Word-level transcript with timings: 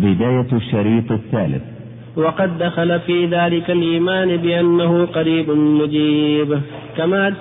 بداية 0.00 0.50
الشريط 0.52 1.12
الثالث. 1.12 1.62
وقد 2.16 2.58
دخل 2.58 3.00
في 3.00 3.26
ذلك 3.26 3.70
الإيمان 3.70 4.36
بأنه 4.36 5.06
قريب 5.06 5.50
مجيب. 5.50 6.60
كما 6.96 7.34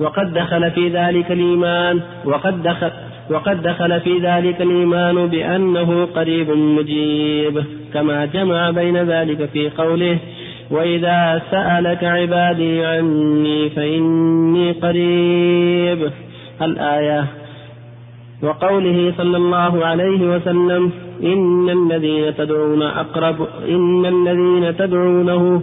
وقد 0.00 0.34
دخل 0.34 0.70
في 0.70 0.88
ذلك 0.88 1.32
الإيمان 1.32 2.00
وقد 2.24 2.62
دخل 2.62 2.90
وقد 3.30 3.62
دخل 3.62 4.00
في 4.00 4.18
ذلك 4.18 4.62
الإيمان 4.62 5.26
بأنه 5.26 6.04
قريب 6.04 6.50
مجيب. 6.50 7.64
كما 7.94 8.24
جمع 8.24 8.70
بين 8.70 8.96
ذلك 8.96 9.48
في 9.52 9.70
قوله 9.70 10.18
وإذا 10.70 11.42
سألك 11.50 12.04
عبادي 12.04 12.84
عني 12.84 13.70
فإني 13.70 14.72
قريب 14.72 16.10
الآية 16.62 17.24
وقوله 18.44 19.12
صلى 19.18 19.36
الله 19.36 19.86
عليه 19.86 20.36
وسلم 20.36 20.90
إن 21.22 21.70
الذين 21.70 22.34
تدعون 22.36 22.82
أقرب 22.82 23.36
إن 23.68 24.06
الذين 24.06 24.76
تدعونه 24.76 25.62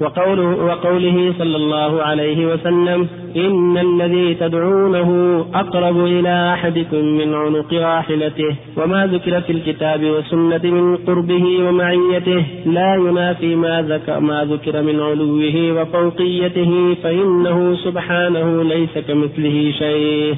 وقوله, 0.00 0.64
وقوله 0.64 1.34
صلى 1.38 1.56
الله 1.56 2.02
عليه 2.02 2.46
وسلم 2.52 3.08
إن 3.36 3.78
الذي 3.78 4.34
تدعونه 4.34 5.40
أقرب 5.54 6.04
إلى 6.04 6.54
أحدكم 6.54 7.04
من 7.04 7.34
عنق 7.34 7.74
راحلته 7.74 8.56
وما 8.76 9.06
ذكر 9.06 9.40
في 9.40 9.52
الكتاب 9.52 10.04
والسنة 10.04 10.60
من 10.64 10.96
قربه 10.96 11.68
ومعيته 11.68 12.44
لا 12.66 12.94
ينافي 12.94 13.54
ما 13.54 13.82
ذكر, 13.82 14.20
ما 14.20 14.44
ذكر 14.44 14.82
من 14.82 15.00
علوه 15.00 15.82
وفوقيته 15.82 16.96
فإنه 17.02 17.76
سبحانه 17.84 18.62
ليس 18.62 18.98
كمثله 19.08 19.72
شيء 19.78 20.34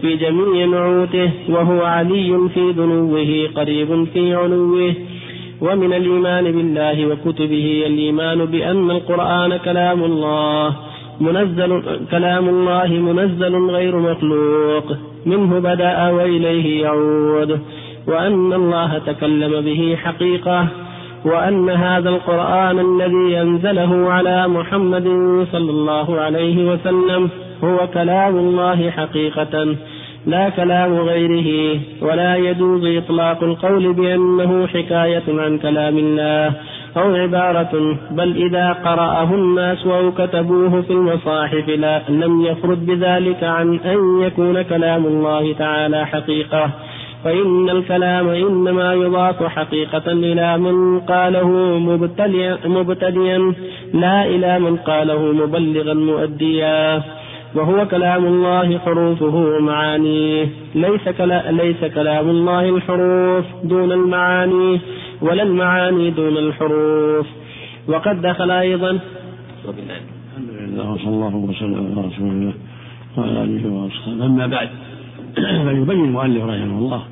في 0.00 0.16
جميع 0.16 0.66
نعوته 0.66 1.30
وهو 1.48 1.82
علي 1.82 2.48
في 2.54 2.72
دنوه 2.72 3.48
قريب 3.54 4.04
في 4.14 4.34
علوه. 4.34 4.94
ومن 5.60 5.92
الإيمان 5.92 6.44
بالله 6.44 7.06
وكتبه 7.06 7.82
الإيمان 7.86 8.44
بأن 8.44 8.90
القرآن 8.90 9.56
كلام 9.56 10.04
الله 10.04 10.76
منزل 11.20 11.82
كلام 12.10 12.48
الله 12.48 12.86
منزل 12.86 13.70
غير 13.70 13.96
مخلوق. 13.96 14.96
منه 15.26 15.58
بدأ 15.58 16.10
وإليه 16.10 16.82
يعود. 16.82 17.60
وأن 18.06 18.52
الله 18.52 18.98
تكلم 18.98 19.60
به 19.60 19.96
حقيقة. 19.96 20.66
وأن 21.24 21.70
هذا 21.70 22.08
القرآن 22.08 22.78
الذي 22.78 23.40
أنزله 23.40 24.12
على 24.12 24.48
محمد 24.48 25.04
صلى 25.52 25.70
الله 25.70 26.20
عليه 26.20 26.72
وسلم 26.72 27.30
هو 27.64 27.86
كلام 27.94 28.36
الله 28.36 28.90
حقيقة 28.90 29.76
لا 30.26 30.48
كلام 30.48 30.98
غيره 30.98 31.80
ولا 32.02 32.36
يجوز 32.36 32.84
إطلاق 32.84 33.42
القول 33.42 33.92
بأنه 33.92 34.66
حكاية 34.66 35.22
عن 35.28 35.58
كلام 35.58 35.98
الله 35.98 36.52
أو 36.96 37.14
عبارة 37.14 37.98
بل 38.10 38.36
إذا 38.46 38.72
قرأه 38.72 39.34
الناس 39.34 39.86
أو 39.86 40.12
كتبوه 40.12 40.82
في 40.82 40.90
المصاحف 40.90 41.68
لا 41.68 42.02
لم 42.08 42.44
يخرج 42.44 42.78
بذلك 42.78 43.44
عن 43.44 43.78
أن 43.84 44.22
يكون 44.22 44.62
كلام 44.62 45.06
الله 45.06 45.52
تعالى 45.52 46.06
حقيقة. 46.06 46.70
فإن 47.24 47.70
الكلام 47.70 48.28
إنما 48.28 48.94
يضاف 48.94 49.42
حقيقة 49.42 50.12
إلى 50.12 50.58
من 50.58 51.00
قاله 51.00 51.48
مبتديا 52.64 53.52
لا 53.94 54.26
إلى 54.26 54.58
من 54.58 54.76
قاله 54.76 55.32
مبلغا 55.32 55.94
مؤديا. 55.94 57.02
وهو 57.54 57.88
كلام 57.88 58.24
الله 58.24 58.78
حروفه 58.78 59.34
ومعانيه 59.36 60.48
ليس, 60.74 61.08
كلا 61.08 61.52
ليس 61.52 61.84
كلام 61.94 62.28
الله 62.28 62.76
الحروف 62.76 63.44
دون 63.64 63.92
المعاني 63.92 64.80
ولا 65.20 65.42
المعاني 65.42 66.10
دون 66.10 66.36
الحروف. 66.36 67.26
وقد 67.88 68.22
دخل 68.22 68.50
أيضا 68.50 68.90
الحمد 68.90 70.50
لله 70.50 70.90
وصلى 70.90 71.08
الله 71.08 71.36
وسلم 71.36 71.92
على 71.92 72.06
رسول 72.06 72.28
الله 72.28 72.54
وعلى 73.16 73.44
آله 73.44 73.70
وأصحابه. 73.70 74.26
أما 74.26 74.46
بعد 74.46 74.68
فيبين 75.34 76.04
المؤلف 76.04 76.44
رحمه 76.44 76.78
الله 76.78 77.02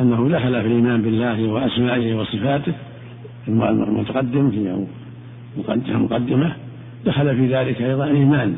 أنه 0.00 0.28
دخل 0.28 0.62
في 0.62 0.66
الإيمان 0.66 1.02
بالله 1.02 1.48
وأسمائه 1.52 2.14
وصفاته 2.14 2.72
المتقدم 3.48 4.50
في 4.50 4.86
مقدمة 5.96 6.52
دخل 7.06 7.36
في 7.36 7.54
ذلك 7.54 7.82
أيضا 7.82 8.04
الإيمان 8.04 8.54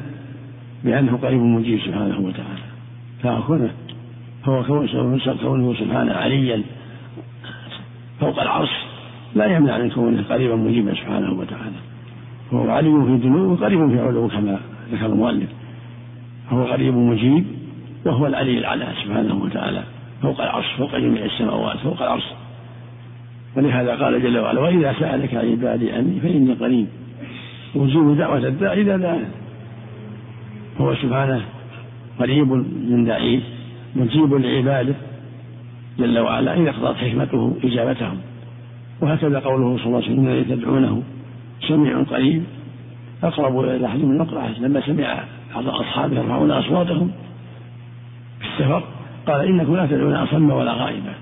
بأنه 0.84 1.16
قريب 1.16 1.40
مجيب 1.40 1.80
سبحانه 1.80 2.20
وتعالى. 2.20 2.66
فكونه 3.22 3.70
هو 4.44 4.64
كونه 4.64 5.74
سبحانه 5.74 6.12
عليا 6.12 6.62
فوق 8.20 8.40
العرش 8.40 8.70
لا 9.34 9.56
يمنع 9.56 9.78
من 9.78 9.90
كونه 9.90 10.22
قريبا 10.22 10.56
مجيبا 10.56 10.94
سبحانه 10.94 11.32
وتعالى. 11.32 11.76
هو 12.52 12.70
علي 12.70 13.04
في 13.06 13.16
دنوه 13.16 13.56
قريب 13.56 13.88
في 13.88 14.00
علوه 14.00 14.28
كما 14.28 14.60
ذكر 14.92 15.06
المؤلف. 15.06 15.50
فهو 16.50 16.64
قريب 16.64 16.94
مجيب 16.94 17.44
وهو 18.04 18.26
العلي 18.26 18.58
العلى 18.58 18.86
سبحانه 19.04 19.42
وتعالى. 19.44 19.82
فوق 20.22 20.40
العرش 20.40 20.66
فوق 20.78 20.96
جميع 20.96 21.24
السماوات 21.24 21.76
فوق 21.76 22.02
العرش. 22.02 22.24
ولهذا 23.56 23.94
قال 23.94 24.22
جل 24.22 24.38
وعلا 24.38 24.60
وإذا 24.60 24.94
سألك 25.00 25.34
عبادي 25.34 25.92
عني 25.92 26.20
فإني 26.20 26.52
قريب. 26.52 26.86
وجوب 27.74 28.16
دعوة 28.16 28.38
الداعي 28.38 28.80
إذا 28.80 28.96
دعاني. 28.96 29.24
هو 30.80 30.94
سبحانه 30.94 31.42
قريب 32.18 32.52
من 32.90 33.04
داعيه 33.04 33.40
مجيب 33.96 34.34
لعباده 34.34 34.94
جل 35.98 36.18
وعلا 36.18 36.54
إذا 36.54 36.70
اقتضت 36.70 36.96
حكمته 36.96 37.56
إجابتهم. 37.64 38.18
وهكذا 39.00 39.38
قوله 39.38 39.76
صلى 39.76 39.86
الله 39.86 39.96
عليه 39.96 40.06
وسلم 40.06 40.28
الذي 40.28 40.56
تدعونه 40.56 41.02
سميع 41.68 42.02
قريب. 42.02 42.42
أقرب 43.22 43.60
إلى 43.60 43.86
أحد 43.86 43.98
من 43.98 44.20
أقرأ 44.20 44.48
لما 44.60 44.80
سمع 44.80 45.24
بعض 45.54 45.68
أصحابه 45.68 46.16
يرفعون 46.16 46.50
أصواتهم 46.50 47.10
في 48.40 48.46
السفر 48.46 48.82
قال 49.26 49.46
إنكم 49.46 49.76
لا 49.76 49.86
تدعون 49.86 50.14
أصم 50.14 50.50
ولا 50.50 50.72
غائبا 50.72 51.14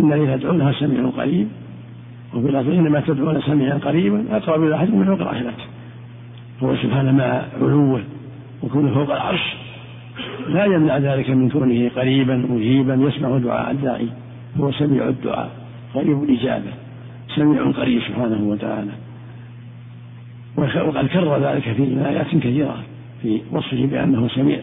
إن 0.00 0.12
الذي 0.12 0.38
تدعونها 0.38 0.72
سميع 0.72 1.08
قريب 1.08 1.48
وفي 2.34 2.48
الأصل 2.48 2.70
إنما 2.70 3.00
تدعون 3.00 3.40
سميعا 3.40 3.78
قريبا 3.78 4.36
أقرب 4.36 4.64
إلى 4.64 4.74
أحد 4.74 4.90
من 4.90 5.08
أقرأ 5.08 5.52
هو 6.62 6.76
سبحانه 6.76 7.12
مع 7.12 7.42
علوه 7.62 8.02
وكونه 8.62 8.94
فوق 8.94 9.14
العرش. 9.14 9.54
لا 10.48 10.64
يمنع 10.64 10.98
ذلك 10.98 11.30
من 11.30 11.50
كونه 11.50 11.90
قريبا 11.96 12.36
مجيبا 12.36 12.94
يسمع 12.94 13.38
دعاء 13.38 13.70
الداعي 13.70 14.08
هو 14.56 14.72
سميع 14.72 15.08
الدعاء 15.08 15.50
قريب 15.94 16.22
الإجابة 16.22 16.72
سميع 17.36 17.70
قريب 17.70 18.02
سبحانه 18.02 18.42
وتعالى. 18.42 18.92
وقد 20.56 21.06
كرر 21.06 21.38
ذلك 21.38 21.62
في 21.62 22.06
آيات 22.08 22.26
كثيرة 22.26 22.76
في 23.22 23.40
وصفه 23.52 23.86
بأنه 23.86 24.28
سميع 24.28 24.60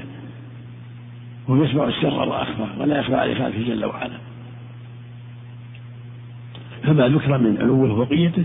ويسمع 1.47 1.87
السر 1.87 2.29
وأخفى 2.29 2.65
ولا 2.79 2.99
يخفى 2.99 3.15
عليه 3.15 3.33
خلفه 3.33 3.63
جل 3.67 3.85
وعلا. 3.85 4.17
فما 6.83 7.07
ذكر 7.07 7.37
من 7.37 7.57
علوه 7.61 7.93
وفوقيته 7.93 8.43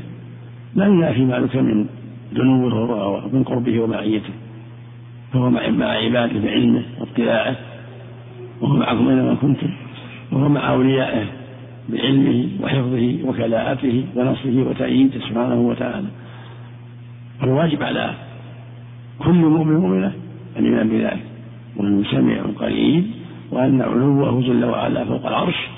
لا 0.75 0.87
ينافي 0.87 1.25
ما 1.25 1.39
ذكر 1.39 1.63
من 1.63 1.87
دنوه 2.33 3.25
ومن 3.25 3.45
قربه 3.45 3.81
ومعيته. 3.81 4.33
فهو 5.35 5.51
مع 5.51 5.87
عباده 5.87 6.41
بعلمه 6.41 6.83
واطلاعه 7.01 7.57
وهو 8.61 8.77
معكم 8.77 9.09
أينما 9.09 9.35
كنتم 9.35 9.71
وهو 10.33 10.49
مع 10.49 10.71
أوليائه 10.71 11.25
بعلمه 11.89 12.49
وحفظه 12.61 13.19
وكلاءته 13.25 14.05
ونصره 14.17 14.69
وتأييده 14.69 15.21
سبحانه 15.21 15.61
وتعالى. 15.61 16.07
فالواجب 17.41 17.83
على 17.83 18.15
كل 19.19 19.35
مؤمن 19.35 19.77
مؤمنة 19.77 20.13
الإيمان 20.57 20.89
بذلك. 20.89 21.25
وأنه 21.77 22.05
سميع 22.11 22.43
قريب 22.57 23.05
وأن 23.51 23.83
علوه 23.83 24.41
جل 24.41 24.65
وعلا 24.65 25.05
فوق 25.05 25.27
العرش. 25.27 25.69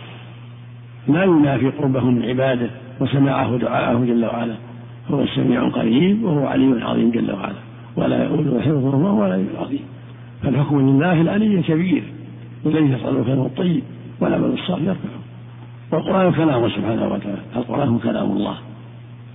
لا 1.08 1.24
ينافي 1.24 1.68
قربه 1.68 2.04
من 2.04 2.22
عباده 2.22 2.70
وسماعه 3.00 3.56
دعاءه 3.56 4.04
جل 4.04 4.24
وعلا. 4.24 4.54
هو 5.10 5.22
السميع 5.22 5.68
قريب 5.68 6.24
وهو 6.24 6.46
علي 6.46 6.84
عظيم 6.84 7.10
جل 7.10 7.32
وعلا. 7.32 7.65
ولا 7.96 8.24
يؤول 8.24 8.62
حفظهما 8.62 9.12
ولا 9.12 9.34
العظيم 9.34 9.80
فالحكم 10.42 10.90
لله 10.90 11.20
العلي 11.20 11.54
الكبير 11.54 12.02
الذي 12.66 12.92
يصعد 12.92 13.14
الكلام 13.14 13.40
الطيب 13.40 13.82
والعمل 14.20 14.44
الصالح 14.44 14.82
يرفعه. 14.82 15.20
والقرآن 15.92 16.32
كلامه 16.32 16.68
سبحانه 16.68 17.06
وتعالى 17.06 17.38
القرآن 17.56 17.98
كلام 17.98 18.30
الله. 18.30 18.56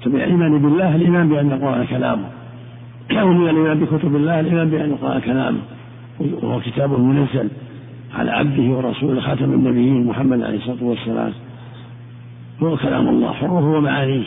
فبالإيمان 0.02 0.62
بالله 0.62 0.96
الإيمان 0.96 1.30
بأن 1.30 1.52
القرآن 1.52 1.86
كلامه. 1.86 2.26
ومن 3.12 3.50
الإيمان 3.50 3.80
بكتب 3.80 4.16
الله 4.16 4.40
الإيمان 4.40 4.70
بأن 4.70 4.92
القرآن 4.92 5.22
كلامه. 5.22 5.60
وهو 6.20 6.60
كتاب 6.60 7.00
منزل 7.00 7.50
على 8.16 8.32
عبده 8.32 8.64
ورسوله 8.64 9.22
خاتم 9.22 9.54
النبيين 9.54 10.06
محمد 10.06 10.42
عليه 10.42 10.58
الصلاة 10.58 10.84
والسلام. 10.84 11.32
هو 12.64 12.78
كلام 12.78 13.08
الله 13.10 13.32
حروفه 13.32 13.78
ومعانيه. 13.78 14.24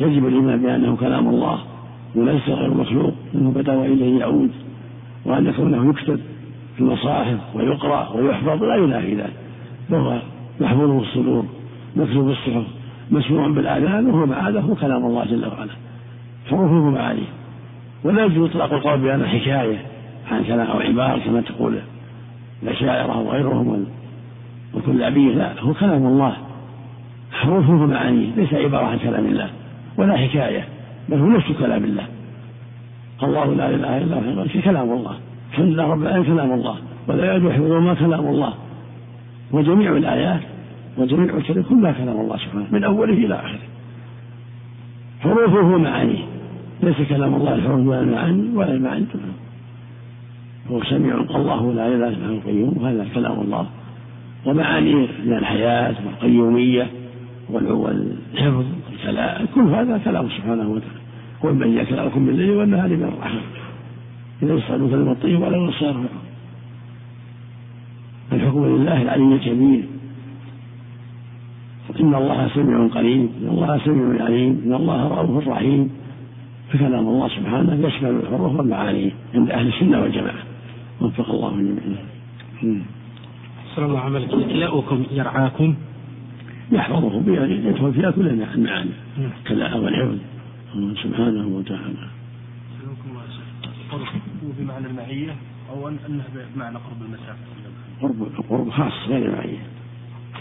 يجب 0.00 0.26
الإيمان 0.26 0.62
بأنه 0.62 0.96
كلام 0.96 1.28
الله. 1.28 1.58
وليس 2.14 2.48
غير 2.48 2.74
مخلوق 2.74 3.14
إنه 3.34 3.50
بدا 3.50 3.72
وإليه 3.72 4.20
يعود. 4.20 4.50
وأن 5.24 5.52
كونه 5.52 5.90
يكتب 5.90 6.20
في 6.76 6.80
المصاحف 6.80 7.38
ويقرأ 7.54 8.08
ويحفظ 8.16 8.62
لا 8.62 8.76
ينافي 8.76 9.14
ذلك 9.14 9.32
فهو 9.90 10.18
محفوظ 10.60 11.02
في 11.02 11.08
الصدور 11.08 11.44
مكتوب 11.96 12.32
في 12.32 12.48
الصحف 12.48 12.64
مسموع 13.10 13.48
بالآذان 13.48 14.06
وهو 14.06 14.26
معاذ 14.26 14.56
هو 14.56 14.74
كلام 14.74 15.06
الله 15.06 15.24
جل 15.24 15.46
وعلا. 15.46 15.70
حروفه 16.50 16.74
ومعانيه 16.74 17.32
ولا 18.04 18.24
يجوز 18.24 18.50
إطلاق 18.50 18.72
القول 18.72 18.98
بأنه 19.00 19.26
حكاية 19.26 19.78
عن 20.30 20.44
كلام 20.44 20.66
أو 20.66 20.78
عبارة 20.80 21.18
كما 21.18 21.40
تقول 21.40 21.78
الأشاعرة 22.62 23.18
وغيرهم 23.20 23.86
وكل 24.74 25.02
أبيه 25.02 25.34
لا 25.34 25.60
هو 25.60 25.74
كلام 25.74 26.06
الله. 26.06 26.36
حروفه 27.32 27.72
ومعانيه 27.72 28.34
ليس 28.36 28.54
عبارة 28.54 28.86
عن 28.86 28.98
كلام 28.98 29.26
الله 29.26 29.50
ولا 29.96 30.16
حكاية. 30.16 30.64
بل 31.08 31.18
هو 31.18 31.26
نفس 31.26 31.52
كلام 31.52 31.84
الله. 31.84 32.06
الله 33.22 33.54
لا 33.54 33.70
إله 33.70 33.98
إلا 33.98 34.16
هو 34.16 34.46
كلام 34.64 34.92
الله. 34.92 35.16
الحمد 35.50 35.66
لله 35.66 35.86
رب 35.86 36.02
العالمين 36.02 36.24
كلام 36.34 36.52
الله. 36.52 36.76
ولا 37.08 37.36
يجوز 37.36 37.82
ما 37.82 37.94
كلام 37.94 38.26
الله. 38.26 38.54
وجميع 39.52 39.96
الآيات 39.96 40.40
وجميع 40.98 41.36
الكلام 41.36 41.62
كلها 41.62 41.92
كلام 41.92 42.20
الله 42.20 42.36
سبحانه 42.36 42.66
من 42.70 42.84
أوله 42.84 43.12
إلى 43.12 43.34
آخره. 43.34 43.58
حروفه 45.20 45.74
ومعانيه 45.74 46.24
ليس 46.82 46.96
كلام 47.08 47.34
الله 47.34 47.54
الحروف 47.54 47.86
ولا 47.86 48.00
المعاني 48.00 48.56
ولا 48.56 48.72
المعاني 48.72 49.06
هو 50.70 50.82
سميع 50.84 51.14
الله 51.14 51.72
لا 51.72 51.86
إله 51.86 52.08
إلا 52.08 52.26
هو 52.26 52.32
القيوم 52.32 52.76
وهذا 52.80 53.06
كلام 53.14 53.40
الله. 53.40 53.66
ومعانيه 54.46 55.08
من 55.24 55.32
الحياة 55.32 55.94
والقيومية 56.06 56.86
والحفظ. 57.50 58.64
كل 59.54 59.60
هذا 59.60 59.98
كلام 59.98 60.28
سبحانه 60.28 60.68
وتعالى. 60.68 61.02
قل 61.42 61.54
من 61.54 61.76
يكلأكم 61.78 62.26
بالليل 62.26 62.50
والنهار 62.50 62.88
من 62.88 63.02
الرحمة. 63.02 63.40
إذا 64.42 64.54
يصعدوا 64.54 64.90
كلمة 64.90 65.12
الطيب 65.12 65.42
ولا 65.42 65.56
يصار 65.56 66.04
الحكم 68.32 68.64
لله 68.64 69.02
العلي 69.02 69.34
الكبير. 69.34 69.84
إن 72.00 72.14
الله 72.14 72.48
سميع 72.48 72.86
قريب 72.86 73.28
إن 73.42 73.48
الله 73.48 73.78
سميع 73.84 74.24
عليم 74.24 74.62
إن 74.64 74.74
الله 74.74 75.08
رؤوف 75.08 75.48
رحيم. 75.48 75.90
فكلام 76.70 77.08
الله 77.08 77.28
سبحانه 77.28 77.86
يشمل 77.86 78.10
الحروف 78.10 78.52
والمعاني 78.56 79.12
عند 79.34 79.50
أهل 79.50 79.68
السنة 79.68 80.00
والجماعة. 80.00 80.42
وفق 81.00 81.30
الله 81.30 81.50
جميعا. 81.50 82.84
صلى 83.76 83.86
الله 83.86 84.00
عليه 84.00 84.28
وسلم 84.28 85.04
يرعاكم. 85.10 85.74
يحفظه 86.72 87.22
يدخل 87.68 87.92
فيها 87.92 88.10
كل 88.10 88.28
المعاني 88.28 88.90
كلا 89.48 89.74
والحفظ 89.76 90.18
سبحانه 91.02 91.46
وتعالى. 91.46 92.08
القرب 93.92 94.06
هو 94.44 94.50
بمعنى 94.58 94.86
المعية 94.86 95.34
أو 95.70 95.88
أنه 95.88 96.24
بمعنى 96.54 96.76
قرب 96.76 97.02
المسافة؟ 97.02 97.38
قرب 98.02 98.28
قرب 98.50 98.70
خاص 98.70 98.92
غير 99.08 99.26
المعية. 99.26 99.58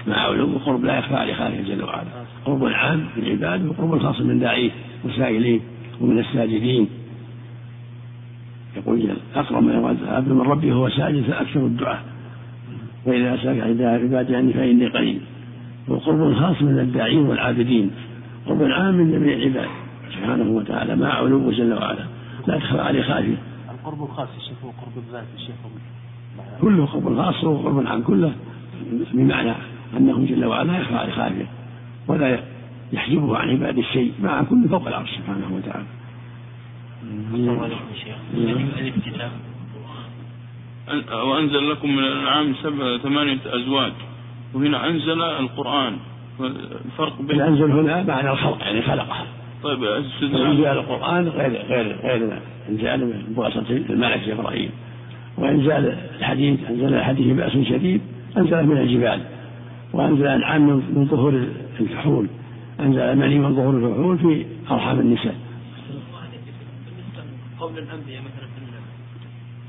مع 0.08 0.16
علو 0.16 0.58
قرب 0.66 0.84
لا 0.86 0.98
يخفى 0.98 1.16
على 1.16 1.34
خالق 1.34 1.62
جل 1.62 1.84
وعلا. 1.84 2.08
قرب 2.46 2.64
العام 2.66 3.00
من 3.18 3.24
العباد 3.24 3.66
وقرب 3.66 3.94
الخاص 3.94 4.22
من 4.22 4.40
داعيه 4.40 4.72
وسائليه 5.06 5.60
ومن 6.02 6.20
الساجدين. 6.20 6.88
يقول 8.78 9.10
أقرب 9.36 9.64
ما 9.64 9.74
يراد 9.74 10.02
العبد 10.02 10.28
من 10.28 10.42
ربه 10.42 10.74
وهو 10.74 10.90
ساجد 10.90 11.24
فأكثر 11.24 11.66
الدعاء. 11.66 12.04
وإذا 13.06 13.38
سألك 13.38 13.82
عبادي 13.82 14.36
عني 14.36 14.54
فإني 14.54 14.88
قريب. 14.88 15.22
وقرب 15.88 16.34
خاص 16.34 16.62
من 16.62 16.80
الداعين 16.80 17.20
والعابدين. 17.20 17.92
قرب 18.48 18.64
عام 18.64 18.94
من 18.94 19.12
جميع 19.12 19.34
العباد. 19.34 19.70
سبحانه 20.14 20.52
وتعالى 20.52 20.96
مع 20.96 21.08
علوه 21.08 21.52
جل 21.52 21.74
وعلا. 21.74 22.06
لا 22.48 22.58
تخفى 22.58 22.82
عليه 22.82 23.04
خافية. 23.04 23.38
القرب 23.72 24.04
الخاص 24.04 24.28
يا 24.38 24.40
شيخ 24.40 24.58
هو 24.64 24.70
قرب 24.70 24.98
الذات 24.98 25.26
يا 25.38 25.46
شيخ. 25.46 25.56
كله 26.62 26.86
قرب 26.86 27.18
خاص 27.18 27.44
وقرب 27.44 27.88
عن 27.88 28.02
كله. 28.02 28.34
بمعنى 29.14 29.54
أنه 29.98 30.26
جل 30.26 30.46
وعلا 30.46 30.78
يخفى 30.78 30.96
عليه 30.96 31.12
خافية. 31.12 31.48
ولا 32.08 32.40
يحجبه 32.94 33.38
عن 33.38 33.50
عباد 33.50 33.78
الشيء 33.78 34.14
مع 34.24 34.44
كل 34.44 34.70
فوق 34.70 34.88
العرش 34.88 35.10
سبحانه 35.10 35.56
وتعالى. 35.56 35.86
الكتاب 38.80 39.32
وأنزل 41.28 41.70
لكم 41.70 41.92
من 41.92 42.04
الأنعام 42.04 42.54
سبع 42.64 42.98
ثمانية 42.98 43.40
أزواج. 43.46 43.94
وهنا 44.54 44.88
أنزل 44.88 45.22
القرآن. 45.22 45.98
الفرق 46.86 47.22
بين 47.22 47.42
أنزل 47.42 47.72
هنا 47.72 48.04
معنى 48.04 48.30
الخلق 48.30 48.62
يعني 48.62 48.82
خلقها 48.82 49.26
طيب 49.64 49.84
إنزال 50.24 50.78
القرآن 50.78 51.28
غير 51.28 51.52
غير 51.52 51.98
غير 52.04 52.40
إنزال 52.70 53.24
بواسطة 53.28 53.70
الملك 53.70 54.30
إبراهيم. 54.30 54.70
وإنزال 55.38 55.98
الحديث 56.20 56.60
أنزل 56.70 56.94
الحديث 56.94 57.38
بأس 57.38 57.52
شديد 57.52 58.02
أنزل 58.38 58.66
من 58.66 58.78
الجبال. 58.78 59.22
وأنزل 59.94 60.28
الأنعام 60.28 60.68
من 60.68 61.08
ظهور 61.12 61.48
الفحول 61.80 62.28
أنزل 62.80 63.00
المني 63.00 63.40
من 63.40 63.56
ظهور 63.56 63.78
الفحول 63.78 64.18
في 64.18 64.46
أرحام 64.72 65.00
النساء. 65.00 65.36
قول 67.60 67.78
الأنبياء 67.78 68.22
مثلا 68.22 68.48
في 68.48 68.62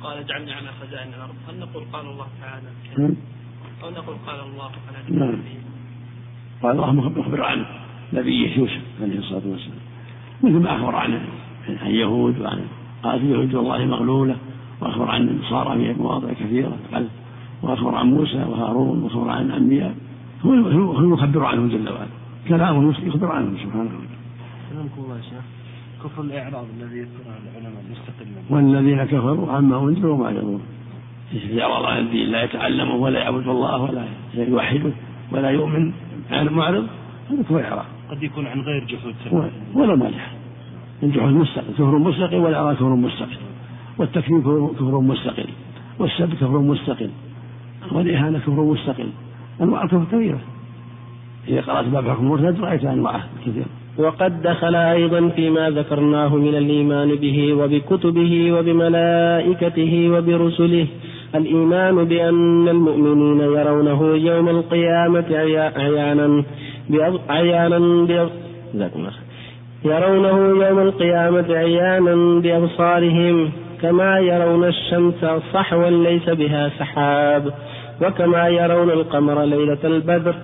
قال 0.02 0.18
اجعلني 0.18 0.52
على 0.52 0.68
خزائن 0.80 1.08
الأرض. 1.14 1.34
هل 1.48 1.58
نقول 1.58 1.84
قال 1.92 2.06
الله 2.06 2.26
تعالى؟ 2.40 3.14
أو 3.82 3.90
نقول 3.90 4.16
قال 4.26 4.40
الله 4.40 4.64
على 4.64 5.18
نعم. 5.18 5.38
قال 6.62 6.72
الله 6.72 6.92
مخبر 6.92 7.42
عنه 7.42 7.66
نبيه 8.12 8.58
يوسف 8.58 8.82
عليه 9.02 9.18
الصلاة 9.18 9.42
والسلام. 9.46 9.78
مثل 10.42 10.58
ما 10.58 10.76
أخبر 10.76 10.96
عن 10.96 11.20
اليهود 11.68 12.40
وعن 12.40 12.60
قالت 13.02 13.22
اليهود 13.22 13.54
والله 13.54 13.84
مغلولة. 13.84 14.36
وأخبر 14.80 15.10
عن 15.10 15.28
النصارى 15.28 15.94
في 15.94 16.02
مواضع 16.02 16.32
كثيرة. 16.32 16.76
وأخبر 17.62 17.94
عن 17.94 18.06
موسى 18.06 18.42
وهارون 18.42 19.02
وأخبر 19.02 19.30
عن 19.30 19.46
الانبياء 19.46 19.94
هو 20.46 20.52
هو 20.52 20.98
المخبر 20.98 21.44
عنهم 21.44 21.68
جل 21.68 21.88
وعلا. 21.88 22.08
كلامه 22.48 22.94
يخبر 23.06 23.32
عنهم 23.32 23.56
سبحانه 23.56 23.84
وتعالى. 23.84 24.06
سلامكم 24.70 25.02
الله 25.04 25.16
يا 25.16 25.22
شيخ. 25.22 25.44
كفر 26.04 26.22
الاعراض 26.22 26.66
الذي 26.80 26.98
يذكره 26.98 27.38
العلماء 27.42 27.82
مستقلا 27.90 28.40
والذين 28.50 29.04
كفروا 29.04 29.52
عما 29.52 29.78
أنذروا 29.78 30.16
معرضون 30.16 30.62
يعرض 31.50 31.84
عن 31.84 31.98
الدين 31.98 32.28
لا 32.28 32.42
يتعلمه 32.42 32.94
ولا 32.94 33.18
يعبد 33.18 33.48
الله 33.48 33.82
ولا 33.82 34.04
يوحده 34.34 34.90
ولا 35.32 35.50
يؤمن 35.50 35.92
عن 36.30 36.48
معرض 36.48 36.86
هذا 37.30 37.42
هو 37.50 37.58
اعراض 37.58 37.84
قد 38.10 38.22
يكون 38.22 38.46
عن 38.46 38.60
غير 38.60 38.84
جحود 38.84 39.14
ولا 39.74 39.94
مانع 39.94 40.26
الجحود 41.02 41.32
مستقل 41.32 41.72
كفر 41.72 41.98
مستقل 41.98 42.36
والإعراض 42.36 42.76
كفر 42.76 42.94
مستقل 42.94 43.36
والتكفير 43.98 44.40
كفر 44.78 45.00
مستقل 45.00 45.46
والسب 45.98 46.34
كفر 46.34 46.58
مستقل 46.58 47.10
والإهانة 47.92 48.38
كفر 48.38 48.62
مستقل 48.62 49.08
أنواع 49.60 49.82
الكفر 49.82 50.04
كثيرة. 50.04 50.40
إذا 51.48 51.60
قرأت 51.60 51.84
باب 51.84 52.08
حكم 52.08 52.22
المرتد 52.22 52.60
رأيت 52.60 52.84
أنواعه 52.84 53.24
كثيرة. 53.46 53.66
وقد 53.98 54.42
دخل 54.42 54.74
أيضا 54.74 55.28
فيما 55.28 55.70
ذكرناه 55.70 56.36
من 56.36 56.54
الإيمان 56.54 57.14
به 57.14 57.52
وبكتبه 57.52 58.52
وبملائكته 58.52 60.08
وبرسله 60.10 60.86
الإيمان 61.34 62.04
بأن 62.04 62.68
المؤمنين 62.68 63.40
يرونه 63.40 64.16
يوم 64.16 64.48
القيامة 64.48 65.24
عيانا 65.30 66.44
عيانا 67.28 67.78
يرونه 69.84 70.66
يوم 70.66 70.78
القيامة 70.78 71.44
عيانا 71.50 72.40
بأبصارهم 72.40 73.50
كما 73.82 74.18
يرون 74.18 74.64
الشمس 74.64 75.26
صحوا 75.52 75.90
ليس 75.90 76.30
بها 76.30 76.70
سحاب 76.78 77.52
وكما 78.02 78.48
يرون 78.48 78.90
القمر 78.90 79.44
ليلة 79.44 79.78
البدر 79.84 80.34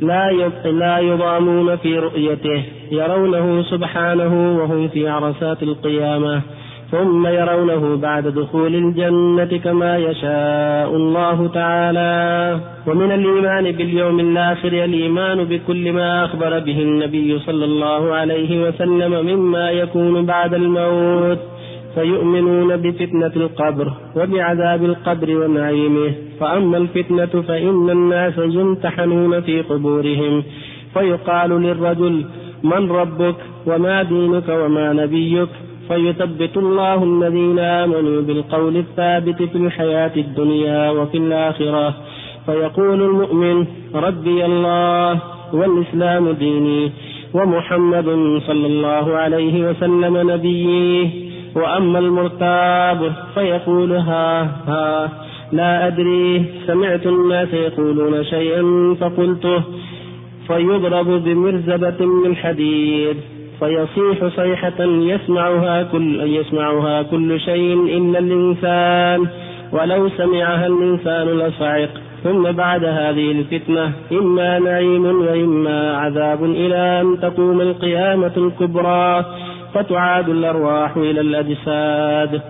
لا 0.00 0.50
لا 0.64 0.98
يضامون 0.98 1.76
في 1.76 1.98
رؤيته. 1.98 2.62
يرونه 2.92 3.62
سبحانه 3.62 4.58
وهم 4.58 4.88
في 4.88 5.08
عرسات 5.08 5.62
القيامة. 5.62 6.42
ثم 6.90 7.26
يرونه 7.26 7.96
بعد 7.96 8.26
دخول 8.28 8.74
الجنة 8.74 9.58
كما 9.64 9.96
يشاء 9.96 10.96
الله 10.96 11.46
تعالى. 11.46 12.60
ومن 12.86 13.12
الإيمان 13.12 13.72
باليوم 13.72 14.20
الآخر 14.20 14.68
الإيمان 14.68 15.44
بكل 15.44 15.92
ما 15.92 16.24
أخبر 16.24 16.58
به 16.58 16.82
النبي 16.82 17.38
صلى 17.38 17.64
الله 17.64 18.14
عليه 18.14 18.68
وسلم 18.68 19.26
مما 19.26 19.70
يكون 19.70 20.26
بعد 20.26 20.54
الموت. 20.54 21.38
فيؤمنون 21.94 22.76
بفتنة 22.76 23.32
القبر 23.36 23.92
وبعذاب 24.16 24.84
القبر 24.84 25.36
ونعيمه. 25.36 26.12
فأما 26.40 26.76
الفتنة 26.76 27.42
فإن 27.48 27.90
الناس 27.90 28.38
يمتحنون 28.38 29.40
في 29.40 29.60
قبورهم. 29.60 30.42
فيقال 30.94 31.50
للرجل 31.50 32.24
من 32.64 32.92
ربك 32.92 33.36
وما 33.66 34.02
دينك 34.02 34.48
وما 34.48 34.92
نبيك؟ 34.92 35.48
فيثبت 35.88 36.56
الله 36.56 37.04
الذين 37.04 37.58
آمنوا 37.58 38.22
بالقول 38.22 38.76
الثابت 38.76 39.42
في 39.42 39.56
الحياة 39.56 40.12
الدنيا 40.16 40.90
وفي 40.90 41.18
الآخرة. 41.18 41.94
فيقول 42.46 43.02
المؤمن 43.02 43.66
ربي 43.94 44.44
الله 44.44 45.20
والإسلام 45.52 46.30
ديني 46.30 46.92
ومحمد 47.34 48.04
صلى 48.46 48.66
الله 48.66 49.16
عليه 49.16 49.70
وسلم 49.70 50.30
نبيه 50.30 51.08
وأما 51.54 51.98
المرتاب 51.98 53.12
فيقول 53.34 53.92
ها 53.92 54.42
ها 54.68 55.08
لا 55.52 55.86
أدري 55.86 56.44
سمعت 56.66 57.06
الناس 57.06 57.54
يقولون 57.54 58.24
شيئا 58.24 58.94
فقلته 59.00 59.62
فيضرب 60.46 61.24
بمرزبة 61.24 62.06
من 62.06 62.36
حديد. 62.36 63.16
فيصيح 63.60 64.36
صيحة 64.36 64.84
يسمعها 64.84 65.82
كل 65.82 66.20
يسمعها 66.20 67.02
كل 67.02 67.40
شيء 67.40 67.74
إلا 67.98 68.18
الإنسان. 68.18 69.26
ولو 69.72 70.08
سمعها 70.08 70.66
الإنسان 70.66 71.28
لصعق. 71.28 71.88
ثم 72.24 72.52
بعد 72.52 72.84
هذه 72.84 73.30
الفتنة 73.30 73.92
إما 74.12 74.58
نعيم 74.58 75.04
وإما 75.04 75.96
عذاب. 75.96 76.44
إلى 76.44 77.00
أن 77.00 77.20
تقوم 77.20 77.60
القيامة 77.60 78.32
الكبرى 78.36 79.24
فتعاد 79.74 80.28
الأرواح 80.28 80.96
إلى 80.96 81.20
الأجساد. 81.20 82.40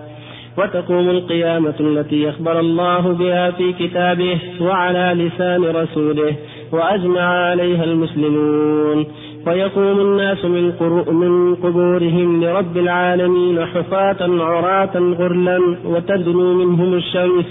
وتقوم 0.57 1.09
القيامة 1.09 1.73
التي 1.79 2.29
أخبر 2.29 2.59
الله 2.59 2.99
بها 2.99 3.51
في 3.51 3.73
كتابه 3.73 4.37
وعلى 4.61 5.13
لسان 5.15 5.63
رسوله 5.63 6.35
وأجمع 6.71 7.21
عليها 7.21 7.83
المسلمون. 7.83 9.05
ويقوم 9.47 9.99
الناس 9.99 10.45
من, 10.45 10.73
من 11.11 11.55
قبورهم 11.55 12.43
لرب 12.43 12.77
العالمين 12.77 13.65
حفاة 13.65 14.17
عراة 14.21 14.97
غرلا 14.97 15.59
وتدنو 15.85 16.53
منهم 16.53 16.93
الشمس 16.93 17.45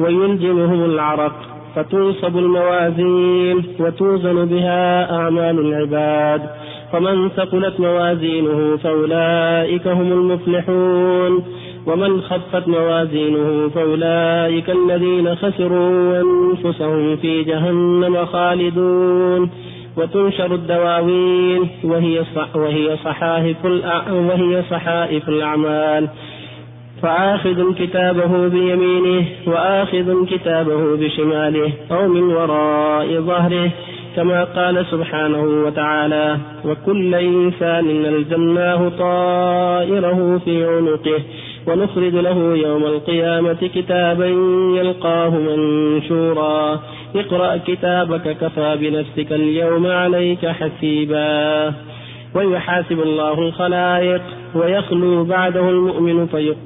ويلجمهم 0.00 0.84
العرق 0.84 1.32
فتنصب 1.76 2.38
الموازين 2.38 3.62
وتوزن 3.80 4.44
بها 4.44 5.12
أعمال 5.16 5.58
العباد 5.58 6.50
فمن 6.92 7.28
ثقلت 7.28 7.80
موازينه 7.80 8.76
فأولئك 8.76 9.86
هم 9.86 10.12
المفلحون 10.12 11.44
ومن 11.86 12.20
خفت 12.20 12.68
موازينه 12.68 13.68
فأولئك 13.74 14.70
الذين 14.70 15.34
خسروا 15.34 16.20
أنفسهم 16.20 17.16
في 17.16 17.42
جهنم 17.42 18.26
خالدون 18.26 19.50
وتنشر 20.00 20.54
الدواوين 20.54 21.68
وهي 21.84 22.24
وهي 22.54 22.96
صحائف 23.04 23.64
وهي 24.10 24.62
صحائف 24.70 25.28
الأعمال. 25.28 26.08
فآخذ 27.02 27.74
كتابه 27.74 28.48
بيمينه 28.48 29.24
وآخذ 29.46 30.26
كتابه 30.26 30.96
بشماله 30.96 31.72
أو 31.92 32.08
من 32.08 32.22
وراء 32.22 33.20
ظهره 33.20 33.70
كما 34.16 34.44
قال 34.44 34.86
سبحانه 34.86 35.42
وتعالى 35.66 36.38
وكل 36.64 37.14
إنسان 37.14 37.90
ألزمناه 37.90 38.88
طائره 38.88 40.40
في 40.44 40.64
عنقه. 40.64 41.20
ونخرج 41.70 42.14
له 42.14 42.56
يوم 42.56 42.84
القيامة 42.84 43.70
كتابا 43.74 44.26
يلقاه 44.78 45.30
منشورا. 45.30 46.80
اقرأ 47.16 47.56
كتابك 47.56 48.36
كفى 48.40 48.76
بنفسك 48.80 49.32
اليوم 49.32 49.86
عليك 49.86 50.46
حسيبا. 50.46 51.72
ويحاسب 52.34 53.00
الله 53.00 53.38
الخلائق 53.38 54.22
ويخلو 54.54 55.24
بعده 55.24 55.68
المؤمن 55.70 56.26
فيق 56.26 56.56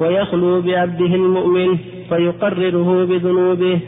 ويخلو 0.00 0.60
بعبده 0.60 1.14
المؤمن 1.14 1.78
فيقرره 2.08 3.04
بذنوبه. 3.04 3.78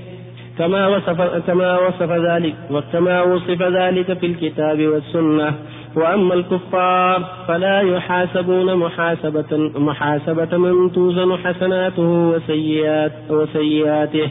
كما 0.58 0.88
وصف 0.88 1.20
كما 1.46 1.78
وصف 1.78 2.10
ذلك 2.12 2.54
وكما 2.70 3.22
وصف 3.22 3.62
ذلك 3.62 4.18
في 4.18 4.26
الكتاب 4.26 4.86
والسنة. 4.86 5.54
وأما 5.96 6.34
الكفار 6.34 7.24
فلا 7.48 7.80
يحاسبون 7.80 8.76
محاسبة 8.76 9.70
محاسبة 9.76 10.58
من 10.58 10.92
توزن 10.92 11.36
حسناته 11.36 12.02
وسيئات 12.02 13.12
وسيئاته. 13.30 14.28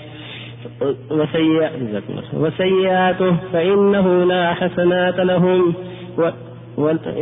وسيئاته 2.33 3.35
فإنه 3.53 4.23
لا 4.23 4.53
حسنات 4.53 5.19
لهم. 5.19 5.73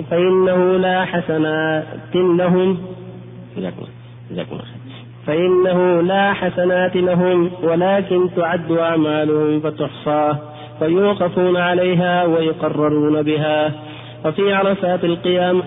فإنه 0.09 0.77
لا 0.77 1.05
حسنات 1.05 1.83
لهم. 2.15 2.77
فإنه 5.27 6.01
لا 6.01 6.33
حسنات 6.33 6.95
لهم 6.95 7.51
ولكن 7.63 8.29
تعد 8.35 8.71
أعمالهم 8.71 9.59
فتحصى. 9.59 10.35
فيوقفون 10.79 11.57
عليها 11.57 12.25
ويقررون 12.25 13.21
بها. 13.21 13.88
وفي 14.25 14.53
عرفات 14.53 15.05
القيام 15.05 15.61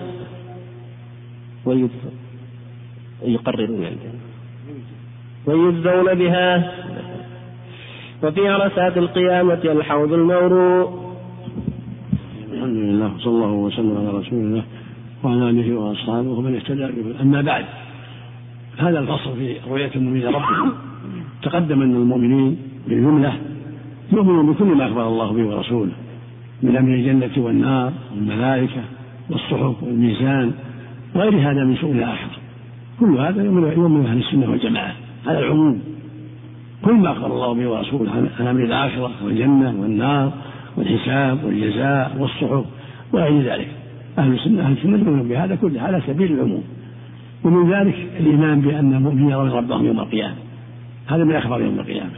ويقررون 1.65 3.85
ويجزون 5.45 6.13
بها. 6.13 6.71
وفي 8.23 8.47
عرفات 8.47 8.97
القيامة 8.97 9.59
الحوض 9.65 10.13
المورو. 10.13 11.03
الحمد 12.53 12.77
لله 12.77 13.11
صلى 13.19 13.33
الله 13.33 13.51
وسلم 13.51 13.97
على 13.97 14.09
رسول 14.19 14.39
الله 14.39 14.63
وعلى 15.23 15.49
آله 15.49 15.75
وأصحابه 15.75 16.29
ومن 16.29 16.55
اهتدى 16.55 16.85
به. 16.85 17.21
أما 17.21 17.41
بعد 17.41 17.65
هذا 18.77 18.99
الفصل 18.99 19.35
في 19.35 19.57
رؤية 19.69 19.91
المؤمنين 19.95 20.27
ربهم 20.27 20.71
تقدم 21.43 21.81
أن 21.81 21.95
المؤمنين 21.95 22.57
بالجملة 22.87 23.33
يؤمنون 24.11 24.53
بكل 24.53 24.65
ما 24.65 24.87
أخبر 24.87 25.07
الله 25.07 25.33
به 25.33 25.43
ورسوله. 25.43 25.91
من 26.63 26.77
أمر 26.77 26.93
الجنة 26.93 27.45
والنار 27.45 27.93
والملائكة 28.15 28.81
والصحف 29.29 29.83
والميزان 29.83 30.51
وغير 31.15 31.51
هذا 31.51 31.63
من 31.63 31.77
شؤون 31.77 31.97
الآخرة. 31.97 32.31
كل 32.99 33.17
هذا 33.17 33.43
يؤمن 33.43 34.05
أهل 34.05 34.17
السنة 34.17 34.49
والجماعة. 34.51 34.93
هذا 35.27 35.39
العموم. 35.39 35.81
كل 36.85 36.93
ما 36.93 37.11
أخبر 37.11 37.27
الله 37.27 37.53
به 37.53 37.69
ورسوله 37.69 38.11
عن 38.39 38.47
أمر 38.47 38.63
الآخرة 38.63 39.11
والجنة 39.23 39.75
والنار 39.81 40.31
والحساب 40.77 41.43
والجزاء 41.43 42.17
والصحف 42.19 42.65
وغير 43.13 43.41
ذلك. 43.41 43.67
أهل 44.17 44.33
السنة 44.33 44.65
أهل 44.65 44.71
السنة 44.71 44.97
يؤمنون 44.97 45.27
بهذا 45.27 45.55
كله 45.55 45.81
على 45.81 46.01
سبيل 46.07 46.31
العموم. 46.31 46.63
ومن 47.43 47.73
ذلك 47.73 47.95
الإيمان 48.19 48.61
بأن 48.61 48.93
المؤمنين 48.93 49.29
يرون 49.29 49.49
ربهم 49.49 49.85
يوم 49.85 49.99
القيامة. 49.99 50.35
هذا 51.07 51.23
من 51.23 51.35
أخبار 51.35 51.61
يوم 51.61 51.79
القيامة. 51.79 52.11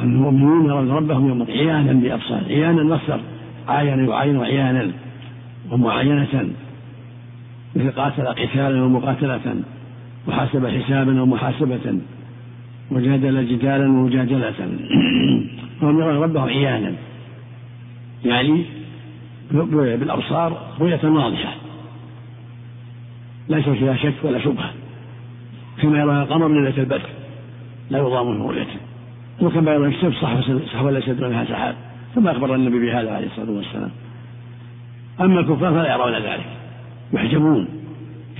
أن 0.00 0.12
المؤمنون 0.12 0.66
يرون 0.66 0.90
ربهم 0.90 1.28
يوم 1.28 1.42
القيامة 1.42 1.70
عيانا 1.70 1.92
بأبصار 1.92 2.42
عيانا 2.48 2.82
مصدر 2.82 3.20
عاين 3.70 4.08
يعاين 4.08 4.40
عيانا 4.40 4.90
ومعاينة 5.70 6.50
مثل 7.76 7.90
قاتل 7.90 8.26
قتالا 8.26 8.82
ومقاتلة 8.82 9.56
وحاسب 10.28 10.66
حسابا 10.66 11.22
ومحاسبة 11.22 11.98
وجادل 12.90 13.48
جدالا 13.48 13.84
ومجادلة. 13.84 14.54
وهم 15.82 16.00
يرون 16.00 16.16
ربهم 16.16 16.48
عيانا. 16.48 16.92
يعني 18.24 18.64
بالأبصار 19.52 20.62
رؤية 20.80 21.00
واضحة. 21.04 21.54
ليس 23.48 23.68
فيها 23.68 23.96
شك 23.96 24.14
ولا 24.22 24.38
شبهة. 24.38 24.70
كما 25.82 25.98
يرى 25.98 26.22
القمر 26.22 26.48
ليلة 26.48 26.78
البدر 26.78 27.10
لا 27.90 27.98
يضام 27.98 28.30
من 28.30 28.42
رؤيته. 28.42 28.80
وكما 29.40 29.72
يرى 29.72 29.88
الشمس 29.88 30.14
صحوة 30.72 30.90
ليس 30.90 31.08
دونها 31.08 31.44
سحاب. 31.44 31.74
كما 32.14 32.30
أخبر 32.30 32.54
النبي 32.54 32.78
بهذا 32.78 33.10
عليه 33.10 33.26
الصلاة 33.26 33.50
والسلام. 33.50 33.90
أما 35.20 35.40
الكفار 35.40 35.72
فلا 35.72 35.94
يرون 35.94 36.12
ذلك 36.12 36.46
يحجبون. 37.12 37.80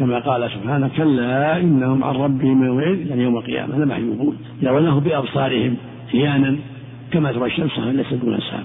كما 0.00 0.19
قال 0.19 0.50
سبحانه 0.50 0.91
كلا 0.97 1.61
إنهم 1.61 2.05
عن 2.05 2.15
ربهم 2.15 2.65
يومئذ 2.65 3.07
يعني 3.07 3.23
يوم 3.23 3.37
القيامة 3.37 3.79
لمحجوبون 3.79 4.39
يرونه 4.62 5.00
بأبصارهم 5.00 5.77
عيانا 6.15 6.57
كما 7.12 7.33
ترى 7.33 7.47
الشمس 7.47 7.79
ليس 7.79 8.15
دون 8.15 8.35
السحاب 8.35 8.65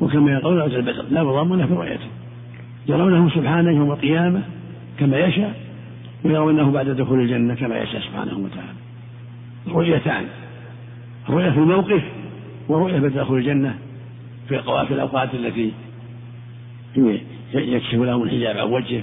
وكما 0.00 0.32
يقول 0.32 0.60
عز 0.60 0.74
البدر 0.74 1.04
لا 1.10 1.20
يضامون 1.20 1.66
في 1.66 1.74
رؤيته 1.74 2.06
يرونه 2.88 3.30
سبحانه 3.30 3.70
يوم 3.70 3.92
القيامة 3.92 4.42
كما 4.98 5.18
يشاء 5.18 5.54
ويرونه 6.24 6.70
بعد 6.70 6.88
دخول 6.88 7.20
الجنة 7.20 7.54
كما 7.54 7.78
يشاء 7.78 8.00
سبحانه 8.00 8.38
وتعالى. 8.38 8.76
رؤيتان 9.68 10.24
رؤية 11.30 11.50
في 11.50 11.58
الموقف 11.58 12.02
ورؤية 12.68 13.00
بعد 13.00 13.12
دخول 13.12 13.38
الجنة. 13.38 13.74
في 14.48 14.62
في 14.62 14.94
الأوقات 14.94 15.34
التي 15.34 15.72
يكشف 17.54 17.94
لهم 17.94 18.22
الحجاب 18.22 18.56
عن 18.58 18.72
وجهه 18.72 19.02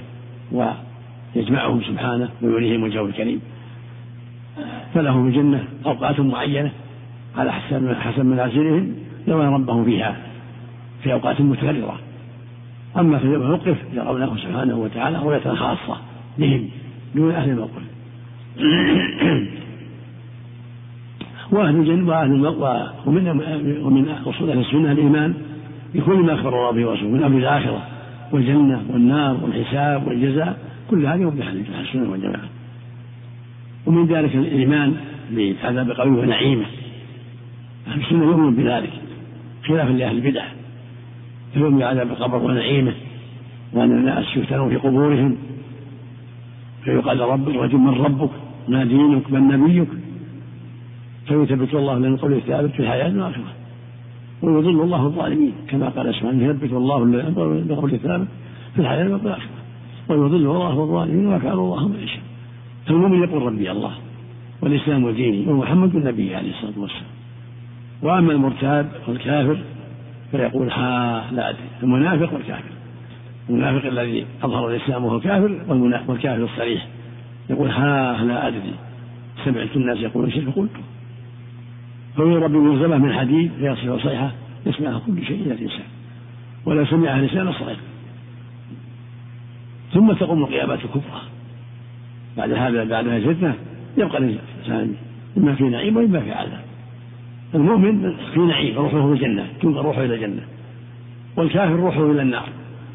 ويجمعهم 0.52 1.82
سبحانه 1.82 2.28
ويريهم 2.42 2.82
وجهه 2.82 3.04
الكريم. 3.04 3.40
فلهم 4.94 5.30
في 5.30 5.38
الجنة 5.38 5.64
أوقات 5.86 6.20
معينة 6.20 6.70
على 7.36 7.52
حسب 7.52 7.92
حسب 7.92 8.24
منازلهم 8.24 8.94
يرون 9.26 9.54
ربهم 9.54 9.84
فيها 9.84 10.16
في 11.02 11.12
أوقات 11.12 11.40
متكررة. 11.40 11.98
أما 12.96 13.18
في 13.18 13.24
الموقف 13.24 13.76
يرونه 13.92 14.36
سبحانه 14.36 14.78
وتعالى 14.78 15.18
رؤية 15.18 15.54
خاصة 15.54 16.00
بهم 16.38 16.68
دون 17.14 17.30
أهل 17.30 17.50
الموقف. 17.50 17.82
وأهل 21.54 21.76
الجنة 21.76 22.08
وأهل 22.08 22.32
ومن 23.06 23.28
ومن 23.82 24.08
أصول 24.26 24.50
أهل 24.50 24.60
السنة 24.60 24.92
الإيمان 24.92 25.34
بكل 25.94 26.16
ما 26.16 26.34
أخبر 26.34 26.48
الله 26.48 26.70
به 26.70 26.88
ورسوله 26.90 27.10
من 27.10 27.22
أمر 27.22 27.38
الآخرة 27.38 27.82
والجنة 28.32 28.82
والنار 28.90 29.36
والحساب 29.42 30.06
والجزاء 30.06 30.58
كل 30.90 31.06
هذه 31.06 31.28
هم 31.28 31.30
بأهل 31.30 31.64
السنة 31.80 32.10
والجماعة. 32.10 32.48
ومن 33.86 34.06
ذلك 34.06 34.34
الإيمان 34.34 34.94
بعذاب 35.30 35.90
قبره 35.90 36.20
ونعيمة. 36.20 36.64
أهل 37.88 38.00
السنة 38.00 38.24
يؤمن 38.24 38.54
بذلك 38.54 38.92
خلافا 39.68 39.92
لأهل 39.92 40.16
البدع. 40.16 40.44
فيؤمن 41.54 41.78
بعذاب 41.78 42.10
القبر 42.10 42.36
ونعيمة 42.36 42.92
وأن 43.72 43.90
الناس 43.90 44.36
يفتنون 44.36 44.68
في 44.68 44.76
قبورهم. 44.76 45.36
فيقال 46.84 47.20
ربك 47.20 47.56
رجل 47.56 47.78
من 47.78 47.94
ربك 47.94 48.30
ما 48.68 48.84
دينك 48.84 49.32
من 49.32 49.48
نبيك. 49.48 49.88
فيثبت 51.28 51.74
الله 51.74 51.98
لنا 51.98 52.16
قوله 52.16 52.36
الثابت 52.36 52.70
في 52.70 52.80
الحياة 52.80 53.12
والآخرة 53.12 53.52
ويضل 54.42 54.80
الله 54.80 55.06
الظالمين 55.06 55.52
كما 55.68 55.88
قال 55.88 56.14
سبحانه 56.14 56.46
يثبت 56.46 56.72
الله 56.72 56.98
بقوله 57.68 57.94
الثابت 57.94 58.28
في 58.74 58.80
الحياة 58.80 59.08
والآخرة 59.12 59.50
ويضل 60.08 60.36
الله 60.36 60.82
الظالمين 60.82 61.26
وكان 61.26 61.52
الله 61.52 61.88
ما 61.88 61.98
يشاء 61.98 62.22
فالمؤمن 62.86 63.22
يقول 63.22 63.42
ربي 63.42 63.70
الله 63.70 63.92
والإسلام 64.62 65.10
ديني 65.10 65.52
ومحمد 65.52 65.96
النبي 65.96 66.34
عليه 66.34 66.50
الصلاة 66.50 66.78
والسلام. 66.78 67.14
وأما 68.02 68.32
المرتاب 68.32 68.90
والكافر 69.08 69.58
فيقول 70.30 70.70
ها 70.70 71.24
لا 71.32 71.50
أدري. 71.50 71.68
المنافق 71.82 72.32
والكافر. 72.32 72.70
المنافق 73.50 73.86
الذي 73.86 74.26
أظهر 74.42 74.68
الإسلام 74.68 75.04
وهو 75.04 75.20
كافر 75.20 75.60
والكافر 76.08 76.44
الصريح 76.44 76.86
يقول 77.50 77.70
ها 77.70 78.24
لا 78.24 78.48
أدري. 78.48 78.74
سمعت 79.44 79.76
الناس 79.76 79.98
يقولون 79.98 80.30
شيء 80.30 80.50
فقلت 80.50 80.70
فيضرب 82.16 82.52
بملزمة 82.52 82.98
من 82.98 83.12
حديد 83.12 83.50
فيصل 83.58 84.00
صيحة 84.00 84.32
يسمعها 84.66 85.00
كل 85.06 85.26
شيء 85.26 85.40
إلى 85.40 85.54
الإنسان. 85.54 85.86
ولا 86.66 86.84
سمعها 86.84 87.22
لسان 87.22 87.48
الصغير 87.48 87.76
ثم 89.92 90.12
تقوم 90.12 90.42
القيامات 90.42 90.78
الكبرى 90.84 91.22
بعد 92.36 92.52
هذا 92.52 92.84
بعد 92.84 93.08
هذه 93.08 93.16
الفتنة 93.16 93.54
يبقى 93.96 94.18
الإنسان 94.18 94.94
إما 95.36 95.54
في 95.54 95.64
نعيم 95.64 95.96
وإما 95.96 96.20
في 96.20 96.32
عذاب. 96.32 96.60
المؤمن 97.54 98.14
في 98.34 98.40
نعيم 98.40 98.76
روحه 98.76 99.06
في 99.06 99.12
الجنة 99.12 99.46
تلقى 99.62 99.82
روحه 99.82 100.04
إلى 100.04 100.14
الجنة. 100.14 100.42
والكافر 101.36 101.74
روحه 101.74 102.10
إلى 102.10 102.22
النار. 102.22 102.48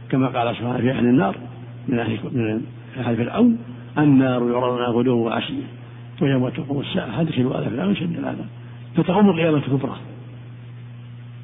كما 0.09 0.27
قال 0.27 0.55
سبحانه 0.55 0.77
في 0.77 0.91
أهل 0.91 1.05
النار 1.05 1.35
من 1.87 1.99
أهل 1.99 2.19
من 2.31 2.61
أهل 2.97 3.17
فرعون 3.17 3.57
النار 3.97 4.49
يعرضون 4.51 4.81
غدوا 4.81 5.25
وعشيا. 5.25 5.63
ويوم 6.21 6.49
تقوم 6.49 6.79
الساعة 6.79 7.21
أدخلوا 7.21 7.59
آل 7.59 7.69
فرعون 7.69 7.95
شد 7.95 8.17
العذاب. 8.17 8.45
فتقوم 8.95 9.29
القيامة 9.29 9.57
الكبرى 9.57 9.95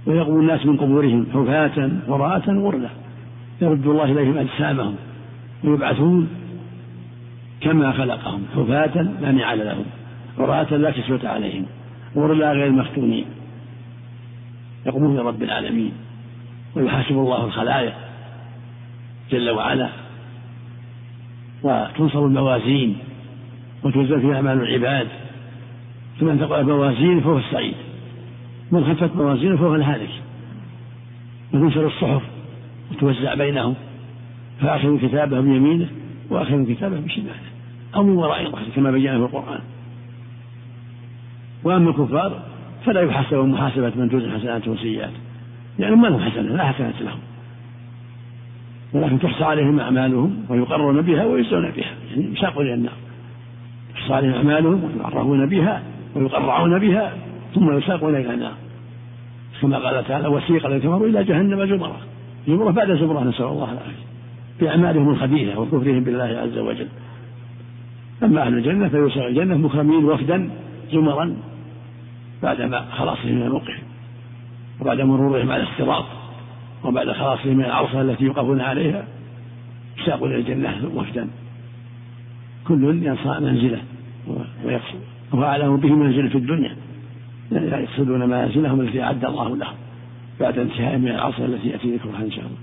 ويقوم 0.06 0.40
الناس 0.40 0.66
من 0.66 0.78
قبورهم 0.78 1.26
حفاة 1.34 1.92
وراءة 2.08 2.52
غرلا 2.52 2.90
يرد 3.62 3.88
الله 3.88 4.04
إليهم 4.04 4.38
أجسامهم 4.38 4.96
ويبعثون 5.64 6.30
كما 7.62 7.92
خلقهم 7.92 8.44
حفاة 8.56 9.02
لا 9.22 9.32
نعال 9.32 9.60
لهم 9.60 9.86
وراءة 10.38 10.76
لا 10.76 10.92
كسوة 10.92 11.20
عليهم 11.24 11.66
غرلا 12.16 12.52
غير 12.52 12.72
مفتونين 12.72 13.26
يقومون 14.86 15.20
رب 15.20 15.44
العالمين. 15.44 15.92
ويحاسب 16.76 17.12
الله 17.12 17.46
الخلائق 17.46 17.94
جل 19.32 19.50
وعلا. 19.50 19.90
وتنصر 21.64 22.26
الموازين 22.26 22.98
وتوزن 23.84 24.20
فيها 24.20 24.36
أعمال 24.36 24.62
العباد. 24.62 25.08
فمن 26.20 26.38
ثقل 26.40 26.64
موازين 26.64 27.22
فهو 27.22 27.38
السعيد 27.38 27.76
من 28.72 28.86
خفت 28.86 29.16
موازينه 29.16 29.58
فهو 29.58 29.76
الهالك. 29.76 30.10
وتنشر 31.54 31.88
الصحف 31.88 32.22
وتوزع 32.92 33.34
بينهم. 33.34 33.76
فآخذ 34.62 35.08
كتابه 35.08 35.42
بيمينه 35.42 35.88
وآخذ 36.30 36.74
كتابه 36.74 37.00
بشماله 37.00 37.34
أو 37.96 38.04
من 38.04 38.16
وراء 38.16 38.52
ظهره 38.52 38.66
كما 38.76 38.92
بينا 38.92 39.18
في 39.18 39.24
القرآن. 39.24 39.60
وأما 41.64 41.90
الكفار 41.90 42.42
فلا 42.86 43.02
يحاسبون 43.02 43.52
محاسبة 43.52 43.92
من 43.96 44.10
توزن 44.10 44.32
حسناته 44.32 44.72
وسيئاته. 44.72 45.18
لأنهم 45.80 46.02
ما 46.02 46.08
لهم 46.08 46.20
حسنة 46.20 46.56
لا 46.56 46.64
حسنات 46.64 47.02
لهم. 47.02 47.20
ولكن 48.94 49.20
تحصى 49.20 49.44
عليهم 49.44 49.80
أعمالهم 49.80 50.46
ويقرون 50.50 51.02
بها 51.02 51.26
ويجزون 51.26 51.72
بها. 51.72 51.94
يعني 52.12 52.34
يساقون 52.34 52.66
إلى 52.66 52.74
النار. 52.74 52.94
تحصى 53.96 54.14
عليهم 54.14 54.34
أعمالهم 54.34 54.84
ويعرفون 54.84 55.46
بها. 55.46 55.84
ويقرعون 56.16 56.80
بها 56.80 57.14
ثم 57.56 57.78
يساقون 57.78 58.16
إلى 58.16 58.34
النار. 58.34 58.54
كما 59.62 59.78
قال 59.78 60.08
تعالى 60.08 60.28
وسيق 60.28 60.66
الذين 60.66 60.82
كفروا 60.82 61.08
إلى 61.08 61.24
جهنم 61.24 61.66
زمرة. 61.66 61.98
زمرة 62.48 62.72
بعد 62.72 62.92
زمرة 62.92 63.24
نسأل 63.24 63.46
الله 63.46 63.72
العافية. 63.72 64.06
بأعمالهم 64.60 65.10
الخبيثة 65.10 65.60
وكفرهم 65.60 66.04
بالله 66.04 66.24
عز 66.24 66.58
وجل. 66.58 66.88
أما 68.24 68.42
أهل 68.42 68.54
الجنة 68.54 68.90
فيوسع 68.90 69.28
الجنة 69.28 69.58
مكرمين 69.58 70.06
وفدا 70.06 70.50
زمرا 70.92 71.36
بعدما 72.44 72.86
خلاصهم 72.92 73.36
من 73.36 73.42
الموقف 73.42 73.82
وبعد 74.82 75.02
مرورهم 75.02 75.52
على 75.52 75.64
الصراط 75.64 76.06
وبعد 76.84 77.12
خلاصهم 77.12 77.58
من 77.58 77.66
العرصة 77.66 78.02
التي 78.02 78.24
يوقفون 78.24 78.62
عليها 78.62 79.08
ساقوا 80.06 80.28
إلى 80.28 80.36
الجنة 80.36 80.90
وفدا. 80.96 81.28
كل 82.68 83.04
ينصى 83.04 83.40
منزله 83.40 83.82
ويقصد 84.66 85.00
وأعلم 85.40 85.78
به 85.78 85.94
منزل 85.94 86.30
في 86.30 86.38
الدنيا 86.38 86.76
يقصدون 87.52 88.20
منازلهم 88.20 88.82
التي 88.82 89.04
أعد 89.04 89.26
الله 89.26 89.58
لهم 89.58 89.74
بعد 90.40 90.60
انتهاء 90.60 90.98
من 90.98 91.08
العصر 91.08 91.46
التي 91.46 91.68
يأتي 91.68 91.96
ذكرها 91.96 92.24
إن 92.24 92.32
شاء 92.32 92.46
الله. 92.46 92.58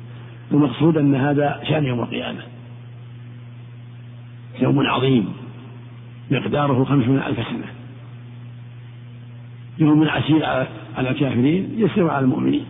المقصود 0.53 0.97
أن 0.97 1.15
هذا 1.15 1.61
شأن 1.69 1.85
يوم 1.85 2.01
القيامة. 2.01 2.41
يوم 4.61 4.81
عظيم. 4.87 5.33
مقداره 6.31 6.85
خمسون 6.85 7.19
ألف 7.19 7.49
سنة. 7.49 7.67
يوم 9.79 10.09
عسير 10.09 10.45
على 10.97 11.11
الكافرين 11.11 11.75
يسير 11.77 12.11
على 12.11 12.25
المؤمنين. 12.25 12.65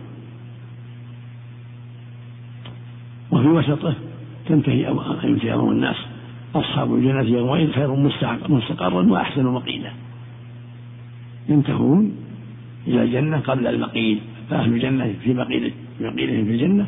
وفي 3.31 3.47
وسطه 3.47 3.95
تنتهي 4.47 4.87
ينتهي 5.23 5.53
أمر 5.53 5.71
الناس. 5.71 5.95
أصحاب 6.55 6.95
الجنة 6.95 7.21
يومئذ 7.21 7.71
خير 7.71 7.95
مستقرا 8.49 9.03
وأحسن 9.11 9.45
مقيلا. 9.45 9.91
ينتهون 11.49 12.15
إلى 12.87 13.03
الجنة 13.03 13.39
قبل 13.39 13.67
المقيل. 13.67 14.19
فأهل 14.49 14.73
الجنة 14.73 15.13
في 15.23 15.33
مقيل 15.33 15.73
في 15.97 16.03
مقيلهم 16.03 16.45
في 16.45 16.51
الجنة 16.51 16.85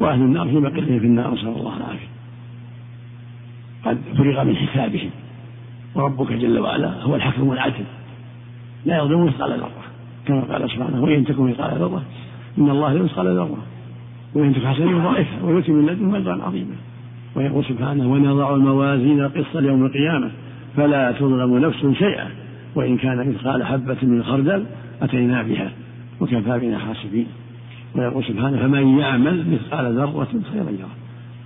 وأهل 0.00 0.20
النار 0.20 0.48
في 0.48 0.54
مقيلهم 0.54 0.98
في 0.98 1.06
النار 1.06 1.34
نسأل 1.34 1.48
الله 1.48 1.76
العافية. 1.76 2.08
قد 3.84 3.98
فرغ 4.16 4.44
من 4.44 4.56
حسابهم. 4.56 5.10
وربك 5.94 6.32
جل 6.32 6.58
وعلا 6.58 7.02
هو 7.02 7.14
الحكم 7.14 7.52
العدل. 7.52 7.84
لا 8.86 8.98
يظلم 8.98 9.24
مثقال 9.24 9.50
ذرة 9.50 9.70
كما 10.26 10.40
قال 10.40 10.70
سبحانه 10.70 11.02
وإن 11.02 11.24
تكن 11.24 11.50
مثقال 11.50 11.78
ذرة 11.78 12.02
إن 12.58 12.70
الله 12.70 12.92
لا 12.92 13.02
مثقال 13.02 13.26
ذرة. 13.26 13.58
وإن 14.34 14.54
تك 14.54 14.64
حسنة 14.64 15.10
ضعيفة 15.12 15.44
ويؤتي 15.44 15.72
من 15.72 15.86
لدنه 15.86 16.16
أجرا 16.16 16.42
عظيما. 16.44 16.74
ويقول 17.38 17.64
سبحانه 17.64 18.12
ونضع 18.12 18.54
الموازين 18.54 19.20
القسط 19.20 19.56
ليوم 19.56 19.86
القيامة 19.86 20.30
فلا 20.76 21.12
تظلم 21.12 21.58
نفس 21.58 21.98
شيئا 21.98 22.30
وإن 22.74 22.96
كان 22.96 23.28
مثقال 23.30 23.66
حبة 23.66 23.96
من 24.02 24.24
خردل 24.24 24.64
أتينا 25.02 25.42
بها 25.42 25.72
وكفى 26.20 26.58
بنا 26.58 26.78
حاسبين 26.78 27.26
ويقول 27.94 28.24
سبحانه 28.24 28.56
فمن 28.56 28.98
يعمل 28.98 29.50
مثقال 29.50 29.96
ذرة 29.96 30.28
خيرا 30.52 30.70
يره 30.70 30.96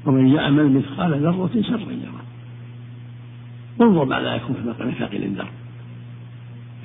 ومن 0.07 0.29
يعمل 0.29 0.73
مثقال 0.73 1.21
ذرة 1.21 1.63
شرا 1.63 1.79
يره 1.79 2.23
انظر 3.81 4.05
ماذا 4.05 4.35
يكون 4.35 4.57
في 4.57 4.69
مقام 4.69 4.91
ثقيل 4.91 5.23
الذر 5.23 5.49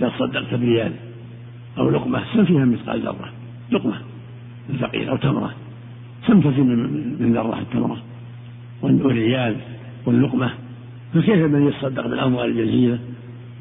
إذا 0.01 0.11
صدقت 0.19 0.53
بريال 0.53 0.91
أو 1.77 1.89
لقمة 1.89 2.23
سم 2.33 2.45
فيها 2.45 2.65
مثقال 2.65 3.01
ذرة 3.01 3.31
لقمة 3.71 3.95
ثقيل 4.79 5.09
أو 5.09 5.17
تمرة 5.17 5.53
كم 6.27 6.41
تزن 6.41 6.67
من 7.19 7.33
ذرة 7.33 7.59
التمرة 7.59 7.97
والريال 8.81 9.55
واللقمة. 10.05 10.49
فكيف 11.13 11.51
من 11.51 11.67
يتصدق 11.67 12.07
بالأموال 12.07 12.59
الجزيرة 12.59 12.99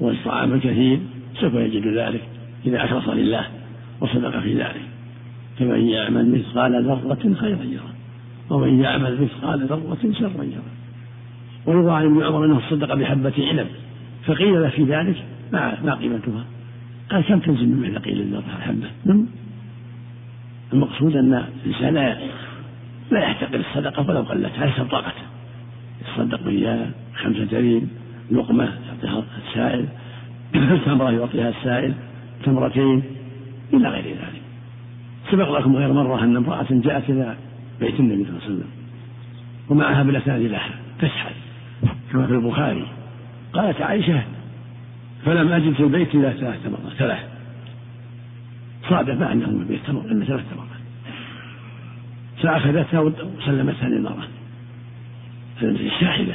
والطعام 0.00 0.52
الكثير 0.52 0.98
سوف 1.40 1.54
يجد 1.54 1.86
ذلك 1.86 2.22
إذا 2.66 2.84
أخلص 2.84 3.08
لله 3.08 3.46
وصدق 4.00 4.40
في 4.40 4.54
ذلك. 4.54 4.82
فمن 5.58 5.88
يعمل 5.88 6.30
مثقال 6.30 6.84
ذرة 6.84 7.34
خيرا 7.34 7.62
يره 7.62 7.94
ومن 8.50 8.80
يعمل 8.80 9.22
مثقال 9.22 9.66
ذرة 9.66 10.12
شرا 10.12 10.44
يره. 10.44 10.76
ويروى 11.66 11.92
عن 11.92 12.04
ابن 12.04 12.22
عمر 12.22 12.44
أنه 12.44 12.60
صدق 12.70 12.94
بحبة 12.94 13.32
عنب 13.38 13.66
فقيل 14.26 14.62
له 14.62 14.68
في 14.68 14.84
ذلك 14.84 15.16
ما 15.52 15.78
ما 15.84 15.94
قيمتها؟ 15.94 16.44
قال 17.10 17.24
كم 17.24 17.38
تنزل 17.38 17.68
من 17.68 17.98
ثقيل 17.98 18.20
الذرة 18.20 18.56
الحبة 18.58 18.86
نعم. 19.04 19.26
المقصود 20.72 21.16
أن 21.16 21.44
الإنسان 21.64 21.94
لا 21.94 22.18
لا 23.10 23.20
يحتقر 23.20 23.60
الصدقة 23.60 24.10
ولو 24.10 24.22
قلت 24.22 24.52
حسب 24.52 24.84
طاقته. 24.90 25.22
يتصدق 26.00 26.42
بريال 26.42 26.90
خمسة 27.14 27.48
ريال 27.52 27.86
لقمة 28.30 28.64
يعطيها 28.64 29.24
السائل 29.48 29.86
تمرة 30.86 31.10
يعطيها 31.10 31.48
السائل 31.48 31.94
تمرتين 32.44 33.02
إلى 33.72 33.88
غير 33.88 34.04
ذلك. 34.04 34.42
سبق 35.30 35.58
لكم 35.58 35.76
غير 35.76 35.92
مرة 35.92 36.24
أن 36.24 36.36
امرأة 36.36 36.66
جاءت 36.70 37.10
إلى 37.10 37.36
بيت 37.80 38.00
النبي 38.00 38.24
صلى 38.24 38.32
الله 38.32 38.42
عليه 38.44 38.54
وسلم 38.54 38.70
ومعها 39.68 40.00
ابنتان 40.00 40.46
لها 40.46 40.70
تسحل 40.98 41.34
كما 42.12 42.26
في 42.26 42.32
البخاري. 42.32 42.86
قالت 43.52 43.80
عائشة 43.80 44.22
فلم 45.24 45.52
أجد 45.52 45.72
في 45.72 45.82
البيت 45.82 46.14
إلا 46.14 46.32
ثلاث 46.32 46.66
مرات 46.66 46.92
ثلاث. 46.98 47.36
صادف 48.88 49.22
أنه 49.22 49.44
في 49.44 49.50
البيت 49.50 49.80
تمر 49.86 50.00
إلا 50.00 50.24
ثلاث 50.24 50.44
مرات 50.56 50.75
فأخذتها 52.42 53.00
وسلمتها 53.00 53.88
للمرأة. 53.88 54.24
الشاحنة 55.62 56.34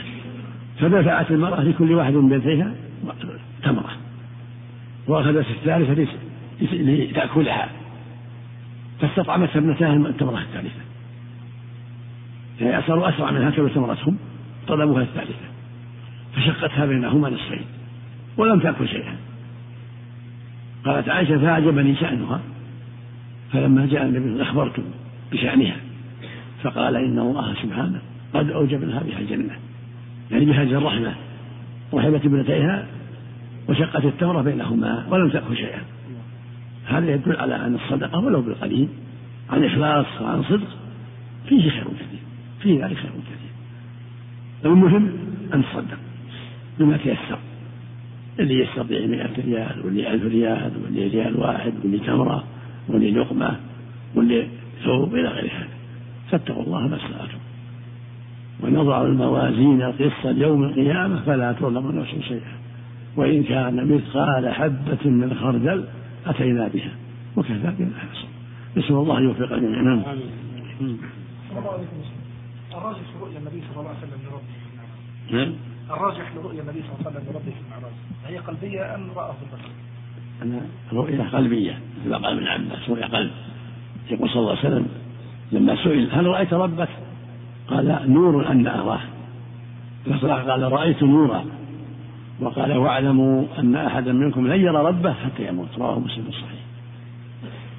فدفعت 0.79 1.31
المرأة 1.31 1.63
لكل 1.63 1.93
واحد 1.93 2.13
من 2.13 2.29
بنتيها 2.29 2.73
تمرة. 3.63 3.91
وأخذت 5.07 5.45
الثالثة 5.49 6.07
لتأكلها. 6.61 7.69
فاستطعمتها 9.01 9.59
ابنتها 9.59 9.95
التمرة 9.95 10.41
الثالثة. 10.41 10.81
يعني 12.61 12.83
صاروا 12.87 13.09
أسرع 13.09 13.31
منها 13.31 13.49
كما 13.49 13.69
تمرتهم 13.69 14.17
طلبوها 14.67 15.01
الثالثة. 15.01 15.45
فشقتها 16.35 16.85
بينهما 16.85 17.29
نصفين 17.29 17.65
ولم 18.37 18.59
تأكل 18.59 18.87
شيئا. 18.87 19.15
قالت 20.85 21.09
عائشة 21.09 21.37
فأعجبني 21.37 21.95
شأنها. 21.95 22.39
فلما 23.53 23.85
جاء 23.85 24.05
النبي 24.05 24.41
أخبرت 24.41 24.83
بشأنها. 25.31 25.75
فقال 26.63 26.95
إن 26.95 27.19
الله 27.19 27.53
سبحانه 27.53 28.01
قد 28.33 28.49
أوجب 28.49 28.83
لها 28.83 29.03
بها 29.03 29.19
الجنة 29.19 29.55
يعني 30.31 30.45
بهذه 30.45 30.77
الرحمة 30.77 31.15
رحمت 31.93 32.25
ابنتيها 32.25 32.85
وشقت 33.69 34.05
التمرة 34.05 34.41
بينهما 34.41 35.05
ولم 35.09 35.29
تأكل 35.29 35.57
شيئا. 35.57 35.81
هذا 36.85 37.13
يدل 37.13 37.35
على 37.35 37.55
أن 37.55 37.75
الصدقة 37.75 38.19
ولو 38.19 38.41
بالقليل 38.41 38.87
عن 39.49 39.63
إخلاص 39.63 40.05
وعن 40.21 40.43
صدق 40.43 40.67
فيه 41.49 41.69
خير 41.69 41.83
كثير 41.83 42.19
فيه 42.61 42.85
ذلك 42.85 42.97
خير 42.97 43.11
كثير. 43.11 43.51
المهم 44.65 45.11
أن 45.53 45.63
تصدق 45.63 45.97
بما 46.79 46.97
تيسر 46.97 47.39
اللي 48.39 48.59
يستطيع 48.63 49.05
مئة 49.05 49.45
ريال 49.45 49.85
واللي 49.85 50.13
ألف 50.13 50.23
ريال 50.23 50.71
واللي 50.83 51.07
ريال 51.07 51.39
واحد 51.39 51.73
واللي 51.83 51.99
تمرة 51.99 52.43
واللي 52.87 53.11
لقمة 53.11 53.55
واللي 54.15 54.47
ثوب 54.83 55.15
إلى 55.15 55.27
غير 55.27 55.51
هذا 55.57 55.70
فاتقوا 56.31 56.63
الله 56.63 56.87
ما 56.87 56.95
استطعتم. 56.95 57.37
ونضع 58.63 59.01
الموازين 59.01 59.81
القسط 59.81 60.25
يوم 60.25 60.63
القيامة 60.63 61.21
فلا 61.25 61.53
تظلم 61.53 61.99
نفس 61.99 62.27
شيئا. 62.27 62.53
وإن 63.15 63.43
كان 63.43 63.95
مثقال 63.95 64.53
حبة 64.53 65.09
من 65.09 65.33
خردل 65.33 65.85
أتينا 66.25 66.67
بها. 66.67 66.91
وكفى 67.35 67.53
بنا 67.53 67.99
حسن 67.99 68.27
نسأل 68.77 68.95
الله 68.95 69.17
أن 69.17 69.23
يوفق 69.23 69.55
جميعا. 69.55 69.81
نعم. 69.81 70.03
الراجح 72.71 73.07
رؤيا 73.21 73.39
النبي 73.39 73.61
صلى 73.61 73.79
الله 73.79 73.89
عليه 73.89 73.99
وسلم 73.99 74.19
لربه. 74.25 75.37
نعم. 75.37 75.53
الراجح 75.91 76.35
لرؤيا 76.35 76.61
النبي 76.61 76.81
صلى 76.81 76.89
الله 76.89 77.05
عليه 77.05 77.09
وسلم 77.11 77.23
لربه 77.29 77.51
في 77.51 77.61
المعراج. 77.65 77.93
هي 78.25 78.37
قلبية 78.37 78.95
أم 78.95 79.07
في 79.13 79.43
البشر؟ 79.43 79.71
أنا 80.41 80.61
رؤية 80.93 81.23
قلبية. 81.23 81.79
مثل 82.05 82.15
قال 82.15 82.37
ابن 82.37 82.47
عباس 82.47 82.89
رؤيا 82.89 83.05
قلب. 83.05 83.31
يقول 84.11 84.29
صلى 84.29 84.39
الله 84.39 84.57
عليه 84.57 84.59
وسلم 84.59 84.87
لما 85.51 85.75
سئل 85.83 86.09
هل 86.11 86.25
رأيت 86.25 86.53
ربك؟ 86.53 86.89
قال 87.67 88.11
نور 88.13 88.51
أن 88.51 88.67
أراه 88.67 89.01
قال 90.47 90.71
رأيت 90.71 91.03
نورا 91.03 91.45
وقال 92.39 92.77
واعلموا 92.77 93.45
أن 93.59 93.75
أحدا 93.75 94.13
منكم 94.13 94.47
لن 94.47 94.61
يرى 94.61 94.83
ربه 94.83 95.13
حتى 95.13 95.47
يموت 95.47 95.67
رواه 95.77 95.99
مسلم 95.99 96.25
الصحيح 96.27 96.61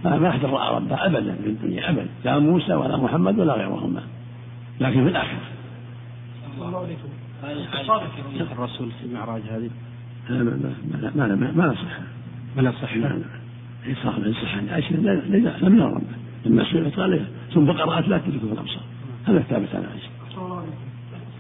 ما 0.05 0.29
أحد 0.29 0.45
رأى 0.45 0.77
ربه 0.77 1.07
أبدا 1.07 1.35
في 1.43 1.49
الدنيا 1.49 1.91
أبدا 1.91 2.09
لا 2.25 2.39
موسى 2.39 2.75
ولا 2.75 2.97
محمد 2.97 3.39
ولا 3.39 3.53
غيرهما 3.53 4.03
لكن 4.81 5.05
في 5.05 5.11
الآخرة 5.11 5.41
الله 6.61 6.79
عليكم 6.79 7.09
الرسول 8.53 8.91
في 9.01 9.07
المعراج 9.07 9.43
هذه 9.51 9.71
ما 10.31 10.43
ما 10.43 11.13
ما 11.17 11.27
ما 11.27 11.53
ما 11.53 11.75
صح 11.75 11.99
ما 12.57 12.63
لا 12.63 12.73
صح 12.83 12.97
لا 12.97 13.07
لا 13.07 13.95
صح 14.05 14.19
لا 14.19 14.33
صح 14.33 15.63
لم 15.63 15.79
يرى 15.79 15.93
ربه 15.93 16.22
لما 16.47 16.65
سئلت 16.65 16.97
قال 16.97 17.27
ثم 17.55 17.73
قرأت 17.73 18.09
لا 18.09 18.19
تدركه 18.19 18.53
الأبصار 18.53 18.83
هذا 19.25 19.39
ثابت 19.39 19.75
عن 19.75 19.85
عائشة 19.85 20.09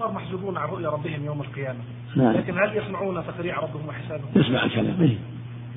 صار 0.02 0.12
محجوبون 0.12 0.56
عن 0.56 0.68
رؤيا 0.68 0.88
ربهم 0.88 1.24
يوم 1.24 1.40
القيامة. 1.40 1.78
نعم. 2.16 2.32
لكن 2.32 2.58
هل 2.58 2.76
يسمعون 2.76 3.24
تقريع 3.26 3.60
ربهم 3.60 3.88
وحسابهم؟ 3.88 4.30
يسمع 4.36 4.64
الكلام 4.64 5.00
إيه؟ 5.00 5.18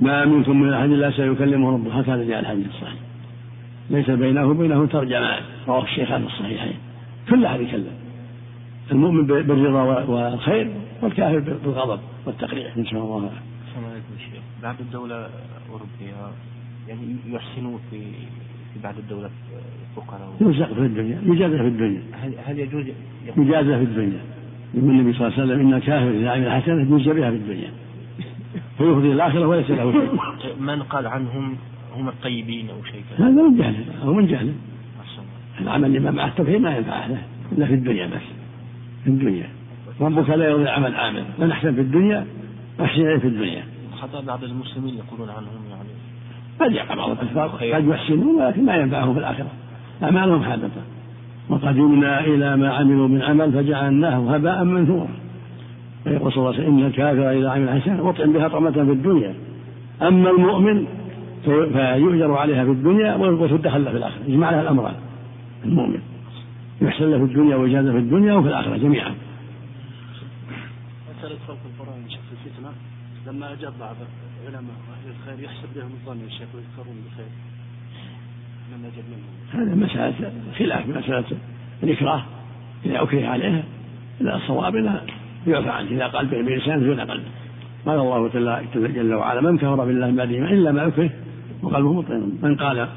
ما 0.02 0.26
منكم 0.26 0.62
من 0.62 0.74
أحد 0.74 0.90
إلا 0.90 1.12
سيكلمه 1.12 1.72
ربه. 1.72 2.00
هكذا 2.00 2.24
جاء 2.24 2.40
الحديث 2.40 2.68
الصحيح. 2.68 3.00
ليس 3.90 4.10
بينه 4.10 4.46
وبينه 4.46 4.86
ترجمان 4.86 5.44
رواه 5.68 5.84
الشيخان 5.84 6.22
في 6.22 6.34
الصحيحين. 6.34 6.76
كل 7.30 7.46
أحد 7.46 7.60
يكلم. 7.60 7.94
المؤمن 8.92 9.28
بالرضا 9.28 9.84
والخير 9.84 10.72
والكافر 11.02 11.40
بالغضب 11.40 12.00
والتقريع. 12.26 12.76
إن 12.78 12.86
شاء 12.86 13.04
الله 13.04 13.18
السلام 13.68 13.92
عليكم 13.92 14.18
شيخ. 14.18 14.44
بعد 14.64 14.76
الدولة 14.80 15.30
الأوروبية 15.66 16.32
يعني 16.88 17.16
يحسنون 17.28 17.80
في 17.92 18.02
في 18.76 18.82
بعض 18.84 18.98
الدولة 18.98 19.30
الفقراء؟ 19.92 20.36
يرزق 20.42 20.74
في 20.74 20.80
الدنيا 20.80 21.22
يجازى 21.26 21.58
في 21.58 21.68
الدنيا. 21.68 22.02
هل 22.12 22.34
هل 22.46 22.60
يجوز 22.60 22.86
يجازى 23.38 23.78
في 23.78 23.84
الدنيا. 23.84 24.20
يقول 24.74 24.90
النبي 24.90 25.14
صلى 25.14 25.28
الله 25.28 25.40
عليه 25.40 25.54
وسلم 25.54 25.68
إن 25.68 25.74
الكافر 25.74 26.10
إذا 26.10 26.30
عمل 26.30 26.52
حسنة 26.52 26.96
يجزى 26.96 27.14
بها 27.14 27.30
في 27.30 27.36
الدنيا. 27.36 27.72
فيفضي 28.78 29.12
الآخرة 29.12 29.48
وليس 29.48 29.70
له 29.70 29.92
شيء. 29.92 30.56
من 30.60 30.84
قال 30.84 31.08
عنهم 31.08 31.56
هم 31.96 32.08
الطيبين 32.08 32.70
أو 32.70 32.84
شيء 32.84 33.02
كذا؟ 33.10 33.28
هذا 33.28 33.44
من 33.44 33.58
جهل 33.58 33.76
هو 34.04 34.14
من 34.14 34.28
جهل. 34.28 34.54
العمل 35.62 35.86
اللي 35.86 36.00
ما 36.00 36.12
مع 36.12 36.28
التوحيد 36.28 36.62
ما 36.62 36.78
ينفع 36.78 37.06
له 37.06 37.22
إلا 37.52 37.66
في 37.66 37.74
الدنيا 37.74 38.08
بس 38.08 38.22
في 39.04 39.10
الدنيا. 39.10 39.50
ربك 40.02 40.30
لا 40.30 40.50
يرضي 40.50 40.70
عمل 40.70 40.96
عامل 40.96 41.26
من 41.40 41.52
أحسن 41.52 41.76
في 41.76 41.82
الدنيا 41.82 42.26
أحسن 42.82 43.20
في 43.20 43.28
الدنيا. 43.28 43.64
حتى 44.02 44.22
بعض 44.28 44.44
المسلمين 44.44 44.96
يقولون 44.96 45.30
عنهم 45.30 45.62
يعني 45.70 45.90
قد 46.60 46.72
يقع 46.72 46.96
بعض 46.96 47.10
الكفار 47.12 47.48
قد 47.48 47.88
يحسنون 47.88 48.42
ولكن 48.42 48.66
ما 48.66 48.76
ينفعهم 48.76 49.14
في 49.14 49.20
الآخرة. 49.20 49.48
اعمالهم 50.04 50.44
حادثه 50.44 50.82
وقدمنا 51.50 52.20
إلى 52.20 52.58
ما 52.58 52.74
عملوا 52.74 53.08
من 53.08 53.22
عمل 53.22 53.52
فجعلناه 53.54 54.36
هباء 54.36 54.64
منثورا. 54.64 55.10
ويقول 56.06 56.32
صلى 56.32 56.38
الله 56.38 56.54
عليه 56.54 56.64
وسلم 56.64 56.78
إن 56.78 56.86
الكافر 56.86 57.32
إذا 57.32 57.50
عمل 57.50 57.82
حسنة 57.82 58.10
أطعم 58.10 58.34
بها 58.34 58.48
طعمة 58.48 58.72
في 58.72 58.80
الدنيا. 58.80 59.36
أما 60.02 60.30
المؤمن 60.30 60.86
فيؤجر 61.44 62.34
عليها 62.34 62.64
في 62.66 62.72
الدنيا 62.72 63.16
وتدخل 63.16 63.86
له 63.86 63.92
في 63.92 63.98
الآخرة 63.98 64.22
يجمع 64.28 64.52
لها 64.52 64.62
الامران 64.62 64.94
المؤمن 65.66 66.00
يحسن 66.82 67.12
له 67.12 67.18
في 67.18 67.24
الدنيا 67.24 67.56
ويجازى 67.56 67.92
في 67.92 67.98
الدنيا 67.98 68.34
وفي 68.34 68.48
الآخرة 68.48 68.78
جميعا. 68.78 69.16
مسألة 71.18 71.36
خلق 71.48 71.58
القرآن 71.66 72.10
شيخ 72.10 72.20
الفتنة 72.32 72.70
لما 73.28 73.54
أجاب 73.54 73.74
بعض 73.80 73.96
العلماء. 74.44 74.76
الخير 75.10 75.46
يحسب 75.46 75.68
بهم 75.76 75.92
الظن 75.92 76.24
يا 76.24 76.30
شيخ 76.30 76.48
ويذكرون 76.56 76.96
لما 78.72 78.88
أجاب 78.88 79.06
منهم. 79.12 79.68
هذا 79.68 79.76
مسألة 79.76 80.32
خلاف 80.58 80.88
مسألة 80.88 81.38
الإكراه 81.84 82.24
إذا 82.86 83.04
أكره 83.04 83.28
عليها 83.28 83.64
إلى 84.22 84.36
الصواب 84.36 84.76
لا 84.76 85.02
يعفى 85.48 85.70
عنه. 85.70 85.90
إذا 85.92 86.08
قال 86.08 86.26
به 86.26 86.42
بلسانه 86.42 86.86
دون 86.86 87.00
قلبه 87.00 87.30
قال 87.86 88.00
الله 88.00 88.64
جل 88.76 89.14
وعلا 89.14 89.42
من 89.42 89.58
كفر 89.58 89.86
بالله 89.86 90.12
بعد 90.12 90.32
إلا 90.32 90.72
ما 90.72 90.88
أكره 90.88 91.10
وقلبه 91.64 91.94
مطمئن. 91.94 92.38
من 92.44 92.56
قال 92.56 92.88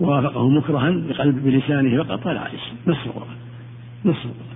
وافقه 0.00 0.48
مكرها 0.48 0.90
بقلب 0.90 1.44
بلسانه 1.44 2.02
فقط 2.02 2.20
فلا 2.20 2.46
اسم. 2.46 2.76
نص 2.86 3.06
القرآن 3.06 3.36
نص 4.04 4.16
القرآن 4.16 4.47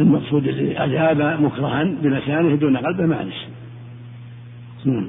المقصود 0.00 0.48
أجاب 0.76 1.40
مكرها 1.40 1.84
بلسانه 1.84 2.54
دون 2.54 2.76
قلبه 2.76 3.16
عليه 3.16 3.32
نعم. 4.86 5.06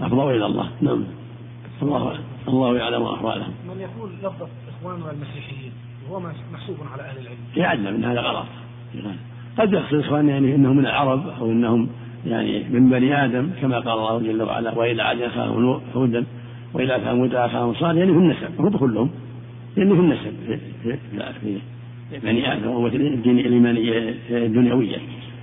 أفضوا 0.00 0.32
إلى 0.32 0.46
الله. 0.46 0.70
نعم. 0.80 1.04
الله 1.82 2.18
الله 2.48 2.76
يعلم 2.76 3.02
أحوالهم 3.02 3.52
من 3.68 3.80
يقول 3.80 4.10
لفظة 4.22 4.48
إخواننا 4.68 5.10
المسيحيين 5.10 5.72
وهو 6.08 6.20
محسوب 6.52 6.76
على 6.92 7.02
أهل 7.02 7.18
العلم. 7.18 7.38
يعلم 7.56 7.86
أن 7.86 8.04
هذا 8.04 8.20
غلط. 8.20 8.46
قد 9.58 9.72
يقصد 9.72 9.94
إخواننا 9.94 10.32
يعني 10.32 10.54
أنهم 10.54 10.76
من 10.76 10.86
العرب 10.86 11.28
أو 11.28 11.50
أنهم 11.50 11.88
يعني 12.26 12.64
من 12.70 12.90
بني 12.90 13.24
آدم 13.24 13.50
كما 13.60 13.78
قال 13.78 13.98
الله 13.98 14.18
جل 14.18 14.42
وعلا 14.42 14.78
وإلى 14.78 15.02
عاد 15.02 15.22
أخاهم 15.22 15.80
هودا 15.94 16.24
وإلى 16.74 17.00
ثمود 17.04 17.34
أخاهم 17.34 17.74
صالح. 17.74 17.98
يعني 17.98 18.12
في 18.12 18.18
النسب 18.18 18.60
هم 18.60 18.76
كلهم. 18.76 19.10
يعني 19.76 19.94
في 19.94 20.00
النسب 20.00 20.32
في, 20.46 20.58
في, 20.82 20.96
في, 21.10 21.32
في 21.40 21.58
بني 22.18 22.52
آدم 22.52 22.68
هو 22.68 22.86
الدين 22.86 23.38
الإيمانية 23.38 24.14
الدنيوية. 24.30 24.96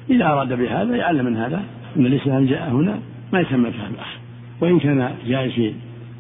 إذا 0.10 0.26
أراد 0.26 0.54
بهذا 0.54 0.96
يعلم 0.96 1.26
من 1.26 1.38
هذا 1.38 1.64
أن 1.98 2.06
الإسلام 2.06 2.46
جاء 2.46 2.70
هنا 2.70 3.00
ما 3.34 3.40
يسمى 3.40 3.72
فهم 3.72 3.94
الأخ. 3.94 4.18
وإن 4.62 4.80
كان 4.80 5.16
جائز 5.28 5.52
في 5.52 5.74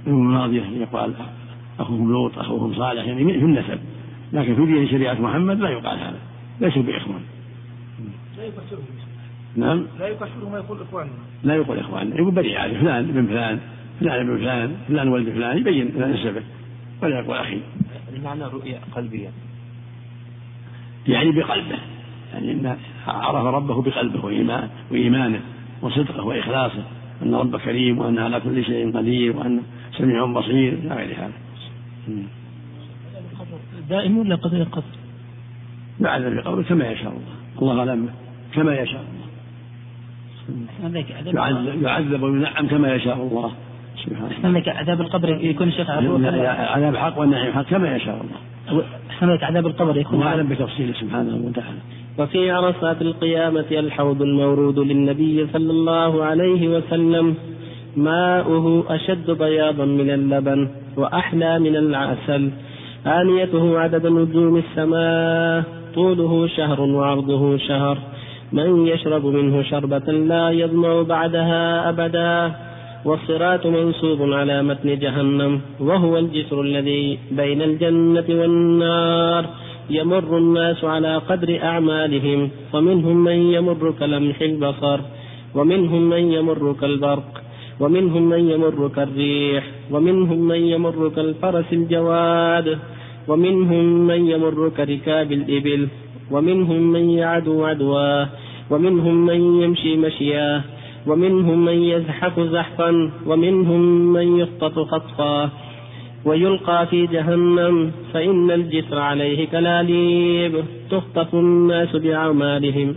الماضية 0.07 0.61
يقال 0.61 1.13
أخوهم 1.79 2.11
لوط 2.11 2.39
أخوهم 2.39 2.73
صالح 2.73 3.05
يعني 3.05 3.23
في 3.25 3.45
النسب. 3.45 3.79
لكن 4.33 4.55
في 4.55 4.65
دين 4.65 4.87
شريعة 4.87 5.21
محمد 5.21 5.59
لا 5.59 5.69
يقال 5.69 5.99
هذا. 5.99 6.19
ليسوا 6.61 6.81
بإخوان. 6.81 7.21
لا 8.37 8.43
يكفرهم 8.45 8.83
نعم. 9.55 9.85
لا 9.99 10.07
يكفرهم 10.07 10.53
ويقول 10.53 10.81
إخواننا. 10.81 11.11
لا 11.43 11.55
يقول 11.55 11.79
إخوان. 11.79 12.11
يقول 12.15 12.31
بني 12.31 12.47
يعني 12.47 12.79
فلان 12.79 13.09
ابن 13.09 13.27
فلان 13.27 13.59
فلان 13.99 14.19
ابن 14.19 14.37
فلان 14.37 14.75
فلان 14.87 15.07
ولد 15.07 15.29
فلان 15.29 15.57
يبين 15.57 15.87
نسبه 15.87 16.41
ولا 17.03 17.19
يقول 17.19 17.37
أخي. 17.37 17.59
المعنى 18.15 18.43
رؤية 18.43 18.77
قلبية. 18.95 19.29
يعني 21.07 21.31
بقلبه. 21.31 21.77
يعني 22.33 22.51
إن 22.51 22.77
عرف 23.07 23.45
ربه 23.45 23.81
بقلبه 23.81 24.25
وإيمان 24.25 24.69
وإيمانه 24.91 25.41
وصدقه 25.81 26.23
وإخلاصه 26.23 26.83
أن 27.23 27.35
رب 27.35 27.57
كريم 27.57 27.97
وأن 27.97 28.19
على 28.19 28.39
كل 28.39 28.65
شيء 28.65 28.97
قدير 28.97 29.37
وأن 29.37 29.61
سميع 29.97 30.25
بصير 30.25 30.73
إلى 30.73 30.95
غير 30.95 31.15
هذا. 31.17 31.31
دائم 33.89 34.17
ولا 34.17 34.35
قدر 34.35 34.57
القدر؟ 34.57 34.83
بعد 35.99 36.21
قوله 36.45 36.63
كما 36.63 36.91
يشاء 36.91 37.11
الله. 37.11 37.61
الله 37.61 37.79
أعلم 37.79 38.09
كما 38.53 38.75
يشاء 38.75 39.01
الله. 39.01 39.19
يعذب 41.81 42.23
وينعم 42.23 42.67
كما 42.67 42.95
يشاء 42.95 43.15
الله. 43.15 43.51
سبحانه. 43.97 44.63
عذاب 44.67 45.01
القبر 45.01 45.29
يكون 45.29 45.71
شيخ 45.71 45.89
عذاب 45.89 46.95
حق 46.95 47.19
والنعيم 47.19 47.53
حق 47.53 47.61
كما 47.61 47.95
يشاء 47.95 48.21
الله. 48.21 48.83
لك 49.27 49.43
عذاب 49.43 49.67
القبر 49.67 49.97
يكون 49.97 50.21
أعلم 50.21 50.47
بتفصيله 50.47 50.93
سبحانه 50.93 51.47
وتعالى. 51.47 51.79
وفي 52.19 52.51
عرصات 52.51 53.01
القيامة 53.01 53.65
الحوض 53.71 54.21
المورود 54.21 54.79
للنبي 54.79 55.47
صلى 55.53 55.71
الله 55.71 56.23
عليه 56.23 56.67
وسلم 56.67 57.35
ماؤه 57.97 58.95
أشد 58.95 59.31
بياضا 59.31 59.85
من 59.85 60.09
اللبن 60.09 60.69
وأحلى 60.97 61.59
من 61.59 61.75
العسل. 61.75 62.49
آنيته 63.07 63.79
عدد 63.79 64.07
نجوم 64.07 64.57
السماء 64.57 65.63
طوله 65.95 66.47
شهر 66.47 66.81
وعرضه 66.81 67.57
شهر. 67.57 67.97
من 68.53 68.87
يشرب 68.87 69.25
منه 69.25 69.61
شربة 69.61 70.11
لا 70.11 70.49
يظمأ 70.49 71.01
بعدها 71.01 71.89
أبدا. 71.89 72.51
والصراط 73.05 73.65
منصوب 73.65 74.33
على 74.33 74.63
متن 74.63 74.99
جهنم 74.99 75.61
وهو 75.79 76.17
الجسر 76.17 76.61
الذي 76.61 77.19
بين 77.31 77.61
الجنة 77.61 78.27
والنار. 78.29 79.45
يمر 79.89 80.37
الناس 80.37 80.83
على 80.83 81.17
قدر 81.17 81.49
أعمالهم 81.63 82.49
فمنهم 82.71 83.23
من 83.23 83.39
يمر 83.55 83.93
كلمح 83.99 84.41
البصر 84.41 84.99
ومنهم 85.55 86.01
من 86.09 86.23
يمر 86.31 86.75
كالبرق 86.81 87.41
ومنهم 87.79 88.29
من 88.29 88.49
يمر 88.49 88.91
كالريح 88.95 89.63
ومنهم 89.91 90.39
من 90.47 90.61
يمر 90.73 91.09
كالفرس 91.15 91.69
الجواد 91.73 92.67
ومنهم 93.27 93.83
من 94.07 94.29
يمر 94.29 94.71
كركاب 94.77 95.31
الإبل 95.31 95.87
ومنهم 96.31 96.81
من 96.93 97.09
يعدو 97.09 97.65
عدواه 97.65 98.29
ومنهم 98.71 99.25
من 99.25 99.39
يمشي 99.61 99.97
مشياه. 99.97 100.61
ومنهم 101.07 101.65
من 101.65 101.73
يزحف 101.73 102.39
زحفا 102.39 103.11
ومنهم 103.25 104.13
من 104.13 104.39
يخطف 104.39 104.79
خطفا. 104.79 105.49
ويلقى 106.25 106.87
في 106.87 107.07
جهنم 107.07 107.91
فإن 108.13 108.51
الجسر 108.51 108.99
عليه 108.99 109.47
كلاليب. 109.47 110.63
تخطف 110.91 111.35
الناس 111.35 111.95
بأعمالهم. 111.95 112.95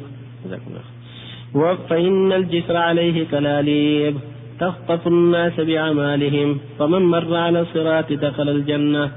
فإن 1.88 2.32
الجسر 2.32 2.76
عليه 2.76 3.26
كلاليب. 3.30 4.16
تخطف 4.60 5.06
الناس 5.06 5.60
بأعمالهم. 5.60 6.58
فمن 6.78 7.02
مر 7.02 7.36
على 7.36 7.60
الصراط 7.60 8.12
دخل 8.12 8.48
الجنة. 8.48 9.10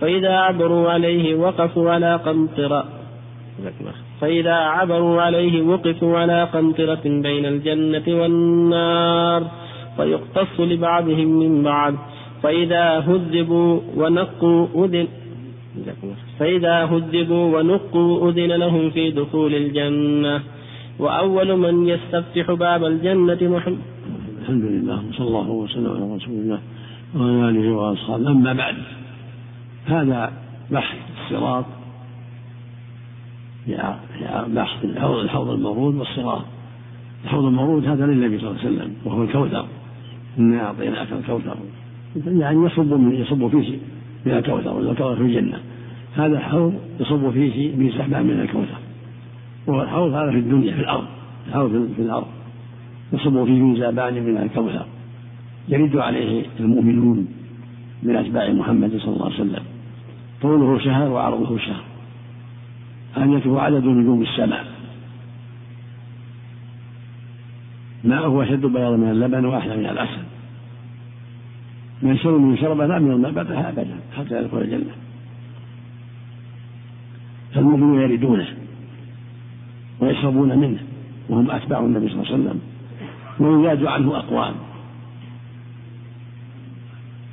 فإذا 0.00 0.36
عبروا 0.36 0.90
عليه 0.90 1.34
وقفوا 1.34 1.90
على 1.90 2.16
قنطرة. 2.16 2.84
فإذا 4.20 4.54
عبروا 4.54 5.22
عليه 5.22 5.62
وقفوا 5.62 6.18
على 6.18 6.44
قنطرة 6.44 7.04
بين 7.04 7.44
الجنة 7.46 8.20
والنار 8.20 9.42
فيقتص 9.96 10.60
لبعضهم 10.60 11.28
من 11.28 11.62
بعض. 11.62 11.94
فإذا 12.42 12.98
هذبوا 12.98 13.80
ونقوا 13.96 14.66
أذن 14.84 15.06
فإذا 16.38 16.84
هذبوا 16.84 17.58
ونقوا 17.58 18.30
أذن 18.30 18.52
لهم 18.52 18.90
في 18.90 19.10
دخول 19.10 19.54
الجنة. 19.54 20.40
وأول 20.98 21.56
من 21.56 21.88
يستفتح 21.88 22.52
باب 22.52 22.84
الجنة 22.84 23.38
محمد. 23.42 23.78
الحمد 24.42 24.64
لله 24.64 25.02
صلى 25.12 25.28
الله 25.28 25.50
وسلم 25.50 25.86
على 25.86 26.14
رسول 26.16 26.34
الله 26.34 26.60
وعلى 27.16 27.50
آله 27.50 27.72
وأصحابه. 27.72 28.30
أما 28.30 28.52
بعد 28.52 28.76
هذا 29.86 30.32
بحث 30.70 30.96
الصراط 31.18 31.64
بحث 34.54 34.84
الحوض 34.84 35.18
الحوض 35.18 35.50
المورود 35.50 35.94
والصراط. 35.94 36.42
الحوض 37.24 37.44
المورود 37.44 37.86
هذا 37.86 38.06
للنبي 38.06 38.38
صلى 38.38 38.50
الله 38.50 38.60
عليه 38.60 38.70
وسلم 38.70 38.92
وهو 39.04 39.22
الكوثر. 39.22 39.66
إنا 40.38 40.64
أعطيناك 40.64 41.08
الكوثر. 41.12 41.56
يعني 42.26 42.66
يصب 42.66 42.92
من 42.92 43.14
يصب 43.14 43.48
فيه 43.48 43.78
من 44.26 44.32
الكوثر 44.32 44.74
والكوثر 44.74 45.16
في 45.16 45.22
الجنة. 45.22 45.58
هذا 46.16 46.36
الحوض 46.36 46.74
يصب 47.00 47.30
فيه 47.30 47.76
من 47.76 47.92
سحبان 47.98 48.26
من 48.26 48.40
الكوثر. 48.40 48.78
وهو 49.66 49.82
الحوض 49.82 50.12
هذا 50.12 50.30
في 50.30 50.38
الدنيا 50.38 50.74
في 50.74 50.80
الأرض. 50.80 51.06
الحوض 51.48 51.88
في 51.96 52.02
الأرض. 52.02 52.26
يصب 53.12 53.44
فيه 53.44 53.62
من 53.62 53.76
زابان 53.76 54.14
من 54.14 54.36
الكوثر. 54.36 54.86
يرد 55.68 55.96
عليه 55.96 56.44
المؤمنون 56.60 57.28
من 58.02 58.16
أتباع 58.16 58.52
محمد 58.52 58.96
صلى 58.96 59.14
الله 59.14 59.24
عليه 59.24 59.34
وسلم. 59.34 59.62
طوله 60.42 60.78
شهر 60.78 61.08
وعرضه 61.08 61.58
شهر. 61.58 61.95
آنيته 63.16 63.60
عدد 63.60 63.84
نجوم 63.84 64.22
السماء. 64.22 64.66
ماءه 68.04 68.42
أشد 68.42 68.66
بياضا 68.66 68.96
من 68.96 69.10
اللبن 69.10 69.44
وأحلى 69.44 69.76
من 69.76 69.86
العسل 69.86 70.22
من 72.02 72.18
شرب 72.18 72.40
من 72.40 72.56
شرب 72.56 72.80
لا 72.80 72.98
من 72.98 73.32
بعدها 73.32 73.68
أبدا 73.68 73.96
حتى 74.16 74.42
يدخل 74.42 74.58
الجنة. 74.58 74.92
فالمؤمنون 77.54 78.00
يردونه 78.00 78.46
ويشربون 80.00 80.58
منه 80.58 80.78
وهم 81.28 81.50
أتباع 81.50 81.80
النبي 81.80 82.08
صلى 82.08 82.22
الله 82.22 82.32
عليه 82.32 82.42
وسلم 82.42 82.60
ويزاد 83.40 83.86
عنه 83.86 84.18
أقوام. 84.18 84.54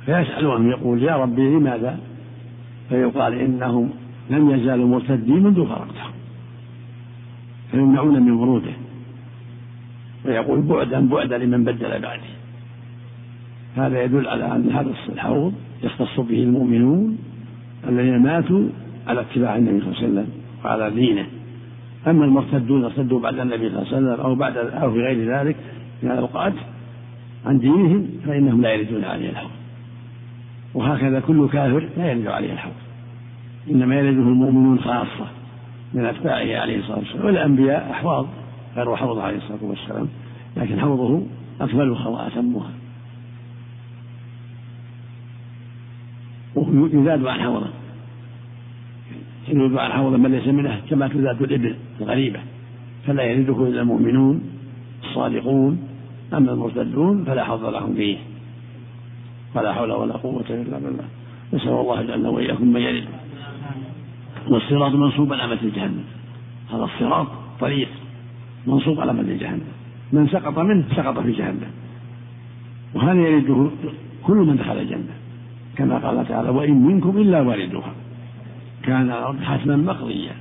فيسألهم 0.06 0.70
يقول 0.70 1.02
يا 1.02 1.16
ربي 1.16 1.42
لماذا؟ 1.42 1.98
فيقال 2.88 3.34
إنهم 3.34 3.90
لم 4.30 4.50
يزالوا 4.50 4.88
مرتدين 4.88 5.42
منذ 5.42 5.66
فرقتهم 5.66 6.12
فيمنعون 7.70 8.22
من 8.22 8.32
وروده. 8.32 8.72
ويقول 10.24 10.62
بعدا 10.62 11.08
بعدا 11.08 11.38
لمن 11.38 11.64
بدل 11.64 12.00
بعدي 12.00 12.32
هذا 13.76 14.04
يدل 14.04 14.28
على 14.28 14.56
أن 14.56 14.70
هذا 14.70 14.94
الحوض 15.08 15.52
يختص 15.82 16.20
به 16.20 16.42
المؤمنون 16.42 17.18
الذين 17.88 18.22
ماتوا 18.22 18.68
على 19.06 19.20
اتباع 19.20 19.56
النبي 19.56 19.80
صلى 19.80 19.88
الله 19.88 19.98
عليه 19.98 20.08
وسلم 20.08 20.28
وعلى 20.64 20.90
دينه. 20.90 21.26
أما 22.06 22.24
المرتدون 22.24 22.84
ارتدوا 22.84 23.20
بعد 23.20 23.38
النبي 23.38 23.70
صلى 23.70 23.78
الله 23.78 23.86
عليه 23.86 23.96
وسلم 23.96 24.20
أو 24.26 24.34
بعد 24.34 24.56
أو 24.56 24.92
في 24.92 24.98
غير 24.98 25.38
ذلك 25.38 25.56
من 26.02 26.10
الأوقات 26.10 26.52
عن 27.46 27.58
دينهم 27.58 28.08
فإنهم 28.26 28.62
لا 28.62 28.72
يردون 28.72 29.04
عليه 29.04 29.30
الحوض. 29.30 29.50
وهكذا 30.74 31.20
كل 31.20 31.48
كافر 31.48 31.88
لا 31.96 32.12
يرد 32.12 32.26
عليه 32.26 32.52
الحوض. 32.52 32.83
إنما 33.70 33.94
يرده 33.94 34.28
المؤمنون 34.28 34.78
خاصة 34.78 35.26
من 35.94 36.04
أتباعه 36.04 36.60
عليه 36.60 36.78
الصلاة 36.78 36.98
والسلام. 36.98 37.26
والأنبياء 37.26 37.90
أحواض 37.90 38.26
غير 38.76 38.96
حوضه 38.96 39.22
عليه 39.22 39.36
الصلاة 39.36 39.58
والسلام 39.62 40.08
لكن 40.56 40.80
حوضه 40.80 41.22
أكملها 41.60 42.08
وأتمها 42.08 42.70
ويزاد 46.54 47.26
عن 47.26 47.40
حوضه 47.40 47.70
يزاد 49.48 49.76
عن 49.76 49.92
حوضه 49.92 50.16
من 50.16 50.30
ليس 50.30 50.48
منه 50.48 50.80
كما 50.90 51.08
تزاد 51.08 51.42
الإبل 51.42 51.76
الغريبة. 52.00 52.40
فلا 53.06 53.22
يرده 53.22 53.68
إلا 53.68 53.80
المؤمنون 53.80 54.42
الصادقون. 55.04 55.88
أما 56.34 56.52
المرتدون 56.52 57.24
فلا 57.24 57.44
حظ 57.44 57.64
لهم 57.64 57.94
فيه. 57.94 58.16
ولا 59.54 59.72
حول 59.72 59.92
ولا 59.92 60.12
قوة 60.12 60.44
إلا 60.50 60.78
بالله. 60.78 61.04
نسأل 61.52 61.68
الله 61.68 62.02
جل 62.02 62.26
وإياكم 62.26 62.72
من 62.72 62.80
يرد 62.80 63.04
والصراط 64.48 64.92
منصوب 64.92 65.32
على 65.32 65.54
متن 65.54 65.70
جهنم 65.76 66.04
هذا 66.72 66.84
الصراط 66.84 67.26
طريق 67.60 67.88
منصوب 68.66 69.00
على 69.00 69.12
متن 69.12 69.38
جهنم 69.38 69.60
من 70.12 70.28
سقط 70.28 70.58
منه 70.58 70.84
سقط 70.96 71.18
في 71.18 71.32
جهنم. 71.32 71.70
وهذا 72.94 73.20
يرده 73.20 73.70
كل 74.22 74.36
من 74.36 74.56
دخل 74.56 74.78
الجنة. 74.78 75.14
كما 75.76 75.98
قال 75.98 76.28
تعالى 76.28 76.48
وإن 76.48 76.86
منكم 76.86 77.18
إلا 77.18 77.40
واردها 77.40 77.92
كان 78.82 79.12
حتما 79.42 79.76
مقضيا 79.76 80.32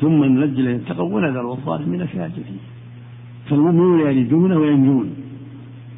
ثم 0.00 0.24
ننجي 0.24 0.60
الذين 0.60 0.80
اتقوا 0.86 1.14
ونذر 1.14 1.52
الظالمين 1.52 2.06
كاجفين 2.06 2.58
فالمؤمنون 3.48 4.00
يردونه 4.00 4.56
وينجون. 4.56 5.10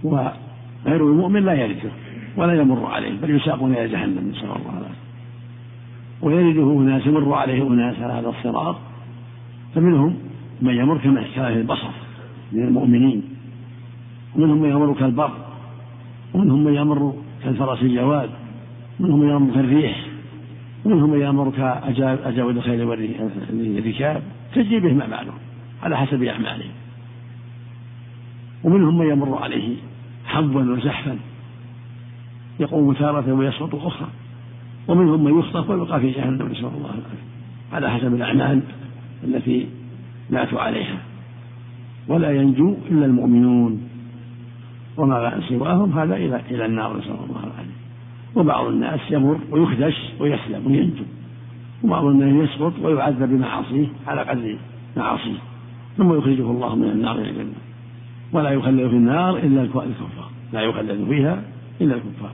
وغير 0.04 1.00
المؤمن 1.10 1.44
لا 1.44 1.54
يرده 1.54 1.90
ولا 2.36 2.54
يمر 2.60 2.86
عليه 2.86 3.12
بل 3.22 3.30
يساقون 3.30 3.72
إلى 3.72 3.88
جهنم 3.88 4.30
نسأل 4.30 4.44
الله 4.44 4.81
ويرده 6.22 6.80
أناس 6.80 7.06
يمر 7.06 7.34
عليه 7.34 7.62
أناس 7.62 7.96
على 8.00 8.12
هذا 8.12 8.28
الصراط 8.28 8.76
فمنهم 9.74 10.14
من 10.62 10.76
يمر 10.76 10.98
كما 10.98 11.48
البصر 11.48 11.90
من 12.52 12.62
المؤمنين 12.62 13.22
ومنهم 14.36 14.62
من 14.62 14.68
يمر 14.68 14.94
كالبر 14.94 15.30
ومنهم 16.34 16.64
من 16.64 16.74
يمر 16.74 17.14
كالفرس 17.44 17.82
الجواد 17.82 18.30
ومنهم 19.00 19.20
من 19.20 19.28
يمر 19.28 19.54
كالريح 19.54 20.12
ومنهم 20.84 21.10
من 21.10 21.20
يأمرك 21.20 21.58
أجاود 22.24 22.56
الخيل 22.56 22.82
والركاب 22.82 24.22
تجري 24.54 24.80
بهم 24.80 25.00
أعمالهم 25.00 25.34
على 25.82 25.96
حسب 25.96 26.22
أعمالهم. 26.22 26.70
ومنهم 28.64 28.98
من 28.98 29.06
يمر 29.06 29.42
عليه 29.42 29.76
حبوا 30.26 30.62
وزحفا 30.62 31.18
يقوم 32.60 32.92
تارة 32.92 33.32
ويسقط 33.32 33.74
أخرى. 33.74 34.08
ومنهم 34.88 35.24
من 35.24 35.38
يخطف 35.38 35.70
ويبقى 35.70 36.00
في 36.00 36.10
جهنم 36.10 36.48
نسأل 36.48 36.64
الله 36.64 36.90
العافية. 36.90 37.22
على 37.72 37.90
حسب 37.90 38.14
الأعمال 38.14 38.60
التي 39.24 39.66
ماتوا 40.30 40.60
عليها. 40.60 40.98
ولا 42.08 42.30
ينجو 42.30 42.76
إلا 42.90 43.06
المؤمنون. 43.06 43.88
وما 44.96 45.40
سواهم 45.48 45.98
هذا 45.98 46.16
إلى 46.16 46.40
إلى 46.50 46.66
النار 46.66 46.98
نسأل 46.98 47.10
الله 47.10 47.40
العافية. 47.44 47.72
وبعض 48.34 48.66
الناس 48.66 49.00
يمر 49.10 49.38
ويخدش 49.50 49.96
ويسلم 50.20 50.66
وينجو. 50.66 51.04
وبعض 51.84 52.04
الناس 52.04 52.50
يسقط 52.50 52.72
ويعذب 52.82 53.28
بمعاصيه 53.28 53.86
على 54.06 54.20
قدر 54.20 54.56
معاصيه. 54.96 55.38
ثم 55.96 56.18
يخرجه 56.18 56.50
الله 56.50 56.76
من 56.76 56.90
النار 56.90 57.18
إلى 57.18 57.30
الجنة. 57.30 57.52
ولا 58.32 58.50
يخلد 58.50 58.88
في 58.88 58.96
النار 58.96 59.36
إلا 59.36 59.62
الكفار. 59.62 60.30
لا 60.52 60.60
يخلد 60.60 61.06
فيها 61.08 61.42
إلا 61.80 61.94
الكفار. 61.94 62.32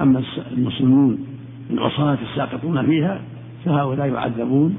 أما 0.00 0.22
المسلمون 0.52 1.33
العصاة 1.70 2.18
الساقطون 2.30 2.86
فيها 2.86 3.20
فهؤلاء 3.64 4.08
يعذبون 4.08 4.76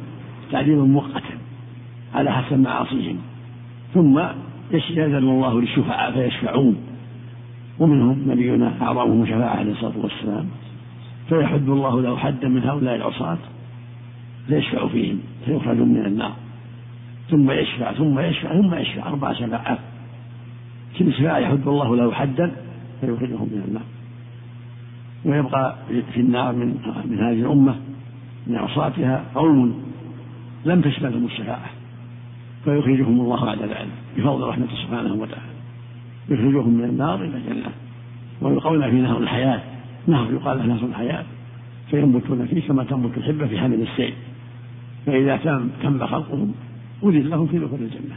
تعذيبا 0.52 0.84
مؤقتا 0.84 1.38
على 2.14 2.32
حسب 2.32 2.60
معاصيهم. 2.60 3.18
ثم 3.94 4.20
يأذن 4.72 5.16
الله 5.16 5.62
للشفعاء 5.62 6.12
فيشفعون. 6.12 6.76
ومنهم 7.80 8.32
نبينا 8.32 8.74
أعظمهم 8.82 9.26
شفاعة 9.26 9.56
عليه 9.56 9.72
الصلاة 9.72 9.98
والسلام. 9.98 10.46
فيحد 11.30 11.70
الله 11.70 12.02
له 12.02 12.18
حدا 12.18 12.48
من 12.48 12.64
هؤلاء 12.64 12.96
العصاة 12.96 13.38
فيشفع 14.48 14.88
فيهم 14.88 15.20
فيخرجون 15.46 15.90
من 15.90 16.06
النار. 16.06 16.32
ثم 17.30 17.52
يشفع 17.52 17.94
ثم 17.94 18.20
يشفع 18.20 18.54
ثم 18.54 18.74
يشفع. 18.74 19.08
أربع 19.08 19.34
شفاعات. 19.34 19.80
كل 21.00 21.14
شفاعة 21.14 21.38
يحد 21.38 21.68
الله 21.68 21.96
له 21.96 22.12
حدا 22.12 22.52
فيخرجهم 23.02 23.50
من 23.52 23.64
النار. 23.68 23.84
ويبقى 25.26 25.76
في 26.14 26.20
النار 26.20 26.56
من 26.56 26.68
من 27.06 27.20
هذه 27.20 27.40
الأمة 27.40 27.76
من 28.48 28.56
عصاتها 28.56 29.26
قوم 29.36 29.84
لم 30.66 30.82
تشملهم 30.82 31.26
الشفاعة 31.26 31.70
فيخرجهم 32.66 33.22
الله 33.22 33.46
بعد 33.46 33.62
ذلك 33.62 33.88
بفضل 34.18 34.48
رحمته 34.48 34.76
سبحانه 34.76 35.14
وتعالى. 35.14 35.56
يخرجهم 36.30 36.74
من 36.74 36.84
النار 36.84 37.24
إلى 37.24 37.38
الجنة. 37.38 37.72
ويلقون 38.42 38.90
في 38.90 38.96
نهر 38.96 39.18
الحياة. 39.18 39.62
نهر 40.08 40.34
يقال 40.34 40.58
له 40.58 40.66
نهر 40.66 40.86
الحياة. 40.86 41.24
فينبتون 41.92 42.46
فيه 42.46 42.62
كما 42.62 42.84
تنبت 42.84 43.18
الحبة 43.18 43.48
في 43.48 43.60
حمل 43.60 43.82
السيل. 43.82 44.14
فإذا 45.06 45.38
تم 45.38 45.70
تم 45.84 46.08
خلقهم 46.08 46.54
أذن 47.04 47.30
لهم 47.30 47.48
في 47.48 47.60
دخول 47.60 47.80
الجنة. 47.82 48.16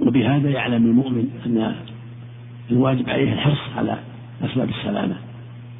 وبهذا 0.00 0.50
يعلم 0.50 0.86
المؤمن 0.86 1.28
أن 1.46 1.76
الواجب 2.70 3.10
عليه 3.10 3.32
الحرص 3.32 3.58
على 3.76 3.98
أسباب 4.44 4.68
السلامة 4.68 5.16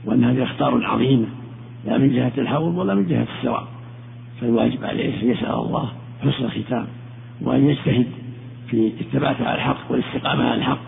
وأن 0.04 0.24
هذه 0.24 0.42
أخطار 0.42 0.86
عظيمة 0.86 1.26
لا 1.86 1.98
من 1.98 2.12
جهة 2.12 2.32
الحوض 2.38 2.78
ولا 2.78 2.94
من 2.94 3.06
جهة 3.06 3.26
السواء 3.38 3.68
فالواجب 4.40 4.84
عليه 4.84 5.22
أن 5.22 5.30
يسأل 5.30 5.50
الله 5.54 5.88
حسن 6.20 6.44
الختام 6.44 6.86
وأن 7.40 7.66
يجتهد 7.66 8.06
في 8.68 8.92
الثبات 9.00 9.40
على 9.40 9.54
الحق 9.54 9.90
والاستقامة 9.90 10.44
على 10.44 10.54
الحق 10.54 10.78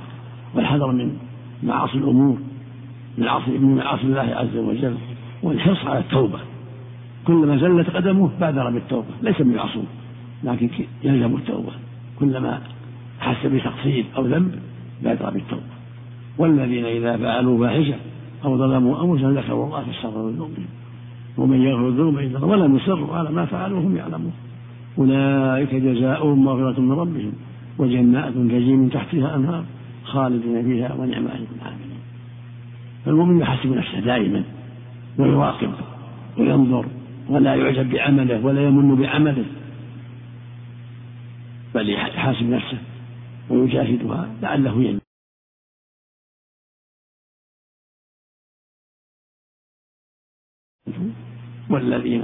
والحذر 0.55 0.93
من 0.93 1.17
معاصي 1.63 1.99
الأمور 1.99 2.39
من 3.19 3.25
معاصي 3.25 3.51
من 3.51 3.77
معاصي 3.77 4.03
الله 4.03 4.21
عز 4.21 4.57
وجل 4.57 4.97
والحرص 5.43 5.87
على 5.87 5.99
التوبة. 5.99 6.39
كلما 7.27 7.57
زلت 7.57 7.91
قدمه 7.91 8.31
بادر 8.41 8.71
بالتوبة 8.71 9.07
ليس 9.23 9.43
بمعصوم 9.43 9.87
لكن 10.45 10.71
يلزم 11.05 11.37
التوبة. 11.37 11.73
كلما 12.19 12.61
حس 13.21 13.47
بتقصير 13.47 14.05
أو 14.17 14.27
ذنب 14.27 14.55
بادر 15.03 15.31
بالتوبة. 15.31 15.78
والذين 16.39 16.85
إذا 16.85 17.17
فعلوا 17.17 17.67
فاحشة 17.67 17.95
أو 18.45 18.59
ظلموا 18.59 19.05
أنفسهم 19.05 19.35
ذكروا 19.39 19.67
الله 19.67 19.85
فاستغفروا 19.85 20.31
ذنوبهم 20.31 20.67
ومن 21.39 21.63
يغفر 21.63 21.89
الذنوب 21.89 22.19
إلا 22.19 22.37
الله 22.37 22.47
ولم 22.47 22.77
يصروا 22.77 23.17
على 23.17 23.31
ما 23.31 23.45
فعلوا 23.45 23.79
وهم 23.79 23.97
يعلمون. 23.97 24.33
أولئك 24.99 25.75
جزاؤهم 25.75 26.45
مغفرة 26.45 26.81
من 26.81 26.93
ربهم 26.93 27.33
وجنات 27.79 28.33
تجري 28.33 28.73
من 28.73 28.91
تحتها 28.91 29.37
أنهار 29.37 29.65
خالدين 30.05 30.63
فيها 30.63 30.95
ونعم 30.95 31.27
أجر 31.27 31.47
العاملين. 31.57 32.01
فالمؤمن 33.05 33.41
يحاسب 33.41 33.73
نفسه 33.73 34.01
دائما 34.01 34.43
ويراقب 35.19 35.71
وينظر 36.39 36.87
ولا 37.29 37.55
يعجب 37.55 37.91
بعمله 37.91 38.47
ولا 38.47 38.63
يمن 38.67 38.95
بعمله. 38.95 39.45
بل 41.75 41.91
يحاسب 41.91 42.51
نفسه 42.51 42.79
ويجاهدها 43.51 44.29
لعله 44.43 44.83
ينجو. 44.83 45.08
والذين 51.71 52.23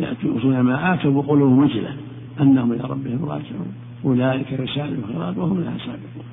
يأتون 0.00 0.60
ما 0.60 0.94
آتوا 0.94 1.10
وقلوبهم 1.10 1.58
وجلة 1.58 1.96
أنهم 2.40 2.72
إلى 2.72 2.82
ربهم 2.82 3.24
راجعون. 3.24 3.74
أولئك 4.04 4.52
يسارعون 4.52 4.94
الخيرات 4.94 5.38
وهم 5.38 5.60
لها 5.60 5.78
سابقون. 5.78 6.24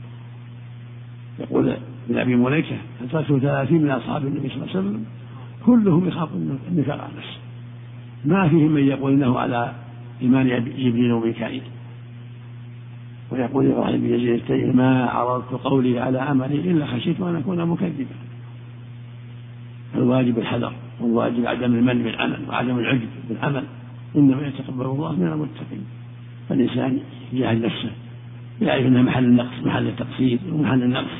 يقول 1.39 1.77
ابن 2.09 2.17
أبي 2.17 2.35
مليكة 2.35 2.75
أدركت 3.03 3.33
ثلاثين 3.33 3.81
من 3.81 3.89
أصحاب 3.89 4.25
النبي 4.25 4.49
صلى 4.49 4.55
الله 4.55 4.69
عليه 4.69 4.79
وسلم؟ 4.79 5.05
كلهم 5.65 6.07
يخاف 6.07 6.29
النفاق 6.71 7.01
على 7.01 7.13
نفسه 7.17 7.39
ما 8.25 8.49
فيهم 8.49 8.71
من 8.71 8.83
يقول 8.83 9.13
إنه 9.13 9.39
على 9.39 9.73
إيمان 10.21 10.47
جبريل 10.77 11.11
وميكائيل. 11.11 11.61
ويقول 13.31 13.71
إبراهيم 13.71 14.01
بن 14.01 14.05
يزيد 14.05 14.75
ما 14.75 15.05
عرضت 15.05 15.53
قولي 15.53 15.99
على 15.99 16.19
عملي 16.19 16.71
إلا 16.71 16.85
خشيت 16.85 17.21
أن 17.21 17.35
أكون 17.35 17.65
مكذبا. 17.65 18.15
الواجب 19.95 20.39
الحذر. 20.39 20.73
والواجب 21.01 21.45
عدم 21.45 21.75
المن 21.75 22.03
بالعمل 22.03 22.39
وعدم 22.49 22.79
العجب 22.79 23.07
بالعمل. 23.29 23.63
إنما 24.15 24.47
يتقبل 24.47 24.85
الله 24.85 25.11
من 25.15 25.27
المتقين. 25.27 25.85
فالإنسان 26.49 26.99
يجاهد 27.33 27.65
نفسه. 27.65 27.91
يعرف 28.61 28.85
أنها 28.85 29.01
محل 29.01 29.23
النقص 29.23 29.65
محل 29.65 29.87
التقصير 29.87 30.39
ومحل 30.51 30.83
النقص 30.83 31.17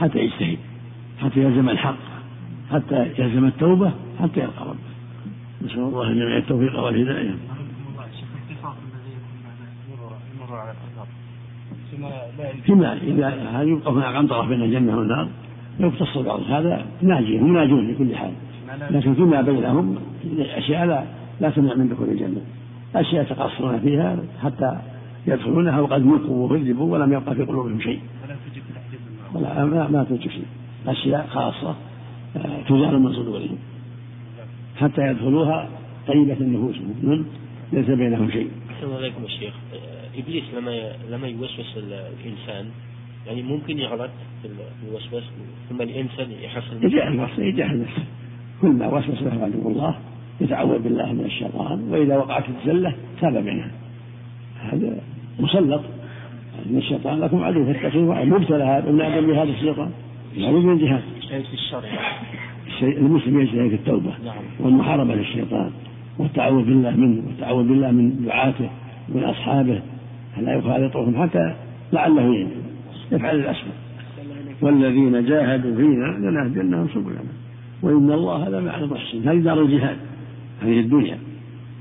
حتى 0.00 0.18
يجتهد 0.18 0.58
حتى 1.20 1.40
يلزم 1.40 1.68
الحق 1.68 1.96
حتى 2.72 3.12
يلزم 3.18 3.44
التوبة 3.44 3.92
حتى 4.20 4.40
يلقى 4.40 4.64
ربه. 4.64 4.88
نسأل 5.64 5.78
الله 5.78 6.12
جميع 6.12 6.36
التوفيق 6.36 6.80
والهداية. 6.80 7.34
فيما 12.64 12.92
إذا 12.92 13.28
هل 13.28 13.68
يبقى 13.68 13.92
هناك 13.92 14.14
عنطرة 14.14 14.46
بين 14.46 14.62
الجنة 14.62 14.96
والنار؟ 14.96 15.28
يقتص 15.80 16.18
بعض 16.18 16.40
هذا 16.40 16.86
ناجي 17.02 17.38
هم 17.38 17.52
ناجون 17.52 17.86
في 17.86 17.94
كل 17.94 18.16
حال. 18.16 18.32
لكن 18.90 19.14
فيما 19.14 19.42
بينهم 19.42 19.98
أشياء 20.38 20.86
لا 20.86 21.04
لا 21.40 21.50
تمنع 21.50 21.74
من 21.74 21.88
دخول 21.88 22.08
الجنة. 22.08 22.40
أشياء 22.94 23.22
يتقصرون 23.22 23.80
فيها 23.80 24.16
حتى 24.42 24.78
يدخلونها 25.26 25.80
وقد 25.80 26.06
ملقوا 26.06 26.46
وكذبوا 26.46 26.92
ولم 26.92 27.12
يبقى 27.12 27.34
في 27.34 27.42
قلوبهم 27.42 27.80
شيء. 27.80 28.00
ولا 29.34 29.64
ما, 29.64 29.88
ما 29.88 30.04
توجد 30.04 30.30
شيء. 30.30 30.46
أشياء 30.86 31.26
خاصة 31.26 31.76
آه، 32.36 32.62
تزال 32.68 33.02
من 33.02 33.12
صدورهم. 33.12 33.58
حتى 34.76 35.02
يدخلوها 35.02 35.68
طيبة 36.08 36.36
نفوسهم 36.40 36.94
من؟ 37.02 37.24
ليس 37.72 37.86
بينهم 37.86 38.30
شيء. 38.30 38.50
أحسن 38.70 38.92
عليكم 38.94 39.24
الشيخ 39.24 39.54
آه، 39.74 40.20
إبليس 40.20 40.44
لما 40.56 40.92
لما 41.10 41.28
يوسوس 41.28 41.76
الإنسان 41.76 42.66
يعني 43.26 43.42
ممكن 43.42 43.78
يغلط 43.78 44.10
في 44.42 44.48
الوسوس 44.88 45.24
ثم 45.70 45.82
الإنسان 45.82 46.30
يحصل 46.30 46.84
يجاهد 46.84 47.12
نفسه 47.12 47.42
يجاهد 47.42 47.76
نفسه. 47.80 48.04
كل 48.62 48.68
ما 48.68 48.86
وسوس 48.86 49.22
له 49.22 49.44
عدو 49.44 49.68
الله 49.68 49.94
يتعوذ 50.40 50.78
بالله 50.78 51.12
من 51.12 51.24
الشيطان 51.24 51.82
وإذا 51.90 52.16
وقعت 52.16 52.44
الزلة 52.48 52.94
تاب 53.20 53.36
منها. 53.36 53.70
هذا 54.60 54.96
مسلط 55.40 55.82
ان 56.66 56.76
الشيطان 56.76 57.20
لكم 57.20 57.44
عدو 57.44 57.64
فاتقوه 57.64 58.24
مبتلى 58.24 58.64
هذا 58.64 58.88
ابن 58.88 59.00
آدم 59.00 59.26
بهذا 59.26 59.50
الشيطان. 59.50 59.90
لابد 60.36 60.64
من 60.64 60.78
جهاد. 60.78 61.02
في 61.28 61.54
الشرع. 61.54 61.88
المسلم 62.82 63.40
يجتهد 63.40 63.68
في 63.68 63.74
التوبة 63.74 64.10
نعم. 64.24 64.36
والمحاربة 64.60 65.14
للشيطان 65.14 65.70
والتعوذ 66.18 66.64
بالله 66.64 66.90
منه 66.90 67.22
والتعوذ 67.26 67.68
بالله 67.68 67.90
من 67.90 68.24
دعاته 68.24 68.70
ومن 69.08 69.24
أصحابه. 69.24 69.80
فلا 70.36 70.54
يخالطهم 70.54 71.22
حتى 71.22 71.54
لعله 71.92 72.46
يفعل 73.12 73.36
الاسباب 73.36 73.74
والذين 74.62 75.26
جاهدوا 75.26 75.76
فينا 75.76 76.30
لنهدينهم 76.30 76.88
سبلنا. 76.88 77.37
وإن 77.82 78.12
الله 78.12 78.48
لمع 78.48 78.78
المحسن 78.78 79.28
هذه 79.28 79.38
دار 79.38 79.62
الجهاد 79.62 79.96
هذه 80.62 80.80
الدنيا. 80.80 81.18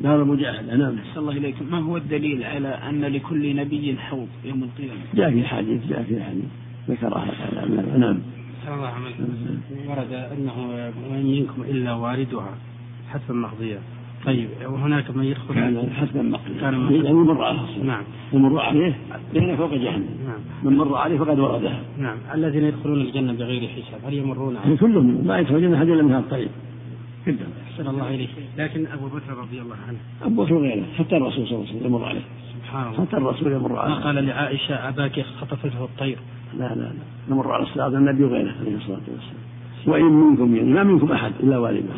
دار 0.02 0.22
المجاهدة. 0.22 0.76
نعم. 0.76 0.98
أحسن 0.98 1.20
الله 1.20 1.32
إليكم. 1.32 1.66
ما 1.72 1.78
هو 1.78 1.98
الدليل 1.98 2.44
على 2.44 2.68
أن 2.68 3.02
لكل 3.02 3.56
نبي 3.56 3.98
حوض 3.98 4.28
يوم 4.46 4.64
القيامة؟ 4.64 5.02
جاء 5.14 5.32
في 5.32 5.46
حديث 5.46 5.88
جاء 5.90 6.04
في 6.04 6.24
حديث. 6.24 6.46
ذكرها 6.90 7.26
نعم. 7.98 8.20
أحسن 8.62 8.74
الله 8.74 8.88
عملكم. 8.88 9.24
ورد 9.88 10.14
أنه 10.14 10.54
وإن 11.12 11.26
منكم 11.26 11.62
إلا 11.62 11.94
واردها. 11.94 12.58
حتما 13.10 13.48
مقضية 13.48 13.80
طيب 14.28 14.50
وهناك 14.66 15.16
من 15.16 15.24
يدخل 15.24 15.54
كان 15.54 15.90
حتما 15.90 16.22
مقضية 16.22 16.60
كان 16.62 16.74
يعني 17.06 17.14
مر 17.14 17.44
عليه. 17.44 17.84
نعم. 17.84 18.04
من 18.34 18.42
مر 18.42 18.60
عليه 18.60 18.96
لأنه 19.34 19.56
فوق 19.56 19.74
جهنم. 19.74 20.06
نعم. 20.28 20.40
من 20.64 20.78
مر 20.78 20.96
عليه 20.96 21.18
فقد 21.18 21.40
وردها 21.40 21.82
نعم. 21.98 22.18
الذين 22.34 22.64
يدخلون 22.64 23.02
الجنة 23.02 23.34
بغير 23.34 23.68
حساب 23.68 24.00
هل 24.06 24.14
يمرون؟ 24.14 24.56
يعني 24.56 24.78
كلهم. 24.78 25.28
ما 25.28 25.40
يدخل 25.40 25.56
الجنة 25.56 25.78
أحد 25.78 25.90
إلا 25.90 26.04
من 26.04 26.12
هذا 26.12 26.20
الطريق 26.20 26.50
جدا. 27.28 27.46
أحسن 27.72 27.88
الله 27.88 28.16
إليك. 28.16 28.30
لكن 28.58 28.88
أبو 28.88 29.06
بكر 29.06 29.38
رضي 29.38 29.62
الله 29.62 29.76
عنه. 29.88 29.98
أبو 30.24 30.44
بكر 30.44 30.54
وغيره. 30.54 30.86
حتى 30.98 31.18
الرسول 31.18 31.48
صلى 31.48 31.56
الله 31.56 31.68
عليه 31.68 31.78
وسلم 31.78 31.86
يمر 31.86 32.06
عليه. 32.06 32.22
سبحان 32.54 32.88
الله. 32.88 33.06
حتى 33.06 33.18
الرسول 33.18 33.52
يمر 33.52 33.74
ما 33.74 33.80
عليه 33.80 33.96
قال 33.96 34.26
لعائشة 34.26 34.90
أباك 34.90 35.26
خطفته 35.42 35.84
الطير. 35.84 36.18
لا 36.60 36.76
لا 36.76 36.76
لا. 36.76 36.92
نمر 37.30 37.52
على 37.52 37.64
الصراط 37.64 37.94
النبي 37.94 38.24
وغيره 38.24 38.54
عليه 38.60 38.76
الصلاة 38.76 39.02
والسلام. 39.08 39.48
وإن 39.88 40.04
منكم 40.04 40.56
يعني 40.56 40.74
ما 40.74 40.84
منكم 40.84 41.12
أحد 41.12 41.32
إلا 41.44 41.58
والده. 41.58 41.94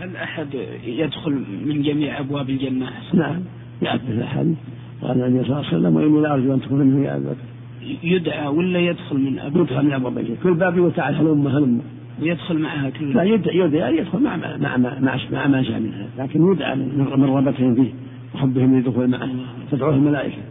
هل 0.00 0.16
أحد 0.16 0.46
يدخل 0.84 1.44
من 1.64 1.82
جميع 1.82 2.20
أبواب 2.20 2.50
الجنة؟ 2.50 2.90
نعم. 3.14 3.40
يعرف 3.82 4.00
الأحد 4.08 4.54
قال 5.02 5.22
النبي 5.22 5.44
صلى 5.44 5.56
الله 5.56 5.66
عليه 5.66 5.78
وسلم 5.78 5.96
وإني 5.96 6.20
لأرجو 6.20 6.54
أن 6.54 6.60
تكون 6.60 6.78
منه 6.78 7.04
يا 7.04 7.16
أبا 7.16 7.24
بكر. 7.30 8.00
يدعى 8.02 8.46
ولا 8.46 8.78
يدخل 8.78 9.16
من 9.16 9.38
أبواب 9.38 9.66
يدخل 9.66 9.84
من 9.84 9.92
أبواب 9.92 10.18
الجنة. 10.18 10.36
كل 10.42 10.54
باب 10.54 10.76
يقول 10.76 10.92
تعال 10.92 11.14
هلم 11.14 11.46
هلم 11.46 11.80
ويدخل 12.22 12.58
معها 12.58 12.90
كل 12.90 13.14
لا 13.14 13.22
يدعى 13.22 13.58
يدعى 13.58 13.96
يدخل 13.98 14.22
مع 14.22 14.36
مع 14.36 14.56
مع 14.56 14.76
مع, 14.76 15.18
مع 15.32 15.46
ما 15.46 15.62
جاء 15.62 15.80
منها. 15.80 16.06
لكن 16.18 16.52
يدعى 16.52 16.76
من 16.76 17.24
رغبتهم 17.24 17.74
فيه 17.74 17.92
وحبهم 18.34 18.76
للدخول 18.76 19.08
معه. 19.08 19.28
تدعوه 19.70 19.94
الملائكة. 19.94 20.42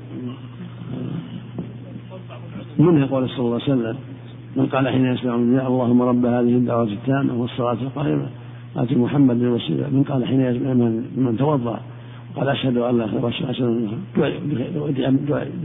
منها 2.79 3.05
قول 3.05 3.29
صلى 3.29 3.39
الله 3.39 3.53
عليه 3.53 3.63
وسلم 3.63 3.95
من 4.55 4.65
قال 4.65 4.89
حين 4.89 5.05
يسمع 5.05 5.33
يا 5.33 5.67
اللهم 5.67 6.01
رب 6.01 6.25
هذه 6.25 6.55
الدعوة 6.55 6.83
التامة 6.83 7.33
والصلاة 7.33 7.77
القائمة. 7.81 8.29
آت 8.75 8.91
محمد 8.91 9.41
الوسيلة 9.41 9.89
من 9.89 10.03
قال 10.03 10.27
حين 10.27 10.39
من, 10.39 11.05
من 11.15 11.37
توضأ 11.37 11.79
قال 12.35 12.49
أشهد 12.49 12.77
أن 12.77 12.97
لا 12.97 13.07
خير 13.07 13.25
وأشهد 13.25 13.61
أن 14.99 15.19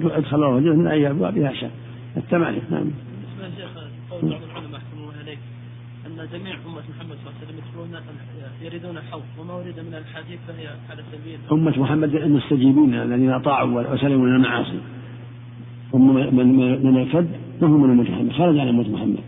ادخل 0.05 0.37
الله 0.37 0.59
الجنة 0.59 0.75
من 0.75 0.87
أي 0.87 1.11
أبوابها 1.11 1.53
شاء 1.53 1.71
الثمانية 2.17 2.61
نعم. 2.71 2.91
قول 4.11 4.31
بعض 4.31 4.43
العلماء 4.43 4.81
الله 4.97 5.13
عليك 5.23 5.39
جميع 6.33 6.55
أمة 6.55 6.83
محمد 6.97 7.17
صلى 7.17 7.31
الله 7.31 7.35
عليه 7.37 7.47
وسلم 7.47 7.59
يدخلون 7.59 7.89
يريدون 8.63 8.97
الحوض 8.97 9.23
وما 9.39 9.55
ورد 9.55 9.81
من 9.89 9.95
الحديث 9.95 10.39
فهي 10.49 10.67
على 10.91 11.03
سبيل 11.13 11.39
أمة 11.53 11.79
محمد 11.79 12.15
المستجيبين 12.15 12.95
الذين 12.95 13.31
أطاعوا 13.31 13.93
وسلموا 13.93 14.27
من 14.27 14.37
المعاصي 14.37 14.79
هم 15.95 16.15
من 16.87 16.97
ارتد 16.97 17.29
فهم 17.61 17.83
من 17.83 17.91
أمة 17.91 18.11
محمد. 18.11 18.33
خرج 18.33 18.59
عن 18.59 18.69
أمة 18.69 18.89
محمد. 18.89 19.19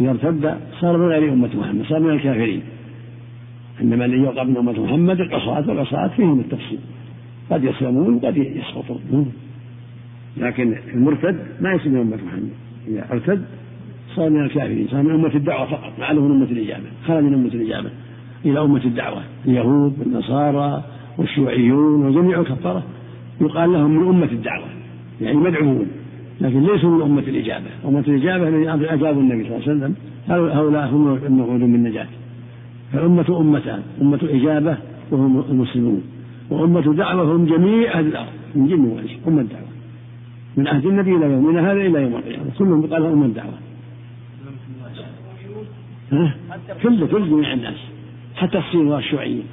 إذا 0.00 0.10
ارتد 0.10 0.58
صار 0.80 0.96
من 0.96 1.08
غير 1.08 1.32
أمة 1.32 1.50
محمد 1.56 1.84
صار 1.88 2.00
من 2.00 2.10
الكافرين. 2.10 2.62
إنما 3.82 4.04
الذي 4.04 4.22
يقع 4.22 4.44
من 4.44 4.56
أمة 4.56 4.72
محمد 4.72 5.20
العصاة 5.20 5.68
والعصاة 5.68 6.08
فيهم 6.08 6.40
التفصيل. 6.40 6.78
قد 7.50 7.64
يسلمون 7.64 8.14
وقد 8.14 8.36
يسقطون. 8.36 9.32
لكن 10.36 10.76
المرتد 10.94 11.36
ما 11.60 11.72
يصير 11.72 11.92
من 11.92 12.00
أمة 12.00 12.16
محمد. 12.16 12.50
إذا 12.88 13.06
ارتد 13.12 13.44
صار 14.16 14.30
من 14.30 14.40
الكافرين. 14.44 14.88
صار 14.90 15.02
من 15.02 15.10
أمة 15.10 15.34
الدعوة 15.34 15.66
فقط. 15.66 15.92
ما 15.98 16.12
من 16.12 16.30
أمة 16.30 16.44
الإجابة. 16.44 16.84
خرج 17.06 17.24
من 17.24 17.34
أمة 17.34 17.48
الإجابة 17.54 17.90
إلى 18.44 18.60
أمة 18.60 18.84
الدعوة. 18.84 19.22
اليهود 19.46 19.98
والنصارى 19.98 20.84
والشيوعيون 21.18 22.06
وجميع 22.06 22.40
الكفرة 22.40 22.82
يقال 23.40 23.72
لهم 23.72 23.90
من 23.90 24.08
أمة 24.08 24.32
الدعوة. 24.32 24.66
يعني 25.20 25.36
مدعوون. 25.36 25.86
لكن 26.40 26.62
ليسوا 26.62 26.90
من 26.90 27.02
أمة 27.02 27.22
الإجابة. 27.28 27.66
أمة 27.84 28.04
الإجابة 28.08 28.48
الذين 28.48 28.68
أجابوا 28.68 29.22
النبي 29.22 29.44
صلى 29.44 29.56
الله 29.56 29.68
عليه 29.68 29.76
وسلم. 29.76 29.94
هؤلاء 30.28 30.88
هم 30.88 31.14
الموعودون 31.26 31.72
بالنجاة 31.72 32.06
فالأمة 32.92 33.40
أمتان 33.40 33.82
أمة 34.02 34.20
إجابة 34.22 34.78
وهم 35.10 35.40
المسلمون 35.40 36.02
وأمة 36.50 36.94
دعوة 36.94 37.36
هم 37.36 37.46
جميع 37.46 37.98
أهل 37.98 38.06
الأرض 38.06 38.28
من 38.54 38.66
جن 38.66 38.84
وإنس 38.84 39.10
أمة 39.28 39.42
دعوة. 39.42 39.68
من 40.56 40.68
عهد 40.68 40.86
النبي 40.86 41.16
إلى 41.16 41.26
يومنا 41.26 41.72
هذا 41.72 41.80
إلى 41.80 42.02
يوم 42.02 42.16
القيامة 42.16 42.50
كلهم 42.58 42.84
يقال 42.84 43.02
لهم 43.02 43.12
أمة 43.12 43.34
دعوة. 43.34 43.58
ها؟ 46.12 46.36
كل 46.82 47.06
كل 47.06 47.30
جميع 47.30 47.52
الناس 47.52 47.78
حتى 48.36 48.58
الصين 48.58 48.86
والشيوعيين. 48.86 49.44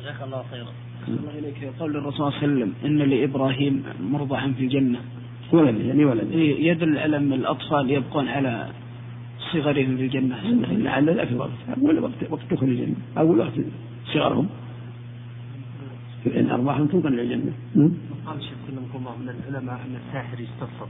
جزاك 0.00 0.22
الله 0.24 0.44
خيرا. 0.50 0.68
الله 1.08 1.38
إليك. 1.38 1.72
قول 1.80 1.96
الرسول 1.96 2.12
صلى 2.12 2.26
الله 2.26 2.38
عليه 2.38 2.46
وسلم 2.46 2.72
إن 2.84 2.98
لإبراهيم 2.98 3.82
مرضعا 4.12 4.52
في 4.58 4.64
الجنة. 4.64 4.98
ولد 5.52 5.80
يعني 5.80 6.04
ولد 6.04 6.32
إيه، 6.32 6.70
يدل 6.70 6.98
على 6.98 7.16
أن 7.16 7.32
الأطفال 7.32 7.90
يبقون 7.90 8.28
على 8.28 8.68
صغرهم 9.52 9.96
في 9.96 10.02
الجنة. 10.02 10.36
لعل 10.72 11.16
ذاك 11.16 11.28
الوقت 11.28 11.50
أول 11.76 11.98
وقت 11.98 12.30
وقت 12.30 12.42
دخول 12.50 12.68
الجنة. 12.68 12.94
أول 13.18 13.38
وقت 13.38 13.52
صغرهم 14.14 14.46
لأن 16.26 16.50
أرواحهم 16.50 16.86
تنقل 16.86 17.14
إلى 17.14 17.22
الجنة. 17.22 17.52
قال 18.26 18.36
الشيخ 18.38 18.58
سلمكم 18.66 18.98
الله 18.98 19.16
من 19.16 19.28
العلماء 19.28 19.74
أن 19.74 19.96
الساحر 20.06 20.40
يستصب 20.40 20.88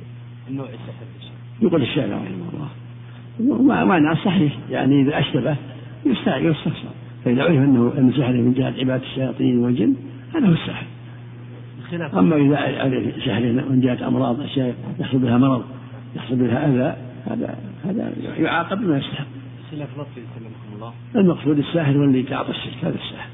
النوع 0.49 0.67
السحر 0.67 1.07
يقول 1.63 1.83
الشافعي 1.83 2.11
رحمه 2.11 2.69
الله. 3.41 3.85
معنى 3.85 4.17
صحيح 4.17 4.59
يعني 4.71 5.03
إذا 5.03 5.19
أشتبه 5.19 5.57
يستصب 6.07 6.91
فإذا 7.25 7.43
عرف 7.43 7.53
أنه 7.53 7.93
أن 7.99 8.13
سحره 8.13 8.33
من 8.33 8.55
جهة 8.55 8.75
عبادة 8.79 9.05
الشياطين 9.05 9.59
والجن 9.59 9.95
هذا 10.35 10.47
هو 10.47 10.53
السحر. 10.53 10.87
أما 12.15 12.37
إذا 12.37 12.57
عرف 12.57 13.25
سحره 13.25 13.53
من 13.71 13.81
جهة 13.81 14.09
أمراض 14.09 14.41
أشياء 14.41 14.75
يحصل 15.01 15.19
بها 15.19 15.39
مرض 15.39 15.65
يحصل 16.17 16.37
بها 16.37 16.69
أذى 16.69 16.97
هذا 17.27 17.59
هذا 17.85 18.13
يعاقب 18.39 18.79
بما 18.79 18.99
يستحق. 18.99 19.27
المقصود 21.17 21.59
الساحر 21.59 21.93
هو 21.93 22.05
اللي 22.05 22.23
تعاطى 22.23 22.51
الشرك 22.51 22.85
هذا 22.85 22.95
الساحر 22.95 23.29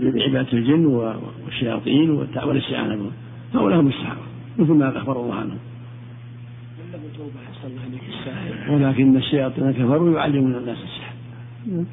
بعبادة 0.00 0.52
الجن 0.52 0.86
والشياطين 0.86 2.10
والاستعانة 2.10 2.96
بهم 2.96 3.12
هؤلاء 3.54 3.80
هم 3.80 3.88
السحرة 3.88 4.22
مثل 4.58 4.72
ما 4.72 4.98
أخبر 4.98 5.20
الله 5.20 5.34
عنهم. 5.34 5.58
ولكن 8.68 9.16
الشياطين 9.16 9.72
كفروا 9.72 10.18
يعلمون 10.18 10.54
الناس 10.54 10.78
السحر. 10.78 11.12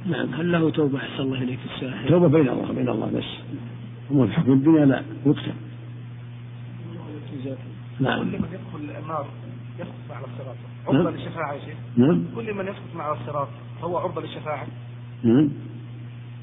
نعم 0.05 0.33
هل 0.33 0.51
له 0.51 0.69
توبة 0.69 0.99
حصل 0.99 1.23
الله 1.23 1.43
إليك 1.43 1.59
الساحر 1.75 2.09
توبة 2.09 2.27
بين 2.27 2.49
الله 2.49 2.71
بين 2.73 2.89
الله 2.89 3.05
بس. 3.05 3.23
أما 4.11 4.27
في 4.27 4.33
حكم 4.33 4.53
الدنيا 4.53 4.85
لا 4.85 5.03
يقتل 5.25 5.51
نعم. 7.99 8.27
يدخل 8.27 8.99
النار 9.03 9.25
يسقط 9.79 9.93
مع 10.09 10.19
الصراط. 10.19 10.55
عرضة 10.87 11.09
للشفاعة 11.11 11.53
يا 11.53 11.59
شيخ. 11.59 11.75
نعم. 11.97 12.23
كل 12.35 12.53
من 12.53 12.63
يسقط 12.63 12.95
مع 12.95 13.11
الصراط 13.13 13.47
هو 13.81 13.97
عرضة 13.97 14.21
للشفاعة. 14.21 14.67
نعم. 15.23 15.49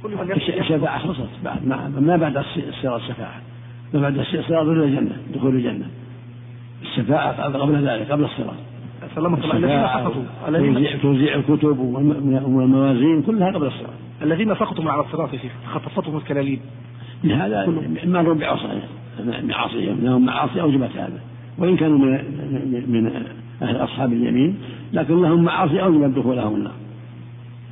كل 0.03 0.11
من 0.17 0.31
يسقط 0.37 0.59
الشفاعة 0.61 0.99
خلصت 0.99 1.29
بعد 1.45 1.67
ما, 1.67 1.89
ما 2.01 2.17
بعد 2.17 2.39
الص- 2.39 2.69
الصراط 2.69 3.01
شفاعة 3.01 3.41
ما 3.95 4.01
بعد 4.01 4.19
الصراط 4.19 4.51
إلا 4.51 4.85
الجنة. 4.85 5.17
دخول 5.35 5.55
الجنة. 5.57 5.87
الشفاعة 6.83 7.43
قبل 7.43 7.89
ذلك 7.89 8.11
قبل 8.13 8.25
الصراط. 8.25 8.57
سلمك 9.15 9.45
الله. 9.45 9.57
الذين 9.57 9.87
سقطوا. 9.87 10.23
الذين 10.49 11.01
توزيع 11.03 11.35
الكتب 11.35 11.79
والم- 11.79 12.45
والموازين 12.57 13.23
كلها 13.23 13.51
قبل 13.53 13.67
الصراط. 13.67 13.95
الذين 14.23 14.55
سقطوا 14.55 14.85
من 14.85 14.91
على 14.91 15.01
الصراط 15.01 15.33
يا 15.35 15.39
شيخ. 15.39 15.53
خطفتهم 15.75 16.17
الكلاليب. 16.17 16.61
هذا 17.25 17.67
ما 18.05 18.21
رب 18.21 18.39
بعصايا 18.39 18.83
معاصيهم 19.43 20.05
لهم 20.05 20.27
معاصي 20.27 20.61
أوجبت 20.61 20.91
هذا. 20.97 21.21
وإن 21.59 21.77
كانوا 21.77 21.99
من 21.99 22.85
من 22.89 23.23
أهل 23.63 23.77
أصحاب 23.77 24.13
اليمين 24.13 24.55
لكن 24.93 25.23
لهم 25.23 25.45
معاصي 25.45 25.83
اوجبت 25.83 26.19
دخولهم 26.19 26.55
النار 26.55 26.75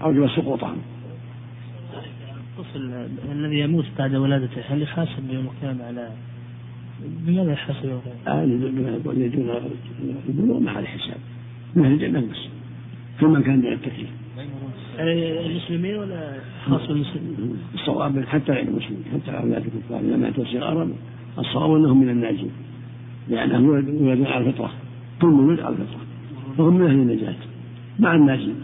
اوجبت 0.03 0.31
سقوطهم. 0.31 0.77
الطفل 2.59 3.09
الذي 3.33 3.59
يموت 3.59 3.85
بعد 3.99 4.15
ولادته 4.15 4.61
هل 4.69 4.83
يحاسب 4.83 5.31
يوم 5.31 5.45
القيامة 5.47 5.85
على 5.85 6.09
بماذا 7.27 7.53
يحاسب 7.53 7.85
يوم 7.85 8.01
القيامة؟ 8.07 8.43
آه 8.43 8.45
دون 8.45 9.31
دون 9.31 9.51
البلوغ 10.29 10.59
ما 10.59 10.71
عليه 10.71 10.87
حساب. 10.87 11.17
من 11.77 11.85
أهل 11.85 11.93
الجنة 11.93 12.21
بس. 12.21 12.49
كل 13.21 13.27
من 13.27 13.43
كان 13.43 13.65
يعني 14.99 15.47
المسلمين 15.47 15.97
ولا 15.97 16.33
خاص 16.67 16.87
بالمسلمين؟ 16.87 17.59
الصواب 17.75 18.25
حتى 18.25 18.53
غير 18.53 18.69
المسلمين 18.69 19.05
حتى 19.13 19.31
أولاد 19.31 19.65
الكفار. 19.67 20.01
إذا 20.01 20.17
ماتوا 20.17 20.45
صغارا 20.45 20.91
الصواب 21.39 21.77
أنهم 21.77 22.01
من 22.01 22.09
الناجين 22.09 22.51
لأنهم 23.29 23.65
يولدون 23.65 24.27
على 24.27 24.47
الفطرة. 24.47 24.71
كل 25.21 25.27
مولود 25.27 25.61
على 25.61 25.75
الفطره 25.75 26.07
فهم 26.59 26.75
من 26.75 26.87
أهل 26.87 26.95
النجاه 26.95 27.35
مع 27.99 28.15
الناجين 28.15 28.57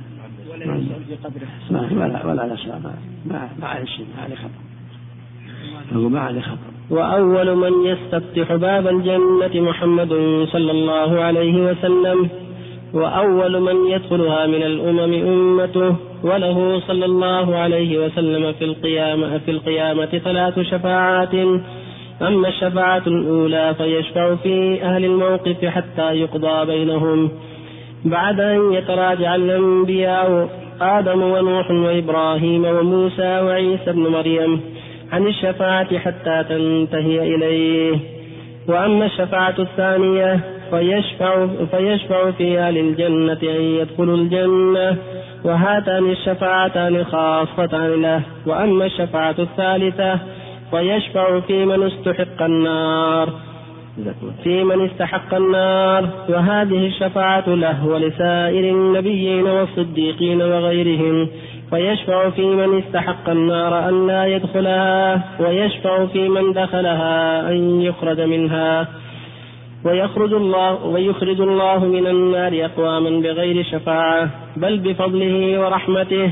ولا 1.70 2.04
ولا 2.04 2.26
ولا 2.26 2.54
نسأل 2.54 2.82
ما 2.82 2.94
ما 3.26 3.48
ما 3.60 3.66
عليه 3.66 3.84
شيء 3.84 4.06
ما 4.16 4.22
عليه 4.22 4.36
خطر. 4.36 6.08
ما 6.08 6.20
عليه 6.20 6.40
خطر. 6.40 6.70
وأول 6.90 7.56
من 7.56 7.86
يستفتح 7.86 8.54
باب 8.54 8.86
الجنة 8.86 9.70
محمد 9.70 10.08
صلى 10.52 10.70
الله 10.70 11.20
عليه 11.20 11.70
وسلم 11.70 12.28
وأول 12.92 13.60
من 13.60 13.90
يدخلها 13.90 14.46
من 14.46 14.62
الأمم 14.62 15.12
أمته 15.12 15.96
وله 16.22 16.80
صلى 16.80 17.04
الله 17.04 17.56
عليه 17.56 18.06
وسلم 18.06 18.52
في 18.52 18.64
القيامة 18.64 19.38
في 19.38 19.50
القيامة 19.50 20.06
ثلاث 20.06 20.60
شفاعات. 20.60 21.34
أما 22.22 22.48
الشفاعة 22.48 23.02
الأولى 23.06 23.74
فيشفع 23.78 24.34
في 24.34 24.82
أهل 24.82 25.04
الموقف 25.04 25.64
حتى 25.64 26.12
يقضى 26.12 26.66
بينهم. 26.66 27.30
بعد 28.04 28.40
أن 28.40 28.72
يتراجع 28.72 29.34
الأنبياء 29.34 30.48
آدم 30.80 31.22
ونوح 31.22 31.70
وإبراهيم 31.70 32.64
وموسى 32.64 33.40
وعيسى 33.40 33.92
بن 33.92 34.06
مريم 34.06 34.60
عن 35.12 35.26
الشفاعة 35.26 35.98
حتى 35.98 36.44
تنتهي 36.48 37.34
إليه. 37.34 37.98
وأما 38.68 39.06
الشفاعة 39.06 39.54
الثانية 39.58 40.40
فيشفع, 40.70 41.46
فيشفع 41.70 42.30
في 42.30 42.58
أهل 42.58 42.78
الجنة 42.78 43.38
أن 43.42 43.62
يدخلوا 43.62 44.16
الجنة 44.16 44.96
وهاتان 45.44 46.10
الشفاعتان 46.10 47.04
خاصتان 47.04 48.02
له. 48.02 48.22
وأما 48.46 48.86
الشفاعة 48.86 49.34
الثالثة 49.38 50.18
فيشفع 50.70 51.40
في 51.40 51.64
من 51.64 51.82
استحق 51.86 52.42
النار. 52.42 53.28
في 54.44 54.64
من 54.64 54.84
استحق 54.84 55.34
النار. 55.34 56.08
وهذه 56.28 56.86
الشفاعة 56.86 57.48
له 57.48 57.86
ولسائر 57.86 58.64
النبيين 58.74 59.46
والصديقين 59.46 60.42
وغيرهم. 60.42 61.28
ويشفع 61.72 62.30
في 62.30 62.46
من 62.46 62.78
استحق 62.78 63.30
النار 63.30 63.88
أن 63.88 64.06
لا 64.06 64.26
يدخلها. 64.26 65.22
ويشفع 65.40 66.06
في 66.06 66.28
من 66.28 66.52
دخلها 66.52 67.48
أن 67.50 67.80
يخرج 67.80 68.20
منها. 68.20 68.88
ويخرج 69.84 70.32
الله 70.32 70.84
ويخرج 70.84 71.40
الله 71.40 71.84
من 71.84 72.06
النار 72.06 72.64
أقواما 72.64 73.10
بغير 73.10 73.64
شفاعة. 73.64 74.30
بل 74.56 74.78
بفضله 74.78 75.60
ورحمته. 75.60 76.30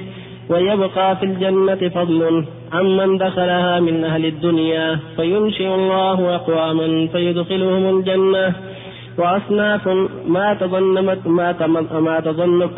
ويبقى 0.51 1.16
في 1.16 1.24
الجنة 1.24 1.88
فضل 1.88 2.44
عمن 2.72 3.18
دخلها 3.18 3.80
من 3.80 4.05
أهل 4.05 4.26
الدنيا 4.26 4.99
فينشئ 5.16 5.74
الله 5.74 6.34
أقواما 6.34 7.09
فيدخلهم 7.12 7.99
الجنة. 7.99 8.55
وأصناف 9.18 9.88
ما 10.26 10.55
تضمنت 10.61 11.26
ما 11.26 11.66
ما 11.66 12.20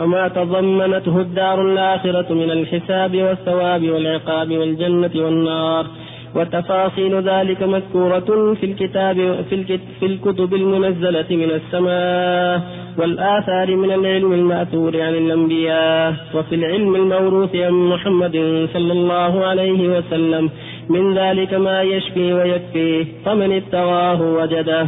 ما 0.06 0.28
تضمنته 0.28 1.20
الدار 1.20 1.62
الآخرة 1.72 2.32
من 2.34 2.50
الحساب 2.50 3.16
والثواب 3.16 3.82
والعقاب 3.90 4.50
والجنة 4.58 5.10
والنار. 5.14 5.86
وتفاصيل 6.34 7.14
ذلك 7.28 7.62
مذكورة 7.62 8.54
في 8.54 8.66
الكتاب 8.66 9.16
في, 9.50 9.78
في 10.00 10.06
الكتب 10.06 10.54
المنزلة 10.54 11.26
من 11.30 11.50
السماء 11.50 12.80
والآثار 12.98 13.76
من 13.76 13.90
العلم 13.90 14.32
المأثور 14.32 15.02
عن 15.02 15.14
الأنبياء 15.14 16.14
وفي 16.34 16.54
العلم 16.54 16.94
الموروث 16.94 17.56
عن 17.56 17.72
محمد 17.72 18.36
صلى 18.72 18.92
الله 18.92 19.44
عليه 19.44 19.98
وسلم. 19.98 20.50
من 20.88 21.14
ذلك 21.18 21.54
ما 21.54 21.82
يشفي 21.82 22.32
ويكفي 22.32 23.04
فمن 23.24 23.52
ابتغاه 23.52 24.22
وجده. 24.22 24.86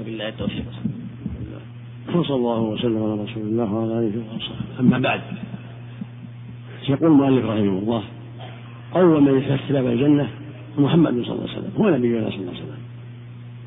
وبالله 0.00 0.28
التوفيق. 0.28 0.64
وصلى 2.14 2.36
الله 2.36 2.60
وسلم 2.60 3.02
على 3.02 3.22
رسول 3.22 3.42
الله 3.42 3.74
وعلى 3.74 3.92
آله 3.98 4.22
وصحبه. 4.36 4.80
أما 4.80 4.98
بعد 4.98 5.20
يقول 6.88 7.10
المؤلف 7.10 7.44
رحمه 7.44 7.78
الله 7.78 8.02
اول 8.96 9.22
من 9.22 9.38
يستفتح 9.38 9.70
باب 9.70 9.86
الجنة 9.86 10.28
محمد 10.78 11.12
صلى 11.12 11.32
الله 11.32 11.48
عليه 11.48 11.58
وسلم 11.58 11.72
هو 11.76 11.90
نبينا 11.90 12.30
صلى 12.30 12.38
الله 12.38 12.50
عليه 12.50 12.62
وسلم. 12.62 12.78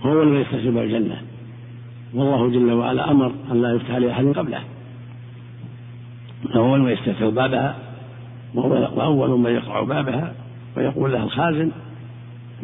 هو 0.02 0.12
اول 0.12 0.28
من 0.28 0.42
يستفتح 0.42 0.66
باب 0.66 0.84
الجنة. 0.84 1.22
والله 2.14 2.50
جل 2.50 2.72
وعلا 2.72 3.12
أمر 3.12 3.32
أن 3.52 3.62
لا 3.62 3.74
يفتح 3.74 3.96
لأحد 3.96 4.26
قبله. 4.26 4.60
اول 6.56 6.80
من 6.80 6.92
يستفتح 6.92 7.26
بابها 7.26 7.76
واول 8.56 9.40
من 9.40 9.52
يقرع 9.52 9.82
بابها 9.82 10.34
ويقول 10.78 11.12
له 11.12 11.24
الخازن 11.24 11.72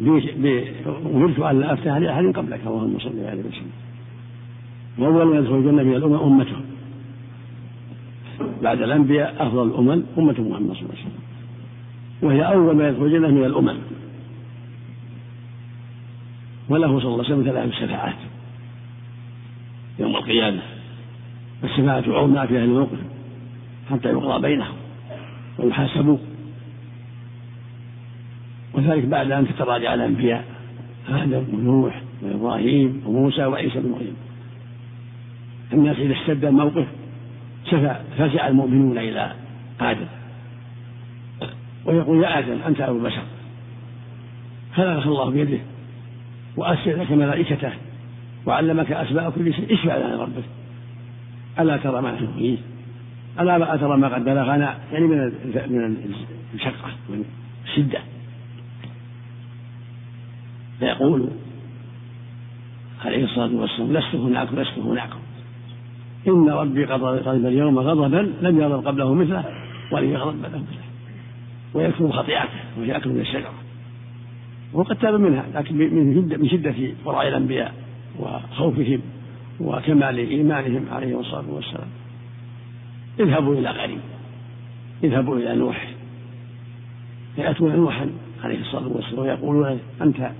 أمرت 0.00 1.40
أن 1.40 1.60
لا 1.60 1.72
أفتح 1.72 1.96
لأحد 1.96 2.24
قبلك 2.24 2.60
اللهم 2.66 2.98
صل 2.98 3.20
عليه 3.24 3.40
وسلم 3.40 3.70
وأول 4.98 5.26
من 5.26 5.38
يدخل 5.38 5.54
الجنة 5.54 5.82
من 5.82 5.94
الأمم 5.94 6.14
أمته. 6.14 6.56
بعد 8.62 8.82
الأنبياء 8.82 9.46
أفضل 9.46 9.66
الأمم 9.68 10.02
أمة 10.18 10.34
محمد 10.40 10.72
صلى 10.72 10.82
الله 10.82 10.90
عليه 10.90 11.00
وسلم. 11.00 11.31
وهي 12.22 12.42
أول 12.42 12.76
من 12.76 12.84
يدخل 12.84 13.04
الجنة 13.04 13.28
من 13.28 13.44
الأمم. 13.44 13.78
وله 16.68 17.00
صلى 17.00 17.08
الله 17.08 17.24
عليه 17.24 17.34
وسلم 17.34 17.42
ثلاث 17.42 17.72
شفاعات 17.72 18.16
يوم 19.98 20.16
القيامة. 20.16 20.62
الشفاعة 21.64 22.04
عظمى 22.08 22.46
في 22.46 22.56
أهل 22.58 22.64
الموقف 22.64 22.98
حتى 23.90 24.08
يقضى 24.08 24.42
بينهم 24.42 24.74
ويحاسبوا 25.58 26.18
وذلك 28.74 29.04
بعد 29.04 29.30
أن 29.30 29.48
تتراجع 29.48 29.94
الأنبياء 29.94 30.44
آدم 31.08 31.44
ونوح 31.52 32.02
وإبراهيم 32.22 33.02
وموسى 33.06 33.44
وعيسى 33.44 33.80
بن 33.80 33.90
مريم. 33.90 34.16
الناس 35.72 35.96
إذا 35.96 36.12
اشتد 36.12 36.44
الموقف 36.44 36.86
شفع 37.70 37.96
فزع 38.18 38.48
المؤمنون 38.48 38.98
إلى 38.98 39.32
آدم. 39.80 40.06
ويقول 41.92 42.24
يا 42.24 42.38
آدم 42.38 42.58
أنت 42.66 42.80
أبو 42.80 42.98
البشر 42.98 43.22
خلقك 44.74 45.06
الله 45.06 45.30
بيده 45.30 45.58
وأسر 46.56 46.96
لك 46.96 47.12
ملائكته 47.12 47.72
وعلمك 48.46 48.92
أسماء 48.92 49.30
كل 49.30 49.54
شيء. 49.54 49.74
اشفع 49.74 49.96
لنا 49.96 50.22
ربك؟ 50.22 50.44
ألا 51.60 51.76
ترى 51.76 52.02
ما 52.02 52.16
فيه؟ 52.36 52.58
ألا 53.40 53.76
ترى 53.76 53.96
ما 53.96 54.08
قد 54.08 54.24
بلغنا 54.24 54.78
يعني 54.92 55.06
من 55.06 55.16
من 55.54 55.96
المشقة 56.54 56.90
من 57.08 57.24
الشدة 57.64 57.98
فيقول 60.78 61.28
عليه 63.04 63.24
الصلاة 63.24 63.54
والسلام 63.54 63.92
لست 63.92 64.14
هناك 64.14 64.48
لست 64.52 64.78
هناكم 64.78 65.18
إن 66.28 66.48
ربي 66.48 66.84
قد 66.84 67.02
غضب 67.02 67.46
اليوم 67.46 67.78
غضبا 67.78 68.32
لم 68.42 68.60
يغضب 68.60 68.86
قبله 68.86 69.14
مثله 69.14 69.44
ولم 69.92 70.10
يغضب 70.10 70.42
بعده 70.42 70.58
مثله. 70.58 70.81
ويكتب 71.74 72.10
خطيئته 72.10 72.48
وهي 72.78 72.96
أكل 72.96 73.10
من 73.10 73.20
الشجرة 73.20 73.54
وقد 74.72 74.96
تاب 74.96 75.14
منها 75.14 75.44
لكن 75.54 75.76
من 75.76 76.14
شدة 76.14 76.36
من 76.36 76.48
شدة 76.48 76.74
ورع 77.04 77.28
الأنبياء 77.28 77.74
وخوفهم 78.18 79.00
وكمال 79.60 80.18
إيمانهم 80.18 80.86
عليه 80.90 81.20
الصلاة 81.20 81.50
والسلام. 81.50 81.88
اذهبوا 83.20 83.54
إلى 83.54 83.70
غريب. 83.70 84.00
اذهبوا 85.04 85.36
إلى 85.36 85.54
نوح. 85.54 85.88
يأتون 87.38 87.76
نوحا 87.76 88.10
عليه 88.44 88.60
الصلاة 88.60 88.88
والسلام 88.88 89.18
ويقولون 89.18 89.80
أنت 90.02 90.30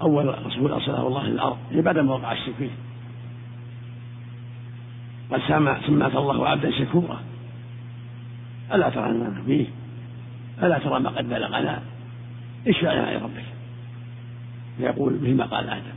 أول 0.00 0.46
رسول 0.46 0.72
أرسله 0.72 1.06
الله 1.06 1.26
للأرض 1.26 1.56
بعد 1.72 1.98
ما 1.98 2.14
وقع 2.14 2.32
الشرك 2.32 2.54
فيه. 2.58 2.70
قد 5.30 5.40
سماك 5.48 6.16
الله 6.16 6.48
عبدا 6.48 6.70
شكورا. 6.70 7.20
ألا 8.74 8.90
ترى 8.90 9.12
ما 9.12 9.42
فيه؟ 9.46 9.66
ألا 10.62 10.78
ترى 10.78 11.00
ما 11.00 11.10
قد 11.10 11.28
بلغنا 11.28 11.82
اشفع 12.68 12.92
لنا 12.92 13.18
ربك 13.18 13.44
يقول 14.78 15.14
مثل 15.14 15.34
ما 15.34 15.44
قال 15.44 15.68
آدم. 15.68 15.96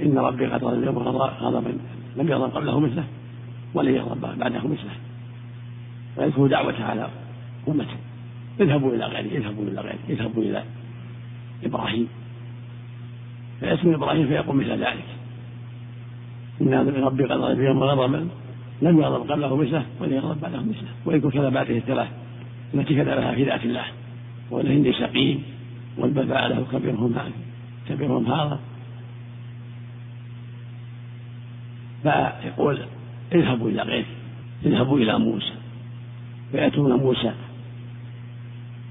إن 0.00 0.18
ربي 0.18 0.46
قد 0.46 0.64
غضب 0.64 0.78
اليوم 0.78 0.98
غضبا 0.98 1.78
لم 2.16 2.28
يغضب 2.28 2.56
قبله 2.56 2.80
مثله 2.80 3.04
ولن 3.74 3.94
يغضب 3.94 4.38
بعده 4.38 4.58
مثله. 4.58 4.96
ويذكر 6.16 6.46
دعوته 6.46 6.84
على 6.84 7.08
أمته. 7.68 7.96
اذهبوا 8.60 8.94
إلى 8.94 9.04
غيره 9.06 9.38
اذهبوا 9.38 9.64
إلى 9.64 9.80
غيره 9.80 9.98
اذهبوا 10.08 10.42
إلى 10.42 10.62
إبراهيم. 11.64 12.08
من 13.62 13.94
إبراهيم 13.94 14.26
فيقول 14.26 14.56
مثل 14.56 14.70
ذلك. 14.70 15.06
إن 16.60 16.74
ربي 17.04 17.24
قد 17.24 17.32
غضب 17.32 17.60
يوم 17.60 17.82
غضبا 17.82 18.28
لم 18.82 19.00
يغضب 19.00 19.30
قبله 19.32 19.56
مثله 19.56 19.84
ولن 20.00 20.12
يغضب 20.12 20.40
بعده 20.40 20.60
مثله. 20.60 20.88
ويذكر 21.06 21.30
كذباته 21.30 21.76
الثلاث 21.76 22.08
التي 22.74 22.94
كذبها 22.94 23.34
في 23.34 23.44
ذات 23.44 23.64
الله. 23.64 23.84
والهند 24.50 24.90
سقيم 24.90 25.42
والبل 25.98 26.28
فعله 26.28 26.66
كبيرهم 26.72 27.14
كبيرهم 27.88 28.26
هذا 28.26 28.58
فيقول 32.02 32.78
اذهبوا 33.32 33.68
إلى 33.70 33.82
غيره 33.82 34.06
اذهبوا 34.66 34.98
إلى 34.98 35.18
موسى 35.18 35.54
فيأتون 36.52 36.92
موسى. 36.92 37.32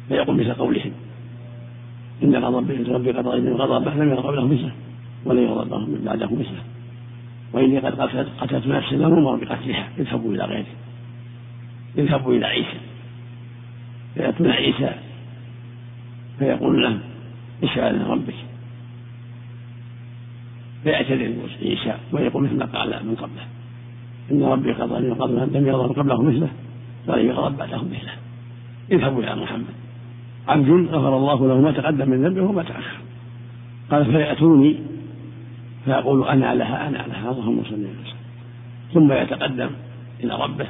فيقول 0.10 0.36
مثل 0.40 0.54
قولهم 0.54 0.92
إن 2.24 2.36
غضب 2.36 2.72
ربي 2.90 3.12
قد 3.12 3.28
غضب 3.28 3.98
لم 3.98 4.10
يغضب 4.10 4.36
له 4.36 4.48
مثله 4.48 4.72
ولن 5.26 5.44
يغضب 5.44 5.72
له 5.72 5.86
من 5.86 6.02
بعده 6.06 6.26
مثله. 6.26 6.64
وإني 7.54 7.80
قد 7.80 8.02
قتلت, 8.02 8.68
نفسا 8.68 8.96
لم 8.96 9.04
أمر 9.04 9.36
بقتلها. 9.36 9.90
اذهبوا 10.00 10.34
إلى 10.34 10.44
غيره 10.44 10.66
اذهبوا 11.98 12.34
إلى 12.34 12.46
عيسى. 12.46 12.78
فيأتون 14.16 14.50
عيسى 14.50 14.92
فيقول 16.40 16.84
له 16.84 17.00
اشفع 17.64 17.90
لنا 17.90 18.08
ربك. 18.08 18.34
فيعتذر 20.84 21.34
عيسى 21.62 21.94
ويقول 22.12 22.44
مثل 22.44 22.58
ما 22.58 22.66
قال 22.66 23.06
من 23.06 23.16
قبله 23.16 23.46
إن 24.32 24.44
ربي 24.44 24.72
قضى 24.72 25.10
غضبا 25.10 25.58
لم 25.58 25.68
يغضب 25.68 26.00
قبله 26.00 26.22
مثله 26.22 26.50
ولم 27.08 27.26
يغضب 27.26 27.58
بعده 27.58 27.78
مثله. 27.78 28.14
اذهبوا 28.92 29.24
إلى 29.24 29.36
محمد. 29.36 29.76
عبد 30.48 30.70
غفر 30.70 31.18
الله 31.18 31.48
له 31.48 31.62
ما 31.62 31.72
تقدم 31.72 32.10
من 32.10 32.26
ذنبه 32.26 32.42
وما 32.42 32.64
تأخر. 32.64 32.98
قال 33.92 34.06
فيأتوني 34.06 34.76
فيقول 35.86 36.28
أنا 36.28 36.56
لها 36.56 36.88
أنا 36.88 36.98
لها 36.98 37.32
اللهم 37.32 37.64
صل 37.64 37.74
وسلم. 37.74 38.16
ثم 38.94 39.12
يتقدم 39.12 39.70
إلى 40.24 40.36
ربه 40.44 40.68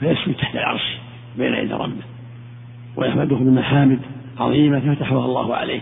فيسجد 0.00 0.34
تحت 0.34 0.54
العرش. 0.54 1.05
بين 1.38 1.54
يدي 1.54 1.74
ربه 1.74 2.02
ويحمده 2.96 3.36
بمحامد 3.36 3.98
عظيمة 4.38 4.94
فتحها 4.94 5.24
الله 5.24 5.54
عليه. 5.54 5.80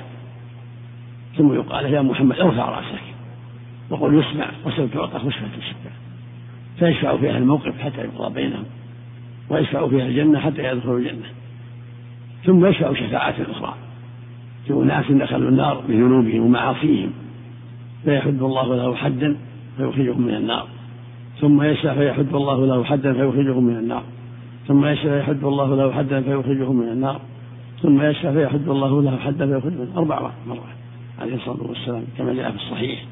ثم 1.36 1.52
يقال 1.52 1.92
يا 1.92 2.02
محمد 2.02 2.40
ارفع 2.40 2.68
رأسك 2.68 3.02
وقل 3.90 4.14
يسمع 4.14 4.46
وسوف 4.66 4.94
تعطى 4.94 5.18
خشبة 5.18 5.56
الشفاء. 5.58 5.92
فيشفع 6.78 7.16
فيها 7.16 7.38
الموقف 7.38 7.80
حتى 7.80 8.00
يقضى 8.00 8.34
بينهم 8.34 8.64
ويشفع 9.50 9.88
فيها 9.88 10.06
الجنة 10.06 10.38
حتى 10.38 10.64
يدخلوا 10.64 10.98
الجنة. 10.98 11.26
ثم 12.44 12.66
يشفع 12.66 12.94
شفاعة 12.94 13.34
أخرى. 13.50 13.74
في 14.66 14.72
أناس 14.72 15.04
دخلوا 15.10 15.48
النار 15.48 15.84
بذنوبهم 15.88 16.40
ومعاصيهم. 16.40 17.10
فيحد 18.04 18.42
الله 18.42 18.76
له 18.76 18.94
حدا 18.94 19.36
فيخرجهم 19.76 20.22
من 20.22 20.34
النار. 20.34 20.66
ثم 21.40 21.62
يشفع 21.62 21.94
فيحد 21.94 22.34
الله 22.34 22.66
له 22.66 22.84
حدا 22.84 23.12
فيخرجهم 23.12 23.64
من 23.64 23.76
النار. 23.76 24.02
ثم 24.68 24.86
يشفع 24.86 25.20
فيحد 25.20 25.44
الله 25.44 25.76
له 25.76 25.92
حدا 25.92 26.20
فيخرجهم 26.20 26.76
من 26.76 26.88
النار. 26.88 27.20
ثم 27.82 28.02
يشفع 28.02 28.32
فيحد 28.32 28.68
الله 28.68 29.02
له 29.02 29.16
حدا 29.16 29.46
فيخرجهم 29.46 29.88
أربع 29.96 30.30
مرات 30.46 30.60
عليه 31.20 31.34
الصلاة 31.34 31.62
والسلام 31.68 32.04
كما 32.18 32.34
جاء 32.34 32.50
في 32.50 32.56
الصحيح. 32.56 33.04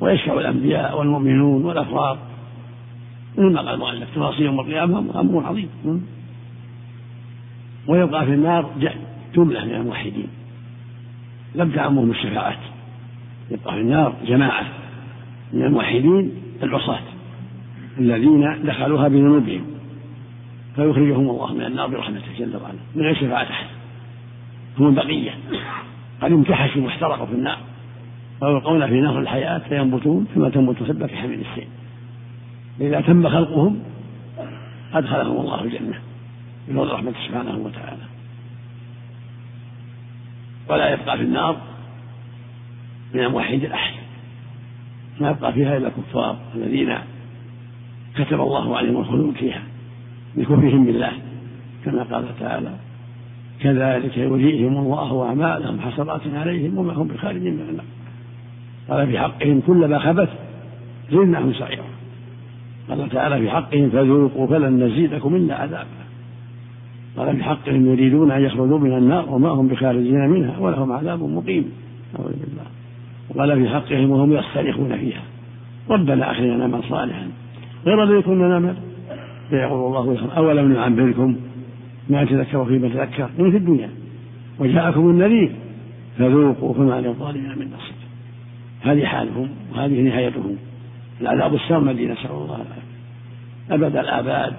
ويشفع 0.00 0.32
الأنبياء 0.32 0.98
والمؤمنون 0.98 1.64
والأفراد. 1.64 2.18
مثل 3.38 3.58
قال 3.58 3.68
المؤلف 3.68 4.14
تفاصيل 4.14 4.46
يوم 4.46 4.60
القيامة 4.60 5.20
أمر 5.20 5.46
عظيم. 5.46 5.68
ويبقى 7.88 8.26
في 8.26 8.34
النار 8.34 8.70
جملة 9.34 9.64
من 9.64 9.74
الموحدين. 9.74 10.28
لم 11.54 11.70
تعمهم 11.70 12.10
الشفاعات. 12.10 12.58
يبقى 13.50 13.74
في 13.74 13.80
النار 13.80 14.14
جماعة 14.26 14.66
من 15.52 15.64
الموحدين 15.64 16.32
العصاة 16.62 17.00
الذين 17.98 18.64
دخلوها 18.64 19.08
بذنوبهم. 19.08 19.77
فيخرجهم 20.78 21.30
الله 21.30 21.54
من 21.54 21.64
النار 21.64 21.86
برحمته 21.86 22.26
جل 22.38 22.56
وعلا 22.56 22.78
من 22.94 23.02
غير 23.02 23.14
شفاعة 23.14 23.42
أحد؟ 23.42 23.66
هم 24.78 24.88
البقية. 24.88 25.30
قد 26.20 26.32
امتحشوا 26.32 26.82
واحترقوا 26.82 27.26
في 27.26 27.32
النار. 27.32 27.58
ويلقون 28.40 28.86
في 28.86 29.00
نهر 29.00 29.18
الحياة 29.18 29.58
فينبتون 29.58 30.26
كما 30.34 30.48
تنبت 30.48 30.80
الحبة 30.80 31.06
في 31.06 31.16
حميل 31.16 31.40
السيل. 31.40 31.68
إذا 32.80 33.00
تم 33.00 33.28
خلقهم 33.28 33.80
أدخلهم 34.94 35.40
الله 35.40 35.64
الجنة 35.64 35.98
بفضل 36.68 36.92
رحمته 36.92 37.16
سبحانه 37.28 37.58
وتعالى. 37.58 38.02
ولا 40.68 40.92
يبقى 40.92 41.16
في 41.16 41.22
النار 41.22 41.56
من 43.14 43.20
الموحد 43.20 43.64
الأحد. 43.64 43.94
ما 45.20 45.30
يبقى 45.30 45.52
فيها 45.52 45.76
إلا 45.76 45.88
الكفار 45.88 46.36
الذين 46.54 46.98
كتب 48.16 48.40
الله 48.40 48.76
عليهم 48.76 48.96
الخلود 48.96 49.34
فيها. 49.34 49.62
بكفرهم 50.38 50.84
بالله 50.84 51.12
كما 51.84 52.02
قال 52.02 52.24
تعالى 52.40 52.70
كذلك 53.60 54.18
يريهم 54.18 54.76
الله 54.76 55.26
أعمالهم 55.26 55.80
حسرات 55.80 56.20
عليهم 56.34 56.78
وما 56.78 56.92
هم 56.92 57.06
بخارجين 57.06 57.54
من 57.54 57.66
النار. 57.70 57.84
قال 58.88 59.06
في 59.06 59.18
حقهم 59.18 59.60
كلما 59.60 59.98
خبث 59.98 60.28
زدناهم 61.10 61.52
سعيرا. 61.52 61.84
قال 62.88 63.08
تعالى 63.08 63.38
في 63.38 63.50
حقهم 63.50 63.90
فذوقوا 63.90 64.46
فلن 64.46 64.84
نزيدكم 64.84 65.36
إلا 65.36 65.54
عذابا. 65.54 65.86
قال 67.16 67.36
في 67.36 67.42
حقهم 67.44 67.86
يريدون 67.86 68.30
أن 68.30 68.42
يخرجوا 68.42 68.78
من 68.78 68.96
النار 68.96 69.30
وما 69.30 69.48
هم 69.48 69.68
بخارجين 69.68 70.28
منها 70.28 70.58
ولهم 70.58 70.92
عذاب 70.92 71.22
مقيم. 71.22 71.72
أعوذ 72.18 72.32
بالله. 72.32 72.66
وقال 73.30 73.62
في 73.62 73.68
حقهم 73.68 74.10
وهم 74.10 74.32
يصطرخون 74.32 74.96
فيها. 74.96 75.22
ربنا 75.90 76.30
أخرجنا 76.30 76.56
نعمل 76.56 76.82
صالحا. 76.88 77.28
غير 77.86 78.02
الذي 78.02 78.22
كنا 78.22 78.48
نعمل. 78.48 78.87
فيقول 79.50 79.86
الله 79.86 80.14
لهم 80.14 80.30
أولم 80.30 80.72
نعمركم 80.72 81.36
ما 82.08 82.24
تذكروا 82.24 82.64
فيما 82.64 82.88
تذكر؟ 82.88 83.28
من 83.38 83.50
في 83.50 83.56
الدنيا. 83.56 83.90
وجاءكم 84.58 85.10
النذير 85.10 85.52
فذوقوا 86.18 86.74
فما 86.74 87.00
للظالمين 87.00 87.58
من 87.58 87.66
نصير 87.66 87.98
هذه 88.82 89.04
حالهم 89.04 89.48
وهذه 89.72 90.00
نهايتهم. 90.00 90.56
العذاب 91.20 91.54
السرمدي 91.54 92.06
نسأل 92.06 92.30
الله 92.30 92.54
العافية. 92.54 92.88
أبد 93.70 93.96
الآباد 93.96 94.52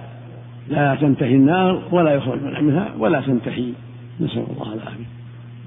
لا 0.68 0.94
تنتهي 0.94 1.34
النار 1.34 1.82
ولا 1.90 2.14
يخرج 2.14 2.62
منها 2.62 2.88
ولا 2.98 3.20
تنتهي. 3.20 3.72
نسأل 4.20 4.44
الله 4.50 4.72
العافية. 4.74 5.04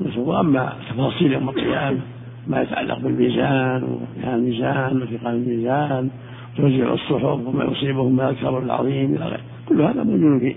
نسأل 0.01 0.19
الله. 0.19 0.39
أما 0.39 0.73
تفاصيل 0.89 1.33
يوم 1.33 1.49
القيامة 1.49 1.99
ما 2.47 2.61
يتعلق 2.61 2.99
بالميزان 2.99 3.83
وفي 3.83 4.33
الميزان 4.33 5.01
وثقال 5.01 5.35
الميزان 5.35 6.09
توزيع 6.57 6.93
الصحف 6.93 7.23
وما 7.23 7.63
يصيبهم 7.63 8.13
من 8.13 8.19
الكبر 8.19 8.59
العظيم 8.59 9.15
إلى 9.15 9.25
غيره 9.25 9.41
كل 9.69 9.81
هذا 9.81 10.03
موجود 10.03 10.39
في 10.39 10.55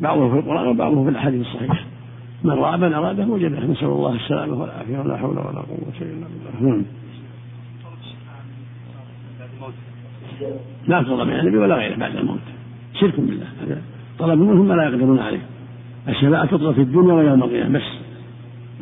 بعضه 0.00 0.30
في 0.30 0.38
القرآن 0.38 0.66
وبعضه 0.66 1.04
في 1.04 1.10
الأحاديث 1.10 1.40
الصحيحة. 1.40 1.84
من 2.44 2.50
رأى 2.50 2.78
من 2.78 2.94
اراده 2.94 3.26
وجده 3.26 3.60
نسأل 3.66 3.88
الله 3.88 4.14
السلامة 4.14 4.60
والعافية. 4.60 4.98
ولا 4.98 5.16
حول 5.16 5.30
ولا 5.30 5.60
قوة 5.60 5.94
إلا 6.00 6.26
بالله. 6.60 6.70
نعم. 6.70 6.82
لا 10.88 11.02
تطلب 11.02 11.28
من 11.28 11.40
النبي 11.40 11.56
ولا 11.56 11.74
غيره 11.74 11.96
بعد 11.96 12.16
الموت. 12.16 12.38
شرك 13.00 13.20
بالله. 13.20 13.46
هذا 13.62 13.82
طلب 14.18 14.38
منهم 14.38 14.68
ما 14.68 14.74
لا 14.74 14.84
يقدرون 14.84 15.18
عليه. 15.18 15.42
الشفاعة 16.08 16.46
تطلب 16.46 16.74
في 16.74 16.80
الدنيا 16.80 17.14
ويوم 17.14 17.42
القيامة. 17.42 17.78
بس. 17.78 17.82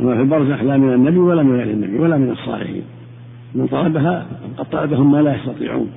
أما 0.00 0.14
في 0.14 0.20
البرزخ 0.20 0.62
لا 0.62 0.76
من 0.76 0.94
النبي 0.94 1.18
ولا 1.18 1.42
من 1.42 1.56
غير 1.56 1.70
النبي 1.70 1.98
ولا 1.98 2.16
من 2.16 2.30
الصالحين. 2.30 2.82
من 3.54 3.66
طلبها 3.66 4.26
قد 4.56 4.70
طلبهم 4.70 5.12
ما 5.12 5.22
لا 5.22 5.36
يستطيعون. 5.36 5.90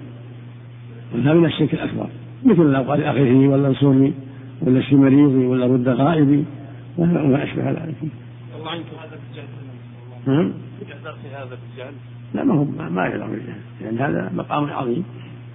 وهذا 1.13 1.33
من 1.33 1.45
الشرك 1.45 1.73
الأكبر 1.73 2.07
مثل 2.45 2.61
لو 2.61 2.81
قال 2.81 3.03
أخيه 3.03 3.47
ولا 3.47 3.67
انصرني 3.67 4.13
ولا 4.61 4.79
اشفي 4.79 4.95
مريضي 4.95 5.45
ولا 5.45 5.65
رد 5.65 5.87
غائبي 5.87 6.45
وما 6.97 7.43
أشبه 7.43 7.71
ذلك. 7.71 7.95
الله 8.59 8.71
عنك 8.71 8.85
هذا 9.01 9.19
بالجهل. 10.25 10.53
هذا 11.33 11.57
بالجهل. 11.61 11.93
لا 12.33 12.43
ما 12.43 12.53
هو 12.53 12.63
ما 12.89 13.05
يعلم 13.05 13.31
بالجهل 13.31 13.61
لأن 13.81 13.97
هذا 13.97 14.31
مقام 14.35 14.69
عظيم 14.69 15.03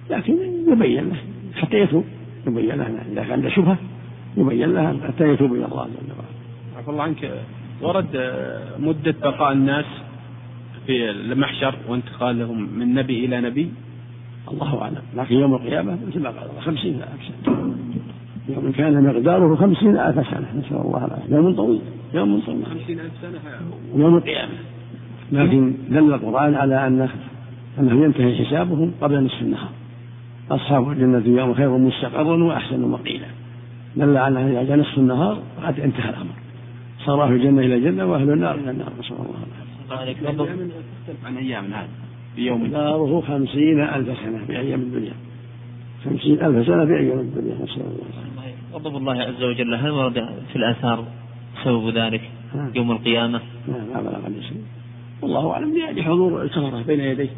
لكن 0.09 0.33
يبين 0.67 1.09
له 1.09 1.17
حتى 1.55 1.77
يتوب 1.77 2.05
يبين 2.47 2.75
له 2.75 2.87
إذا 3.11 3.23
كان 3.23 3.31
عنده 3.31 3.49
شبهة 3.49 3.77
يبين 4.37 4.73
له 4.73 4.99
حتى 5.07 5.23
يتوب 5.23 5.53
إلى 5.53 5.65
الله 5.65 5.85
جل 5.85 6.11
وعلا. 6.11 6.77
عفى 6.77 6.89
الله 6.89 7.03
عنك 7.03 7.31
ورد 7.81 8.33
مدة 8.79 9.15
بقاء 9.23 9.51
الناس 9.51 9.85
في 10.85 11.09
المحشر 11.09 11.75
وانتقالهم 11.87 12.79
من 12.79 12.93
نبي 12.93 13.25
إلى 13.25 13.41
نبي 13.41 13.71
الله 14.53 14.81
أعلم. 14.81 15.01
لكن 15.15 15.35
يوم 15.35 15.53
القيامة 15.53 15.97
مثل 16.07 16.19
ما 16.19 16.29
قال 16.29 16.49
الله 16.49 16.61
خمسين 16.61 16.95
ألف 16.95 17.45
سنة. 17.45 17.75
يوم 18.49 18.71
كان 18.71 19.03
مقداره 19.03 19.55
خمسين 19.55 19.97
ألف 19.97 20.27
سنة 20.27 20.47
نسأل 20.59 20.77
الله 20.77 21.05
العافية. 21.05 21.35
يوم 21.35 21.55
طويل 21.55 21.81
يوم 22.13 22.39
طويل. 22.39 22.65
خمسين 22.65 22.99
ألف 22.99 23.11
سنة 23.21 23.39
يوم 23.95 24.17
القيامة. 24.17 24.51
لكن 25.31 25.73
دل 25.89 26.13
القرآن 26.13 26.55
على 26.55 26.87
أنه 26.87 27.09
أنه 27.79 28.03
ينتهي 28.03 28.45
حسابهم 28.45 28.91
قبل 29.01 29.23
نصف 29.23 29.41
النهار. 29.41 29.69
أصحاب 30.51 30.91
الجنة 30.91 31.39
يوم 31.41 31.53
خير 31.53 31.77
مستقرا 31.77 32.43
وأحسن 32.43 32.81
مقيلا. 32.81 33.27
دل 33.95 34.17
على 34.17 34.51
إذا 34.51 34.63
جاء 34.63 34.77
نصف 34.77 34.97
النهار 34.97 35.39
قد 35.63 35.79
انتهى 35.79 36.09
الأمر. 36.09 36.35
صار 37.05 37.23
أهل 37.23 37.33
الجنة 37.33 37.61
إلى 37.61 37.75
الجنة 37.75 38.05
وأهل 38.05 38.29
النار 38.29 38.55
إلى 38.55 38.71
النار. 38.71 38.89
نسأل 38.99 39.15
الله 39.15 39.35
العافية. 39.91 40.63
عن 41.25 41.37
أيام 41.37 41.65
هذا 41.65 41.87
في 42.35 42.41
يوم. 42.41 42.67
داره 42.67 43.21
خمسين 43.21 43.79
ألف 43.79 44.07
سنة 44.23 44.45
في 44.47 44.59
أيام 44.59 44.79
الدنيا. 44.79 45.13
خمسين 46.05 46.41
ألف 46.45 46.67
سنة 46.67 46.85
في 46.85 46.97
أيام 46.97 47.19
الدنيا. 47.19 47.55
نسأل 47.63 47.81
الله. 47.81 48.53
غضب 48.73 48.97
الله 48.97 49.13
عز 49.13 49.43
وجل. 49.43 49.75
هل 49.75 49.91
ورد 49.91 50.13
في 50.49 50.55
الآثار 50.55 51.05
سبب 51.63 51.97
ذلك 51.97 52.21
يوم 52.75 52.91
القيامة؟ 52.91 53.41
لا 53.67 54.01
ما 54.01 54.01
بلغ 54.01 54.41
والله 55.21 55.51
أعلم. 55.51 55.73
لحضور 55.97 56.41
الكفرة 56.41 56.83
بين 56.87 56.99
يديه. 56.99 57.29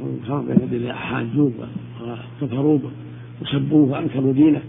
الكفرة 0.00 0.40
بين 0.40 0.68
يديه 0.72 0.92
حاجوه 0.92 1.52
وكفروا 2.42 2.78
وسبوه 3.42 3.90
وأنكروا 3.92 4.32
دينه 4.32 4.60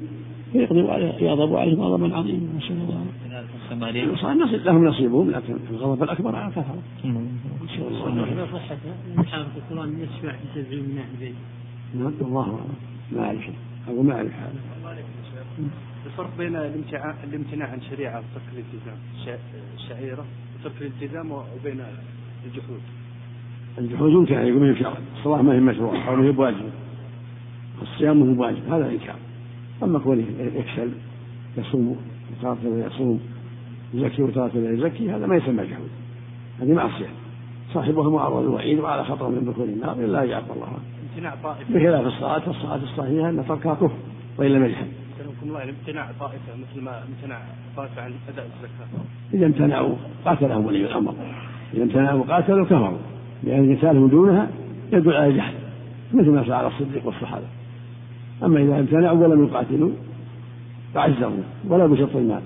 فيغضب 0.51 0.89
عليه 0.89 1.13
يغضب 1.13 1.55
عليهم 1.55 1.81
غضبا 1.81 2.15
عظيما. 2.15 2.47
نسأل 2.57 2.71
الله. 2.71 3.05
صار 4.15 4.33
لهم 4.33 4.85
نصيبهم 4.85 5.31
لكن 5.31 5.55
الغضب 5.69 6.03
الأكبر 6.03 6.35
على 6.35 6.47
الكفرة 6.47 6.77
نسأل 7.05 7.87
الله. 7.87 8.23
إذا 8.23 8.47
صحت 8.53 8.77
الإنسان 9.07 9.45
في 9.45 9.57
القرآن 9.57 9.99
يشفع 9.99 10.31
في 10.31 10.63
سبعين 10.63 10.83
من 10.83 10.97
أهل 10.97 11.07
البيت 11.13 11.35
نعم 11.95 12.13
الله 12.21 12.41
أعلم. 12.41 12.75
ما 13.11 13.25
أعرف. 13.25 13.49
أو 13.87 14.03
ما 14.03 14.13
أعرف 14.15 14.31
هذا. 14.33 14.53
الفرق 16.05 16.29
بين 16.37 16.55
الامتناع 17.23 17.67
عن 17.67 17.81
شريعة 17.89 18.17
وترك 18.17 18.43
الالتزام. 18.53 18.97
شعيرة 19.89 20.25
وترك 20.59 20.81
الالتزام 20.81 21.31
وبين 21.31 21.81
الجحود. 22.45 22.81
الجحود 23.77 24.11
يمكن 24.11 24.35
أن 24.35 24.47
يكون 24.47 24.75
شرع 24.75 24.93
الصلاة 25.17 25.41
ما 25.41 25.53
هي 25.53 25.59
مشروعة. 25.59 26.09
أو 26.09 26.15
ما 26.15 26.23
هي 26.23 26.31
بواجب 26.31 26.69
الصيام 27.81 28.17
ما 28.19 28.31
هو 28.31 28.33
بواجب. 28.33 28.73
هذا 28.73 28.89
إنكار. 28.89 29.15
أما 29.83 29.99
كونه 29.99 30.25
يكسل 30.39 30.91
يصوم 31.57 31.97
وترك 32.41 32.57
يصوم 32.63 33.19
يزكي 33.93 34.23
وترك 34.23 34.55
لا 34.55 34.71
يزكي 34.71 35.11
هذا 35.11 35.25
ما 35.27 35.35
يسمى 35.35 35.63
جحود 35.63 35.89
هذه 36.61 36.73
معصية. 36.73 37.09
صاحبها 37.73 38.09
معرض 38.09 38.43
الوعيد 38.43 38.79
وعلى 38.79 39.05
خطر 39.05 39.29
من 39.29 39.45
دخول 39.45 39.69
النار. 39.69 39.93
إلا 39.93 40.23
أن 40.23 40.29
يعفى 40.29 40.53
الله. 40.55 40.67
امتناع 41.13 41.35
طائفة. 41.43 41.73
بخلاف 41.73 42.05
الصلاة 42.05 42.41
والصلاة 42.47 42.83
الصحيحة 42.83 43.29
أن 43.29 43.45
تركها 43.47 43.73
كفر 43.73 43.91
وإن 44.37 44.51
لم 44.51 44.65
يجحد 44.65 44.87
الله 45.43 45.63
امتناع 45.63 46.11
طائفة 46.19 46.53
مثل 46.55 46.81
ما 46.81 47.03
امتنع 47.03 47.37
طائفة 47.77 48.01
عن 48.01 48.11
أداء 48.29 48.45
الزكاة. 48.45 49.03
إذا 49.33 49.45
امتنعوا 49.45 49.95
قاتلهم 50.25 50.65
ولي 50.65 50.85
الأمر. 50.85 51.13
إذا 51.73 51.83
امتنعوا 51.83 52.23
قاتلوا 52.23 52.65
كفروا. 52.65 52.97
لأن 53.43 53.75
قتالهم 53.75 54.07
دونها 54.07 54.47
يدل 54.93 55.13
على 55.13 55.27
الجحد 55.27 55.53
مثل 56.13 56.29
ما 56.29 56.43
فعل 56.43 56.67
الصديق 56.67 57.05
والصحابة. 57.05 57.45
أما 58.43 58.61
إذا 58.61 58.79
امتنعوا 58.79 59.27
ولم 59.27 59.43
يقاتلوا 59.43 59.91
فعزروا 60.93 61.43
ولا 61.67 61.87
بشط 61.87 62.15
المال. 62.15 62.41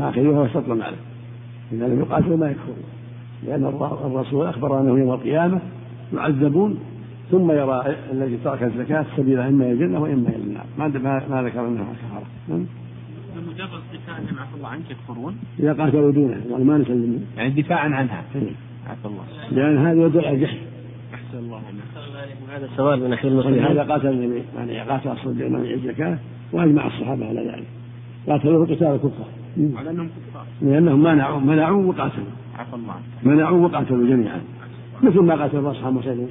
آخرها 0.00 0.38
هو 0.38 0.48
شط 0.48 0.68
المال 0.68 0.94
إذا 1.72 1.88
لم 1.88 2.00
يقاتلوا 2.00 2.36
ما 2.36 2.50
يكفرون 2.50 2.84
لأن 3.46 3.66
الرسول 4.06 4.46
أخبر 4.46 4.80
أنه 4.80 4.98
يوم 4.98 5.12
القيامة 5.12 5.60
يعذبون 6.14 6.78
ثم 7.30 7.50
يرى 7.50 7.96
الذي 8.12 8.38
ترك 8.44 8.62
الزكاة 8.62 9.06
سبيل 9.16 9.38
إما 9.38 9.64
إلى 9.64 9.72
الجنة 9.72 10.00
وإما 10.00 10.28
إلى 10.28 10.36
النار. 10.36 10.64
ما 10.78 10.88
ما 11.30 11.42
ذكر 11.42 11.68
أنها 11.68 11.86
كفارة 11.92 12.26
بمجرد 13.36 13.80
دفاعهم 13.94 14.38
عفى 14.38 14.56
الله 14.56 14.68
عنك 14.68 14.90
يكفرون؟ 14.90 15.36
إذا 15.60 15.72
قاتلوا 15.72 16.12
دونه 16.12 16.40
يعني 16.50 16.64
ما 16.64 16.78
نسلمهم. 16.78 17.24
يعني 17.36 17.62
دفاعا 17.62 17.88
عنها. 17.88 18.24
عفى 18.88 19.04
الله. 19.04 19.24
لأن 19.50 19.86
هذا 19.86 20.06
يدل 20.06 20.24
على 20.24 20.36
الجحد. 20.36 20.58
أحسن 21.14 21.38
الله 21.38 21.60
هذا 22.56 22.66
السؤال 22.66 23.00
من 23.00 23.12
أحد 23.12 23.26
المسلمين. 23.26 23.64
هذا 23.64 23.82
قاتل 23.82 24.08
النبي 24.08 24.42
يعني 24.56 24.80
قاتل 24.80 25.10
الصديق 25.10 25.48
من 25.48 25.70
الزكاة 25.70 26.18
وأجمع 26.52 26.86
الصحابة 26.86 27.26
على 27.26 27.40
ذلك. 27.40 27.66
قاتلوه 28.28 28.66
قتال 28.66 28.86
الكفار 28.86 29.41
على 29.58 29.90
أنهم 29.90 30.08
كفار. 30.08 30.44
لأنهم 30.62 31.02
منعوا 31.02 31.40
منعوا 31.40 31.84
وقاتلوا. 31.84 32.32
عفى 32.58 32.74
الله 32.74 32.94
منعوا 33.22 33.66
وقاتلوا 33.66 34.06
جميعا. 34.06 34.40
مثل 35.02 35.20
ما 35.20 35.34
قاتل 35.34 35.70
أصحاب 35.70 35.92
مسلم 35.92 36.28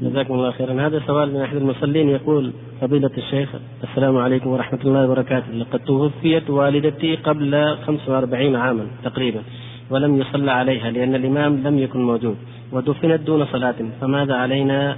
جزاكم 0.00 0.34
الله 0.34 0.50
خيرا. 0.50 0.86
هذا 0.86 1.02
سؤال 1.06 1.34
من 1.34 1.40
أحد 1.40 1.56
المصلين 1.56 2.08
يقول 2.08 2.52
فضيلة 2.80 3.10
الشيخ 3.18 3.48
السلام 3.84 4.16
عليكم 4.16 4.50
ورحمة 4.50 4.80
الله 4.84 5.04
وبركاته. 5.04 5.52
لقد 5.52 5.80
توفيت 5.80 6.50
والدتي 6.50 7.16
قبل 7.16 7.76
45 7.86 8.56
عاما 8.56 8.86
تقريبا 9.04 9.42
ولم 9.90 10.20
يصلى 10.20 10.50
عليها 10.50 10.90
لأن 10.90 11.14
الإمام 11.14 11.56
لم 11.56 11.78
يكن 11.78 12.02
موجود 12.02 12.36
ودفنت 12.72 13.20
دون 13.20 13.46
صلاة 13.46 13.74
فماذا 14.00 14.34
علينا 14.34 14.96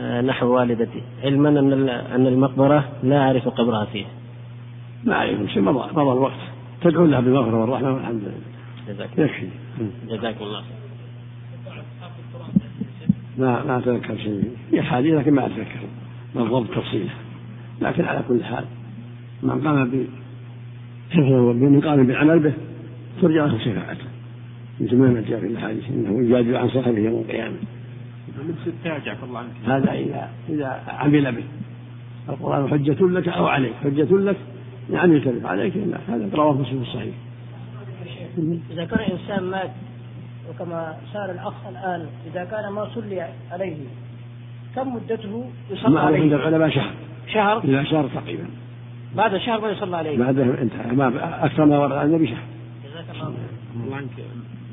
آه، 0.00 0.20
نحو 0.20 0.46
والدتي؟ 0.46 1.02
علما 1.24 1.48
أن 1.48 1.88
أن 1.88 2.26
المقبرة 2.26 2.84
لا 3.02 3.18
أعرف 3.18 3.48
قبرها 3.48 3.84
فيها. 3.84 4.08
ما 5.06 5.14
عليكم 5.14 5.48
شيء 5.48 5.62
مضى 5.62 5.92
مضى 5.92 6.12
الوقت. 6.12 6.40
تدعون 6.82 7.10
لها 7.10 7.20
بالمغفرة 7.20 7.60
والرحمة 7.60 7.94
والحمد 7.94 8.22
لله. 8.22 8.94
جزاكم 8.94 9.22
يكفي. 9.22 9.48
جزاكم 10.08 10.44
الله 10.44 10.60
خير. 10.60 11.82
ما 13.38 13.64
ما 13.64 13.78
أتذكر 13.78 14.16
شيء. 14.16 14.56
في 14.70 14.82
حالي 14.82 15.12
لكن 15.12 15.34
ما 15.34 15.46
أتذكر. 15.46 15.80
بالضبط 16.34 16.70
تفصيلة. 16.70 17.10
لكن 17.82 18.04
على 18.04 18.22
كل 18.28 18.44
حال 18.44 18.64
من 19.42 19.60
قام 19.60 20.06
بحفظه 21.10 21.52
من 21.52 21.80
قام 21.80 22.06
بالعمل 22.06 22.38
به 22.38 22.52
ترجع 23.22 23.46
له 23.46 23.58
شفاعته. 23.58 24.06
مثل 24.80 24.96
ما 24.96 25.24
جاء 25.28 25.40
في 25.40 25.46
الاحاديث 25.46 25.84
إنه 25.88 26.24
يجادل 26.24 26.56
عن 26.56 26.68
صاحبه 26.68 26.98
يوم 26.98 27.20
القيامة. 27.20 27.56
الله 29.22 29.38
عنك. 29.38 29.50
هذا 29.64 29.92
إذا 29.92 30.30
إذا 30.48 30.82
عمل 30.88 31.32
به. 31.32 31.44
القرآن 32.28 32.68
حجة 32.68 33.06
لك 33.06 33.28
أو 33.28 33.46
عليك. 33.46 33.72
حجة 33.84 34.16
لك 34.16 34.36
ان 34.90 34.96
عملت 34.96 35.28
به 35.28 35.48
عليك 35.48 35.72
هذا 36.08 36.28
رواه 36.34 36.52
مسلم 36.52 36.82
الصحيح. 36.82 37.14
إذا 38.70 38.84
كان 38.84 38.98
إنسان 38.98 39.44
مات 39.44 39.70
وكما 40.50 40.96
سأل 41.12 41.30
الأخ 41.30 41.66
الآن 41.68 42.06
إذا 42.32 42.44
كان 42.44 42.72
ما 42.72 42.88
صلي 42.94 43.28
عليه 43.50 43.76
كم 44.74 44.94
مدته 44.94 45.50
يصلى 45.70 45.90
ما 45.90 46.00
عند 46.00 46.14
عليه؟ 46.14 46.36
العلماء 46.36 46.70
شهر. 46.70 46.90
شهر؟ 47.26 47.64
إلى 47.64 47.86
شهر 47.86 48.08
تقريبا. 48.08 48.46
بعد 49.16 49.36
شهر 49.36 49.60
ما 49.60 49.68
يصلى 49.68 49.96
عليه. 49.96 50.18
بعد 50.18 50.38
انتهى 50.38 50.92
ما 50.92 51.44
أكثر 51.46 51.64
ما 51.64 51.78
ورد 51.78 51.92
عن 51.92 52.06
النبي 52.06 52.26
شهر. 52.26 52.42
جزاك 52.84 53.04
الله 53.14 53.24
خير 53.24 53.84
الله 53.84 53.96
عنك 53.96 54.18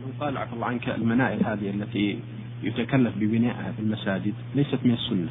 من 0.05 0.13
قال 0.19 0.37
عفى 0.37 0.53
الله 0.53 0.67
عنك 0.67 0.89
المنائل 0.89 1.45
هذه 1.45 1.69
التي 1.69 2.19
يتكلف 2.63 3.13
ببنائها 3.17 3.71
في 3.71 3.79
المساجد 3.79 4.33
ليست 4.55 4.79
من 4.83 4.93
السنة. 4.93 5.29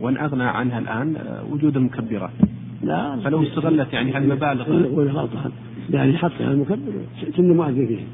وإن 0.00 0.16
أغنى 0.16 0.44
عنها 0.44 0.78
الآن 0.78 1.16
آه، 1.16 1.44
وجود 1.50 1.76
المكبرات 1.76 2.30
لا. 2.82 3.20
فلو 3.20 3.42
استغلت 3.42 3.92
يعني 3.92 4.12
هالمبالغ 4.12 4.80
يقول 4.80 5.08
غلطان 5.08 5.50
يعني 5.90 6.18
حط 6.18 6.32
المكبر 6.40 6.92
كل 7.36 7.42
مؤذن 7.42 7.86
فيه. 7.86 8.04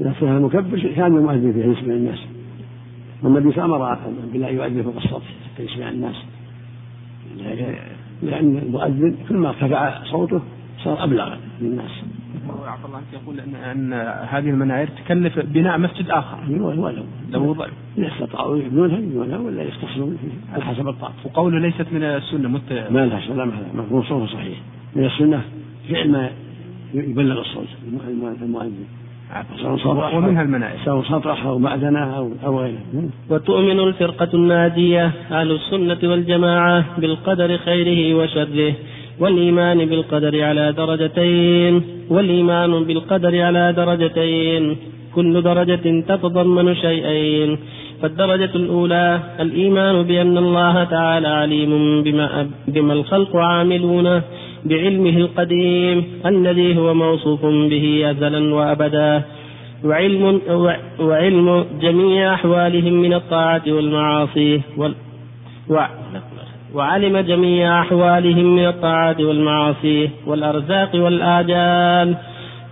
إذا 0.00 0.14
صلى 0.20 0.36
المكبر 0.36 0.78
كان 0.96 1.16
المؤذن 1.16 1.52
فيه 1.52 1.64
يسمع 1.64 1.94
الناس. 1.94 2.18
والنبي 3.22 3.48
وسلم 3.48 3.72
بلا 4.32 4.48
يؤذن 4.48 4.82
فوق 4.82 4.96
الصوت 4.96 5.22
حتى 5.22 5.62
يسمع 5.62 5.88
الناس. 5.88 6.16
لأن 8.22 8.58
المؤذن 8.66 9.14
كل 9.28 9.36
ما 9.36 9.48
ارتفع 9.48 10.04
صوته 10.04 10.40
صار 10.84 11.04
أبلغ 11.04 11.34
للناس 11.60 11.90
عفى 12.66 12.86
الله 12.86 12.96
عنك 12.96 13.22
يقول 13.22 13.40
ان 13.40 13.54
أن 13.54 13.92
هذه 14.28 14.50
المناير 14.50 14.88
تكلف 15.04 15.38
بناء 15.38 15.78
مسجد 15.78 16.10
آخر. 16.10 16.38
ولو 16.48 17.04
لو 17.30 17.56
إذا 17.98 18.08
استطاعوا 18.08 18.58
يبنونها 18.58 18.98
يبنونها 18.98 19.38
ولا 19.38 19.62
يختصرون 19.62 20.18
على 20.54 20.64
حسب 20.64 20.88
الطاقة. 20.88 21.14
وقوله 21.24 21.58
ليست 21.58 21.86
من 21.92 22.02
السنة 22.02 22.48
مت 22.48 22.72
ما 22.90 23.06
لها 23.06 23.20
لا 23.20 23.44
ما 23.44 23.52
لها. 23.74 24.02
صوته 24.02 24.26
صحيح. 24.26 24.58
من 24.96 25.04
السنة 25.04 25.42
فعل 25.90 26.10
ما 26.10 26.30
يبلغ 26.94 27.40
الصوت. 27.40 27.68
المؤذن. 28.42 28.84
ومنها 30.14 30.42
المنائل 30.42 30.78
سواء 30.84 31.04
سطح 31.04 31.46
أو 31.46 31.58
معدنه 31.58 32.16
أو 32.16 32.32
أو 32.44 32.60
غيره. 32.60 32.78
وتؤمن 33.30 33.80
الفرقة 33.80 34.28
الناجية 34.34 35.12
أهل 35.30 35.50
السنة 35.52 36.10
والجماعة 36.10 37.00
بالقدر 37.00 37.58
خيره 37.58 38.14
وشره. 38.14 38.74
والإيمان 39.20 39.84
بالقدر 39.84 40.42
على 40.42 40.72
درجتين 40.72 41.82
والإيمان 42.10 42.84
بالقدر 42.84 43.40
على 43.40 43.72
درجتين 43.72 44.76
كل 45.14 45.42
درجة 45.42 45.84
تتضمن 46.08 46.74
شيئين. 46.74 47.58
فالدرجة 48.02 48.50
الأولى 48.54 49.20
الإيمان 49.40 50.02
بأن 50.02 50.38
الله 50.38 50.84
تعالى 50.84 51.28
عليم 51.28 52.02
بما, 52.02 52.50
بما 52.68 52.92
الخلق 52.92 53.36
عاملونه 53.36 54.22
بعلمه 54.64 55.16
القديم 55.16 56.04
الذي 56.26 56.78
هو 56.78 56.94
موصوف 56.94 57.46
به 57.46 58.10
أزلا 58.10 58.54
وأبدا. 58.54 59.22
وعلم, 59.84 60.40
وعلم 61.00 61.64
جميع 61.80 62.34
أحوالهم 62.34 62.92
من 62.92 63.12
الطاعة 63.14 63.62
والمعاصي 63.66 64.60
وال 64.76 64.94
وعلم 66.74 67.18
جميع 67.18 67.80
أحوالهم 67.80 68.56
من 68.56 68.66
الطاعات 68.66 69.20
والمعاصي 69.20 70.10
والأرزاق 70.26 70.90
والآجال. 70.94 72.14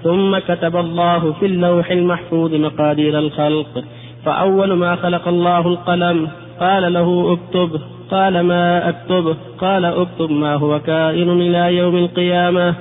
ثم 0.03 0.39
كتب 0.39 0.77
الله 0.77 1.33
في 1.33 1.47
اللوح 1.47 1.91
المحفوظ 1.91 2.55
مقادير 2.55 3.19
الخلق. 3.19 3.85
فأول 4.25 4.73
ما 4.73 4.97
خلق 4.97 5.29
الله 5.29 5.67
القلم 5.67 6.29
قال 6.61 6.93
له 6.93 7.33
اكتب. 7.33 7.81
قال 8.11 8.41
ما 8.41 8.89
أكتب؟ 8.89 9.37
قال 9.61 9.85
اكتب 9.85 10.31
ما 10.31 10.55
هو 10.55 10.81
كائن 10.81 11.31
إلى 11.31 11.77
يوم 11.77 11.97
القيامة. 11.97 12.75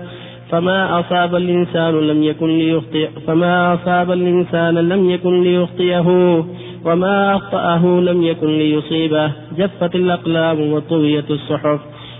فما 0.50 1.00
أصاب 1.00 1.36
الإنسان 1.36 1.94
لم 1.94 2.24
يكن 2.24 2.58
ليخطئ 2.58 3.10
فما 3.28 3.74
أصاب 3.74 4.12
الإنسان 4.12 4.74
لم 4.74 5.10
يكن 5.10 5.44
ليخطئه. 5.44 6.46
وما 6.88 7.36
أخطأه 7.36 7.86
لم 7.86 8.24
يكن 8.24 8.58
ليصيبه 8.58 9.32
جفت 9.58 9.96
الأقلام 9.96 10.74
وطويت 10.74 11.32
الصحف. 11.32 11.80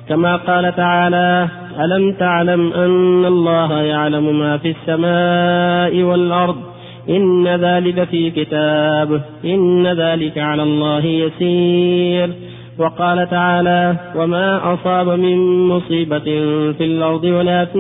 كما 0.10 0.36
قال 0.36 0.76
تعالى 0.76 1.48
ألم 1.80 2.14
تعلم 2.14 2.74
أن 2.74 3.26
الله 3.26 3.82
يعلم 3.82 4.40
ما 4.40 4.58
في 4.58 4.70
السماء 4.70 6.04
والأرض؟ 6.04 6.56
إن 7.10 7.48
ذلك 7.48 8.04
في 8.04 8.32
كتاب 8.32 9.22
إن 9.46 9.88
ذلك 9.88 10.38
على 10.38 10.64
الله 10.64 11.06
يسير. 11.06 12.30
وقال 12.80 13.30
تعالى 13.30 13.96
وما 14.16 14.74
أصاب 14.74 15.10
من 15.10 15.68
مصيبة 15.68 16.26
في 16.78 16.86
الأرض 16.86 17.24
ولا 17.24 17.66
في 17.66 17.80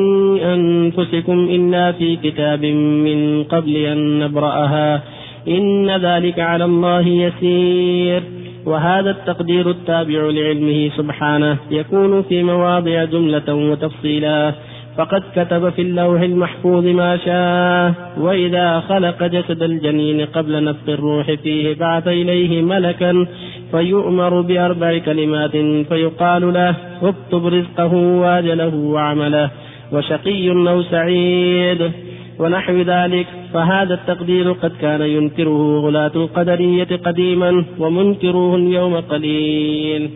أنفسكم 0.54 1.48
إلا 1.52 1.92
في 1.92 2.16
كتاب 2.16 2.66
من 2.66 3.44
قبل 3.44 3.76
أن 3.76 4.20
نبرأها. 4.20 5.02
إن 5.48 5.90
ذلك 5.98 6.40
على 6.40 6.66
الله 6.66 7.08
يسير. 7.08 8.24
وهذا 8.66 9.12
التقدير 9.12 9.70
التابع 9.70 10.20
لعلمه 10.20 10.90
سبحانه 10.98 11.58
يكون 11.72 12.24
في 12.24 12.44
مواضع 12.44 13.04
جملة 13.04 13.54
وتفصيلا. 13.54 14.54
فقد 14.98 15.24
كتب 15.36 15.70
في 15.70 15.82
اللوح 15.82 16.22
المحفوظ 16.22 16.86
ما 16.86 17.18
شاء. 17.18 17.94
وإذا 18.20 18.80
خلق 18.80 19.24
جسد 19.24 19.64
الجنين 19.64 20.26
قبل 20.26 20.64
نفخ 20.64 20.90
الروح 20.90 21.32
فيه 21.32 21.76
بعث 21.76 22.08
إليه 22.08 22.62
ملكا 22.62 23.28
فيؤمر 23.72 24.42
بأربع 24.42 24.98
كلمات 24.98 25.52
فيقال 25.90 26.54
له 26.54 26.76
اكتب 27.02 27.48
رزقه 27.48 27.94
وأجله 27.94 28.76
وعمله. 28.76 29.50
وشقي 29.92 30.50
أو 30.50 30.82
سعيد. 30.82 31.92
ونحو 32.40 32.82
ذلك 32.82 33.28
فهذا 33.54 33.94
التقدير 33.94 34.52
قد 34.52 34.72
كان 34.82 35.02
ينكره 35.02 35.80
غلاة 35.80 36.12
القدرية 36.16 36.92
قديما 37.06 37.66
ومنكروه 37.80 38.56
اليوم 38.56 38.96
قليل. 38.96 40.10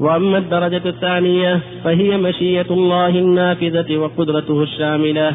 وأما 0.00 0.38
الدرجة 0.38 0.82
الثانية 0.86 1.60
فهي 1.84 2.16
مشيئة 2.16 2.70
الله 2.70 3.08
النافذة 3.08 3.96
وقدرته 3.96 4.62
الشاملة 4.62 5.34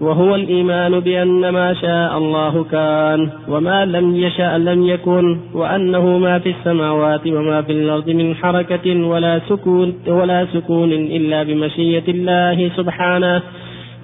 وهو 0.00 0.34
الإيمان 0.34 1.00
بأن 1.00 1.48
ما 1.48 1.74
شاء 1.74 2.18
الله 2.18 2.64
كان 2.64 3.30
وما 3.48 3.84
لم 3.84 4.16
يشأ 4.16 4.58
لم 4.58 4.86
يكن 4.86 5.38
وأنه 5.54 6.18
ما 6.18 6.38
في 6.38 6.50
السماوات 6.50 7.26
وما 7.26 7.62
في 7.62 7.72
الأرض 7.72 8.10
من 8.10 8.34
حركة 8.34 9.06
ولا 9.06 9.40
سكون 9.48 9.94
ولا 10.06 10.46
سكون 10.54 10.92
إلا 10.92 11.42
بمشيئة 11.42 12.08
الله 12.08 12.70
سبحانه 12.76 13.42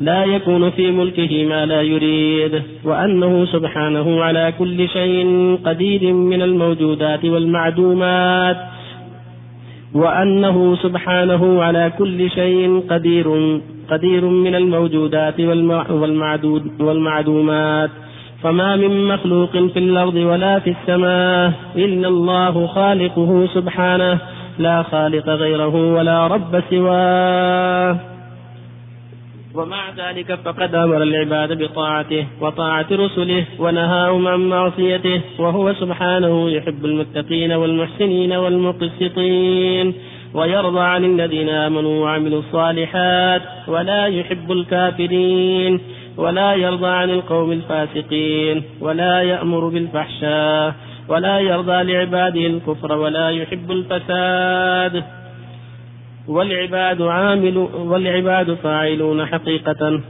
لا 0.00 0.24
يكون 0.24 0.70
في 0.70 0.90
ملكه 0.90 1.46
ما 1.46 1.66
لا 1.66 1.82
يريد 1.82 2.62
وأنه 2.84 3.44
سبحانه 3.44 4.22
على 4.22 4.52
كل 4.58 4.88
شيء 4.88 5.58
قدير 5.64 6.12
من 6.12 6.42
الموجودات 6.42 7.24
والمعدومات 7.24 8.56
وأنه 9.94 10.76
سبحانه 10.76 11.62
على 11.62 11.92
كل 11.98 12.30
شيء 12.30 12.84
قدير 12.90 13.60
قدير 13.90 14.24
من 14.24 14.54
الموجودات 14.54 15.40
والمعدود 15.40 16.80
والمعدومات. 16.80 17.90
فما 18.42 18.76
من 18.76 19.08
مخلوق 19.08 19.50
في 19.50 19.78
الأرض 19.78 20.14
ولا 20.14 20.58
في 20.58 20.70
السماء 20.70 21.52
إلا 21.76 22.08
الله 22.08 22.66
خالقه 22.66 23.46
سبحانه 23.54 24.18
لا 24.58 24.82
خالق 24.82 25.28
غيره 25.28 25.94
ولا 25.94 26.26
رب 26.26 26.62
سواه. 26.70 28.19
ومع 29.54 29.90
ذلك 29.96 30.34
فقد 30.34 30.74
أمر 30.74 31.02
العباد 31.02 31.62
بطاعته 31.62 32.26
وطاعة 32.40 32.86
رسله 32.92 33.44
ونهاهم 33.58 34.28
عن 34.28 34.40
معصيته 34.48 35.20
وهو 35.38 35.74
سبحانه 35.74 36.50
يحب 36.50 36.84
المتقين 36.84 37.52
والمحسنين 37.52 38.32
والمقسطين 38.32 39.94
ويرضى 40.34 40.80
عن 40.80 41.04
الذين 41.04 41.48
آمنوا 41.48 42.04
وعملوا 42.04 42.38
الصالحات 42.38 43.42
ولا 43.68 44.06
يحب 44.06 44.52
الكافرين 44.52 45.80
ولا 46.16 46.54
يرضى 46.54 46.88
عن 46.88 47.10
القوم 47.10 47.52
الفاسقين 47.52 48.62
ولا 48.80 49.22
يأمر 49.22 49.68
بالفحشاء 49.68 50.74
ولا 51.08 51.38
يرضى 51.38 51.92
لعباده 51.92 52.46
الكفر 52.46 52.92
ولا 52.92 53.30
يحب 53.30 53.70
الفساد. 53.70 55.19
والعباد 56.28 57.02
عامل 57.02 57.68
والعباد 57.84 58.54
فاعلون 58.54 59.26
حقيقة. 59.26 60.00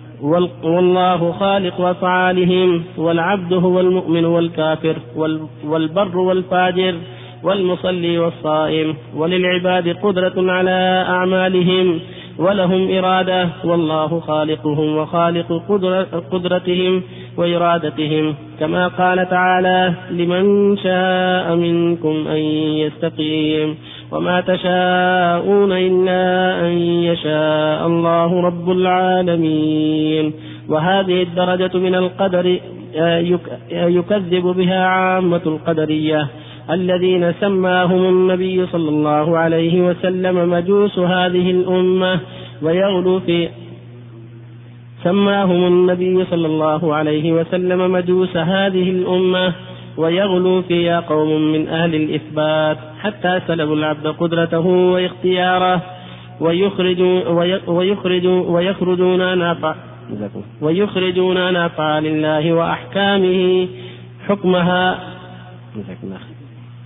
والله 0.62 1.32
خالق 1.32 1.80
أفعالهم 1.80 2.82
والعبد 2.96 3.52
هو 3.52 3.80
المؤمن 3.80 4.24
والكافر 4.24 4.96
والبر 5.64 6.18
والفاجر 6.18 6.94
والمصلي 7.42 8.18
والصائم. 8.18 8.94
وللعباد 9.16 9.88
قدرة 9.88 10.52
على 10.52 11.04
أعمالهم 11.08 12.00
ولهم 12.38 12.98
إرادة. 12.98 13.48
والله 13.64 14.20
خالقهم 14.20 14.96
وخالق 14.96 15.62
قدرتهم 16.32 17.02
وإرادتهم. 17.36 18.34
كما 18.60 18.88
قال 18.88 19.28
تعالى 19.28 19.92
لمن 20.10 20.76
شاء 20.76 21.56
منكم 21.56 22.28
أن 22.28 22.40
يستقيم 22.82 23.76
وما 24.12 24.40
تشاءون 24.40 25.72
إلا 25.72 26.22
أن 26.66 26.72
يشاء 26.78 27.86
الله 27.86 28.40
رب 28.40 28.70
العالمين 28.70 30.32
وهذه 30.68 31.22
الدرجة 31.22 31.78
من 31.78 31.94
القدر 31.94 32.60
يكذب 33.70 34.42
بها 34.42 34.84
عامة 34.84 35.40
القدرية 35.46 36.28
الذين 36.70 37.32
سماهم 37.40 38.08
النبي 38.08 38.66
صلى 38.66 38.88
الله 38.88 39.38
عليه 39.38 39.82
وسلم 39.88 40.50
مجوس 40.50 40.98
هذه 40.98 41.50
الأمة 41.50 42.20
ويغلو 42.62 43.20
في 43.20 43.48
سماهم 45.04 45.66
النبي 45.66 46.24
صلى 46.24 46.46
الله 46.46 46.94
عليه 46.94 47.32
وسلم 47.32 47.92
مجوس 47.92 48.36
هذه 48.36 48.90
الأمة 48.90 49.52
ويغلو 50.00 50.62
فيها 50.62 51.00
قوم 51.00 51.52
من 51.52 51.68
أهل 51.68 51.94
الإثبات 51.94 52.78
حتى 53.00 53.40
سلبوا 53.46 53.74
العبد 53.74 54.06
قدرته 54.06 54.66
واختياره. 54.66 55.82
ويخرجوا 56.40 57.28
ويخرجوا 57.66 58.50
ويخرجون 58.50 59.22
عن 59.22 59.42
ويخرجون 60.60 61.36
عن 61.36 61.56
أفعال 61.56 62.06
الله 62.06 62.52
وأحكامه 62.52 63.68
حكمها. 64.28 64.98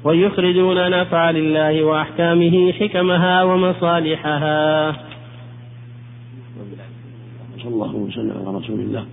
ويخرجون 0.04 0.78
عن 0.78 0.92
أفعال 0.94 1.36
الله 1.36 1.84
وأحكامه 1.84 2.72
حكمها 2.72 3.42
ومصالحها. 3.42 4.92
صلى 7.64 7.74
الله 7.74 7.94
وسلم 7.96 8.34
على 8.46 8.56
رسول 8.56 8.80
الله 8.80 9.04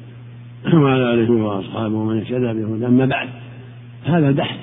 وعلى 0.74 1.14
آله 1.14 1.32
وأصحابه 1.32 1.96
ومن 1.96 2.18
اهتدى 2.18 2.54
بهدى 2.54 2.86
أما 2.86 3.06
بعد 3.06 3.30
هذا 4.06 4.30
البحث 4.30 4.58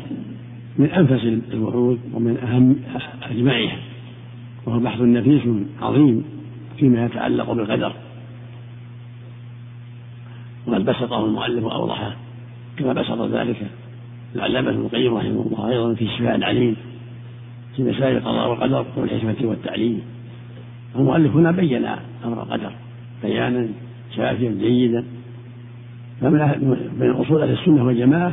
من 0.78 0.90
أنفس 0.90 1.24
الوحود 1.52 1.98
ومن 2.14 2.36
أهم 2.36 2.76
أجمعها 3.30 3.76
وهو 4.66 4.78
بحث 4.78 5.00
نفيس 5.00 5.42
عظيم 5.82 6.24
فيما 6.78 7.04
يتعلق 7.04 7.52
بالقدر. 7.52 7.92
وقد 10.66 10.84
بسطه 10.84 11.24
المؤلف 11.24 11.64
وأوضحه 11.64 12.16
كما 12.78 12.92
بسط 12.92 13.20
ذلك 13.20 13.56
العلامة 14.34 14.70
ابن 14.70 14.80
القيم 14.80 15.14
رحمه 15.14 15.46
الله 15.46 15.68
أيضا 15.68 15.94
في 15.94 16.06
شفاء 16.06 16.34
العليم 16.34 16.76
في 17.76 17.82
مسائل 17.82 18.16
القضاء 18.16 18.50
والقدر 18.50 18.84
والحكمة 18.96 19.48
والتعليم. 19.48 20.00
المؤلف 20.96 21.36
هنا 21.36 21.50
بين 21.50 21.84
أمر 22.24 22.42
القدر 22.42 22.72
بيانا 23.22 23.68
شافيا 24.16 24.50
جيدا. 24.50 25.04
فمن 26.20 26.38
من 27.00 27.10
أصول 27.10 27.42
أهل 27.42 27.52
السنة 27.52 27.84
والجماعة 27.84 28.32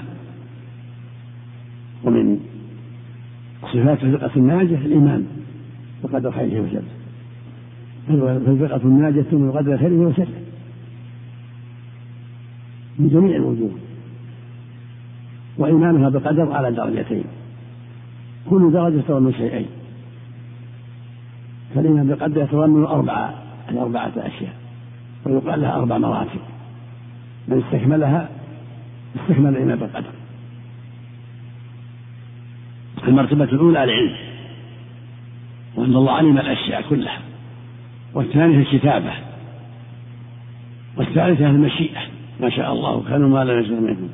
ومن 2.05 2.39
صفات 3.73 4.03
الفرقة 4.03 4.31
الناجية 4.35 4.77
الإيمان 4.77 5.27
بقدر 6.03 6.31
خيره 6.31 6.61
وشره. 6.61 6.83
فالفرقة 8.07 8.81
الناجية 8.83 9.21
تؤمن 9.21 9.51
بقدر 9.51 9.77
خيره 9.77 10.07
وشره. 10.07 10.27
من 12.99 13.09
جميع 13.09 13.35
الوجوه. 13.35 13.71
وإيمانها 15.57 16.09
بقدر 16.09 16.51
على 16.51 16.71
درجتين. 16.71 17.23
كل 18.49 18.71
درجة 18.71 19.01
تضمن 19.07 19.33
شيئين. 19.33 19.67
فالإيمان 21.75 22.07
بقدر 22.07 22.41
يتضمن 22.41 22.83
أربعة 22.83 23.33
أربعة 23.71 24.11
أشياء. 24.17 24.53
ويقال 25.25 25.61
لها 25.61 25.75
أربع 25.75 25.97
مراتب. 25.97 26.39
من 27.47 27.63
استكملها 27.63 28.29
استكمل 29.15 29.49
الإيمان 29.49 29.79
بالقدر 29.79 30.14
المرتبة 33.07 33.43
الأولى 33.43 33.83
العلم 33.83 34.15
وأن 35.75 35.95
الله 35.95 36.11
علم 36.11 36.37
الأشياء 36.37 36.81
كلها 36.89 37.19
والثانية 38.13 38.57
الكتابة 38.57 39.11
والثالثة 40.97 41.49
المشيئة 41.49 42.01
ما 42.41 42.49
شاء 42.49 42.73
الله 42.73 43.03
كان 43.09 43.21
ما 43.21 43.43
لم 43.43 43.59
يشاء 43.59 43.79
منهم 43.79 44.09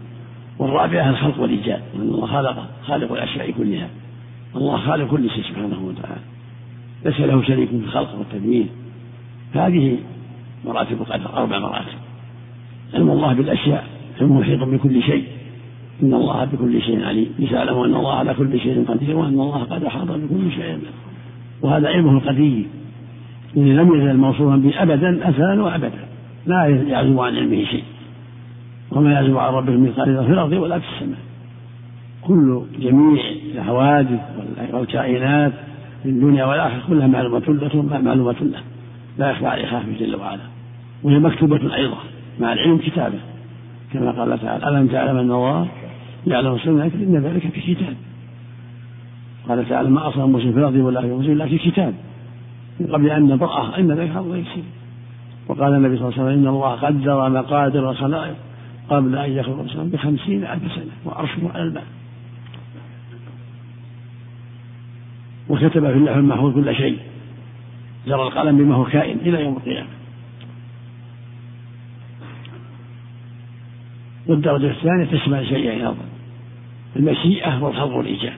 والرابعة 0.59 1.09
الخلق 1.09 1.39
والإيجاد 1.39 1.81
وأن 1.93 2.01
الله 2.01 2.27
خلق 2.27 2.69
خالق 2.83 3.11
الأشياء 3.11 3.51
كلها 3.51 3.89
الله 4.55 4.77
خالق 4.77 5.11
كل 5.11 5.29
شيء 5.29 5.43
سبحانه 5.43 5.79
وتعالى 5.87 6.21
ليس 7.05 7.19
له 7.19 7.43
شريك 7.43 7.69
في 7.69 7.75
الخلق 7.75 8.15
والتدبير 8.17 8.65
هذه 9.53 9.97
مراتب 10.65 11.01
القدر 11.01 11.37
أربع 11.37 11.59
مراتب 11.59 11.97
علم 12.93 13.11
الله 13.11 13.33
بالأشياء 13.33 13.87
علم 14.21 14.37
محيط 14.37 14.63
بكل 14.63 15.03
شيء. 15.03 15.27
إن 16.03 16.13
الله 16.13 16.45
بكل 16.45 16.81
شيء 16.81 17.03
عليم. 17.03 17.29
يعلم 17.39 17.77
أن 17.77 17.95
الله 17.95 18.13
على 18.13 18.33
كل 18.33 18.59
شيء 18.59 18.85
قدير 18.87 19.17
وأن 19.17 19.33
الله 19.33 19.63
قد 19.63 19.83
أحاط 19.83 20.07
بكل 20.07 20.51
شيء 20.51 20.79
وهذا 21.61 21.87
علمه 21.87 22.11
القدير. 22.11 22.65
إن 23.57 23.75
لم 23.75 23.95
يزل 23.95 24.17
موصوفا 24.17 24.55
به 24.55 24.83
أبدا 24.83 25.29
أزلا 25.29 25.63
وأبدا. 25.63 26.05
لا 26.45 26.65
يعزب 26.65 27.19
عن 27.19 27.35
علمه 27.35 27.65
شيء. 27.65 27.83
وما 28.91 29.11
يعزب 29.11 29.37
عن 29.37 29.53
ربه 29.53 29.71
من 29.71 29.91
قدر 29.91 30.23
في 30.23 30.31
الأرض 30.31 30.51
ولا 30.51 30.79
في 30.79 30.85
السماء. 30.95 31.19
كل 32.21 32.61
جميع 32.79 33.23
الحوادث 33.55 34.19
والكائنات 34.73 35.53
في 36.03 36.09
الدنيا 36.09 36.45
والآخرة 36.45 36.81
كلها 36.87 37.07
معلومة 37.07 37.43
له 37.47 37.99
معلومة 38.03 38.35
له. 38.41 38.59
لا 39.17 39.31
يخفى 39.31 39.47
عليه 39.47 39.65
خافي 39.65 39.93
جل 39.99 40.15
وعلا. 40.15 40.41
وهي 41.03 41.19
مكتوبة 41.19 41.75
أيضا 41.75 41.97
مع 42.39 42.53
العلم 42.53 42.77
كتابة. 42.77 43.19
كما 43.93 44.11
قال 44.11 44.39
تعالى 44.39 44.67
ألم 44.67 44.87
تعلم 44.87 45.17
أن 45.17 45.31
الله 45.31 45.67
يعلم 46.27 46.57
سنك 46.57 46.93
إن 46.93 47.17
ذلك 47.17 47.47
في 47.47 47.75
كتاب. 47.75 47.95
قال 49.49 49.69
تعالى 49.69 49.89
ما 49.89 50.07
أصاب 50.07 50.29
مسلم 50.29 50.51
في 50.51 50.59
الأرض 50.59 50.75
ولا 50.75 51.01
في 51.01 51.07
مسلم 51.07 51.31
إلا 51.31 51.45
في 51.45 51.57
كتاب 51.57 51.93
من 52.79 52.87
قبل 52.87 53.09
أن 53.09 53.27
نبرأه. 53.27 53.77
إن 53.77 53.91
ذلك 53.91 54.15
أمر 54.15 54.35
يسير 54.35 54.63
وقال 55.47 55.73
النبي 55.73 55.97
صلى 55.97 56.07
الله 56.07 56.19
عليه 56.19 56.31
وسلم 56.31 56.41
إن 56.41 56.47
الله 56.47 56.71
قدر 56.71 57.29
مقادر 57.29 57.91
الخلائق 57.91 58.35
قبل 58.89 59.17
أن 59.17 59.31
يخلق 59.31 59.55
الإنسان 59.55 59.89
بخمسين 59.89 60.43
ألف 60.43 60.71
سنة 60.75 60.91
وعرشه 61.05 61.51
على 61.53 61.63
الماء. 61.63 61.85
وكتب 65.49 65.91
في 65.91 65.97
اللوح 65.97 66.15
المحفوظ 66.15 66.53
كل 66.53 66.75
شيء 66.75 66.97
جرى 68.07 68.21
القلم 68.21 68.57
بما 68.57 68.75
هو 68.75 68.85
كائن 68.85 69.17
إلى 69.17 69.43
يوم 69.43 69.57
القيامة. 69.57 70.00
والدرجة 74.27 74.71
الثانية 74.71 75.05
تشمل 75.05 75.47
شيئين 75.47 75.81
أيضا. 75.81 75.95
المشيئة 76.95 77.63
والخلق 77.63 77.95
والإيجاد 77.95 78.33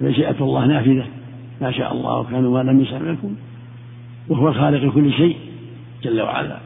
مشيئة 0.00 0.36
الله 0.40 0.66
نافذة. 0.66 1.06
ما 1.60 1.72
شاء 1.72 1.92
الله 1.92 2.24
كان 2.24 2.44
ما 2.44 2.62
لم 2.62 2.80
يشاء 2.80 3.02
يكون 3.02 3.36
وهو 4.28 4.48
الخالق 4.48 4.84
لكل 4.84 5.12
شيء 5.12 5.36
جل 6.02 6.20
وعلا. 6.20 6.58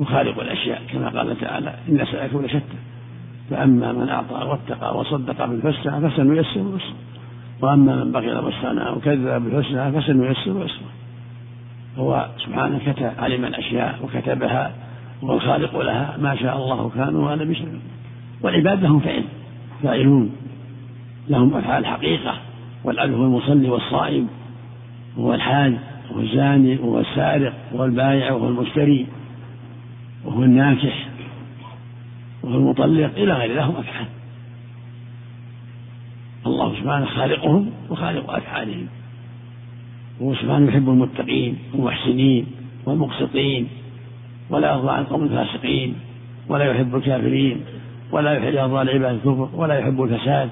وخالق 0.00 0.40
الأشياء 0.40 0.82
كما 0.92 1.08
قال 1.08 1.40
تعالى 1.40 1.74
إن 1.88 2.04
سعيكم 2.12 2.44
لشتى. 2.44 2.78
فأما 3.50 3.92
من 3.92 4.08
أعطى 4.08 4.34
واتقى 4.34 4.98
وصدق 4.98 5.46
بالحسنى 5.46 6.10
فسنيسره 6.10 6.76
يسرا 6.76 6.96
وأما 7.60 8.04
من 8.04 8.12
بخل 8.12 8.38
واستغنى 8.38 8.90
وكذب 8.90 9.42
بالحسنى 9.42 9.92
فسنيسره 9.92 10.64
يسرا 10.64 10.92
هو 11.96 12.28
سبحانه 12.38 12.92
كتب 12.92 13.10
علم 13.18 13.44
الأشياء 13.44 13.98
وكتبها. 14.04 14.72
هو 15.22 15.34
الخالق 15.34 15.78
لها 15.78 16.16
ما 16.20 16.36
شاء 16.36 16.56
الله 16.56 16.90
كان 16.94 17.16
وأنا 17.16 17.44
بشر. 17.44 17.66
والعباد 18.42 18.82
لهم 18.82 19.00
فعل 19.00 19.24
فاعلون. 19.82 20.30
لهم 21.28 21.54
أفعال 21.54 21.86
حقيقة 21.86 22.34
والعبد 22.84 23.14
هو 23.14 23.24
المصلي 23.24 23.68
والصائم 23.68 24.28
وهو 25.16 25.34
الحاج 25.34 25.74
وهو 26.10 26.20
الزاني 26.20 26.76
وهو 26.76 27.00
السارق 27.00 27.54
وهو 27.72 27.84
البائع 27.84 28.32
وهو 28.32 28.48
المشتري 28.48 29.06
وهو 30.24 30.42
الناكح 30.42 31.08
وهو 32.42 32.54
المطلق 32.54 33.10
إلى 33.16 33.32
غير 33.32 33.54
لهم 33.56 33.76
أفعال. 33.76 34.06
الله 36.46 36.74
سبحانه 36.80 37.06
خالقهم 37.06 37.70
وخالق 37.90 38.30
أفعالهم. 38.30 38.86
وهو 40.20 40.34
سبحانه 40.34 40.68
يحب 40.68 40.88
المتقين 40.88 41.58
والمحسنين 41.74 42.46
والمقسطين. 42.86 43.68
ولا 44.52 44.72
يرضى 44.72 44.90
عن 44.90 45.00
القوم 45.00 45.22
الفاسقين 45.22 45.94
ولا 46.48 46.64
يحب 46.64 46.96
الكافرين 46.96 47.60
ولا 48.12 48.32
يرضى 48.32 48.82
العباد 48.82 49.14
الكفر 49.14 49.48
ولا 49.54 49.78
يحب 49.78 50.02
الفساد. 50.02 50.48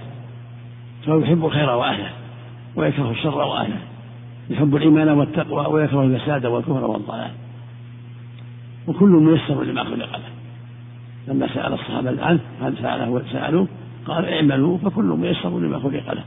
فهو 1.06 1.18
يحب 1.18 1.44
الخير 1.44 1.70
وأهله 1.70 2.10
ويكره 2.76 3.10
الشر 3.10 3.38
وأهله. 3.38 3.78
يحب 4.50 4.76
الإيمان 4.76 5.08
والتقوى 5.08 5.66
ويكره 5.66 6.02
الفساد 6.02 6.46
والكفر 6.46 6.84
والضلال. 6.84 7.30
وكل 8.86 9.08
ميسر 9.08 9.62
لما 9.62 9.84
خلق 9.84 10.16
له. 10.16 10.30
لما 11.28 11.46
سأل 11.54 11.72
الصحابة 11.72 12.24
عنه 12.24 12.40
هل 12.62 12.74
سأله 12.82 13.22
سألوه. 13.32 13.66
قال 14.06 14.24
اعملوا 14.24 14.78
فكل 14.78 15.04
ميسر 15.04 15.58
لما 15.58 15.78
خلق 15.78 16.14
له. 16.14 16.24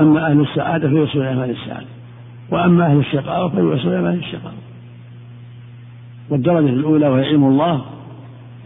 أما 0.00 0.30
أهل 0.30 0.40
السعادة 0.40 0.88
فيوصلون 0.88 1.26
إلى 1.26 1.42
أهل 1.42 1.50
السعادة. 1.50 1.86
وأما 2.50 2.86
أهل 2.86 2.98
الشقاوة 2.98 3.48
فيوصلون 3.48 3.94
إلى 4.00 4.08
أهل 4.08 4.18
الشقاوة 4.18 4.67
والدرجة 6.30 6.68
الأولى 6.68 7.08
وهي 7.08 7.24
علم 7.24 7.44
الله 7.44 7.84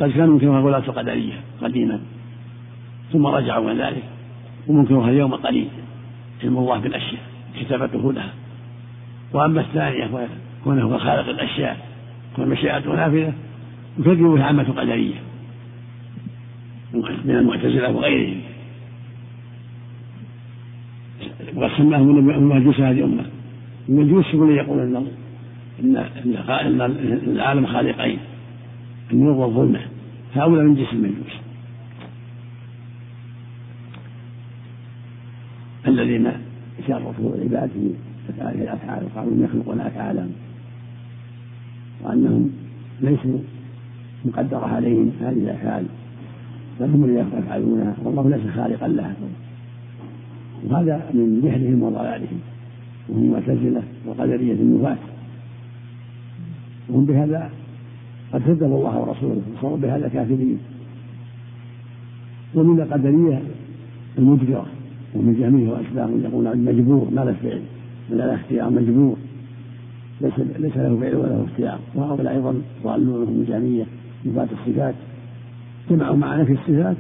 قد 0.01 0.11
كانوا 0.11 0.35
يمكنها 0.35 0.59
الغلاة 0.61 0.79
القدرية 0.89 1.41
قديما 1.63 2.01
ثم 3.13 3.27
رجعوا 3.27 3.71
عن 3.71 3.79
ذلك 3.79 4.03
وممكنها 4.69 5.11
اليوم 5.11 5.35
قليل 5.35 5.69
علم 6.43 6.59
الله 6.59 6.79
بالأشياء 6.79 7.23
كتابته 7.61 8.13
لها. 8.13 8.33
وأما 9.33 9.61
الثانية 9.61 10.29
كونه 10.65 10.83
هو 10.83 10.99
خالق 10.99 11.29
الأشياء 11.29 11.87
والمشيئة 12.39 12.79
نافذة 12.79 13.33
يكذب 13.99 14.23
بها 14.23 14.45
عامة 14.45 14.63
القدرية 14.63 15.15
من 17.25 17.37
المعتزلة 17.37 17.91
وغيرهم. 17.91 18.41
وقد 21.55 21.71
سماهم 21.77 22.31
المجوس 22.31 22.81
هذه 22.81 22.99
الأمة. 22.99 23.25
المجوس 23.89 24.35
يقول 24.35 24.81
إن 24.81 25.07
إن 25.81 25.97
العالم 27.27 27.67
خالقين. 27.67 28.19
النور 29.13 29.33
والظلمة 29.33 29.81
هؤلاء 30.35 30.65
من 30.65 30.75
جنس 30.75 30.93
المجوس 30.93 31.33
الذين 35.89 36.33
شرفوا 36.89 37.35
العباد 37.35 37.71
في 38.27 38.63
الأفعال 38.63 39.05
وقالوا 39.05 39.45
يخلقون 39.45 39.81
أفعالا 39.81 40.29
وأنهم 42.03 42.51
ليسوا 43.01 43.39
مقدرة 44.25 44.67
عليهم 44.67 45.13
هذه 45.21 45.33
الأفعال. 45.33 45.85
بل 46.81 46.87
هم 46.87 47.05
الذين 47.05 47.27
يفعلونها. 47.39 47.95
والله 48.05 48.29
ليس 48.29 48.55
خالقا 48.55 48.89
لها. 48.89 49.15
وهذا 50.65 51.11
من 51.15 51.41
جهلهم 51.45 51.83
وضلالهم. 51.83 52.41
وهم 53.09 53.33
معتزلة 53.33 53.83
وقدرية 54.07 54.53
النفاة 54.53 54.97
وهم 56.89 57.05
بهذا 57.05 57.51
قد 58.33 58.43
كذبوا 58.43 58.79
الله 58.79 58.99
ورسوله 58.99 59.43
وصاروا 59.57 59.77
بهذا 59.77 60.09
كافرين. 60.09 60.59
ومن 62.55 62.81
القدرية 62.81 63.43
المجبرة 64.19 64.67
ومن 65.15 65.35
جهميه 65.41 65.71
وأشباههم 65.71 66.21
يقول 66.25 66.59
مجبور 66.59 67.09
ما 67.11 67.21
له 67.21 67.33
فعل 67.43 67.63
ولا 68.11 68.27
له 68.27 68.35
اختيار 68.35 68.71
مجبور. 68.71 69.17
ليس 70.21 70.39
ليس 70.39 70.77
له 70.77 70.99
فعل 71.01 71.17
ولا 71.17 71.29
له 71.29 71.45
اختيار. 71.45 71.79
وهؤلاء 71.95 72.35
أيضا 72.35 72.55
ضالون 72.85 73.29
هم 73.29 73.41
الجهمية 73.41 73.85
نفاة 74.27 74.49
الصفات. 74.53 74.95
جمعوا 75.91 76.17
مع 76.17 76.37
نفي 76.37 76.53
الصفات 76.53 76.97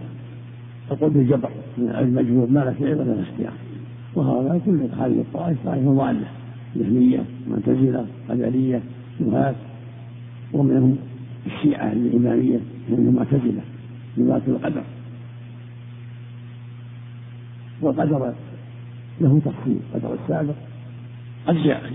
تقول 0.90 1.10
بالجبر 1.10 1.50
المجبور 1.78 2.46
ما 2.50 2.60
له 2.60 2.72
فعل 2.72 2.94
ولا 2.94 3.12
له 3.12 3.22
اختيار. 3.22 3.52
وهؤلاء 4.14 4.60
كل 4.66 4.80
هذه 4.98 5.20
الطائف 5.20 5.58
طائفة 5.64 5.94
ضالة 5.94 6.26
جهمية 6.76 7.24
معتزلة 7.50 8.06
قدرية 8.28 8.80
نفاة 9.20 9.54
ومنهم 10.52 10.96
الشيعة 11.46 11.92
الإمامية 11.92 12.60
من 12.88 13.08
المعتزلة 13.08 13.62
نبات 14.18 14.42
القدر. 14.48 14.82
والقدر 17.82 18.34
له 19.20 19.40
تفصيل 19.44 19.78
قدر 19.94 20.14
السابق. 20.14 20.54
قد 21.46 21.62
جاء 21.62 21.92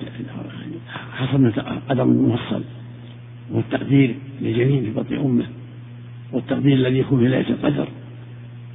حصل 1.11 1.51
قدر 1.89 2.05
مفصل 2.05 2.63
والتقدير 3.51 4.15
لجنين 4.41 4.83
في 4.83 4.91
بطن 4.91 5.15
أمه 5.15 5.45
والتقدير 6.33 6.73
الذي 6.73 6.99
يكون 6.99 7.19
في 7.19 7.27
ليلة 7.27 7.49
القدر 7.49 7.87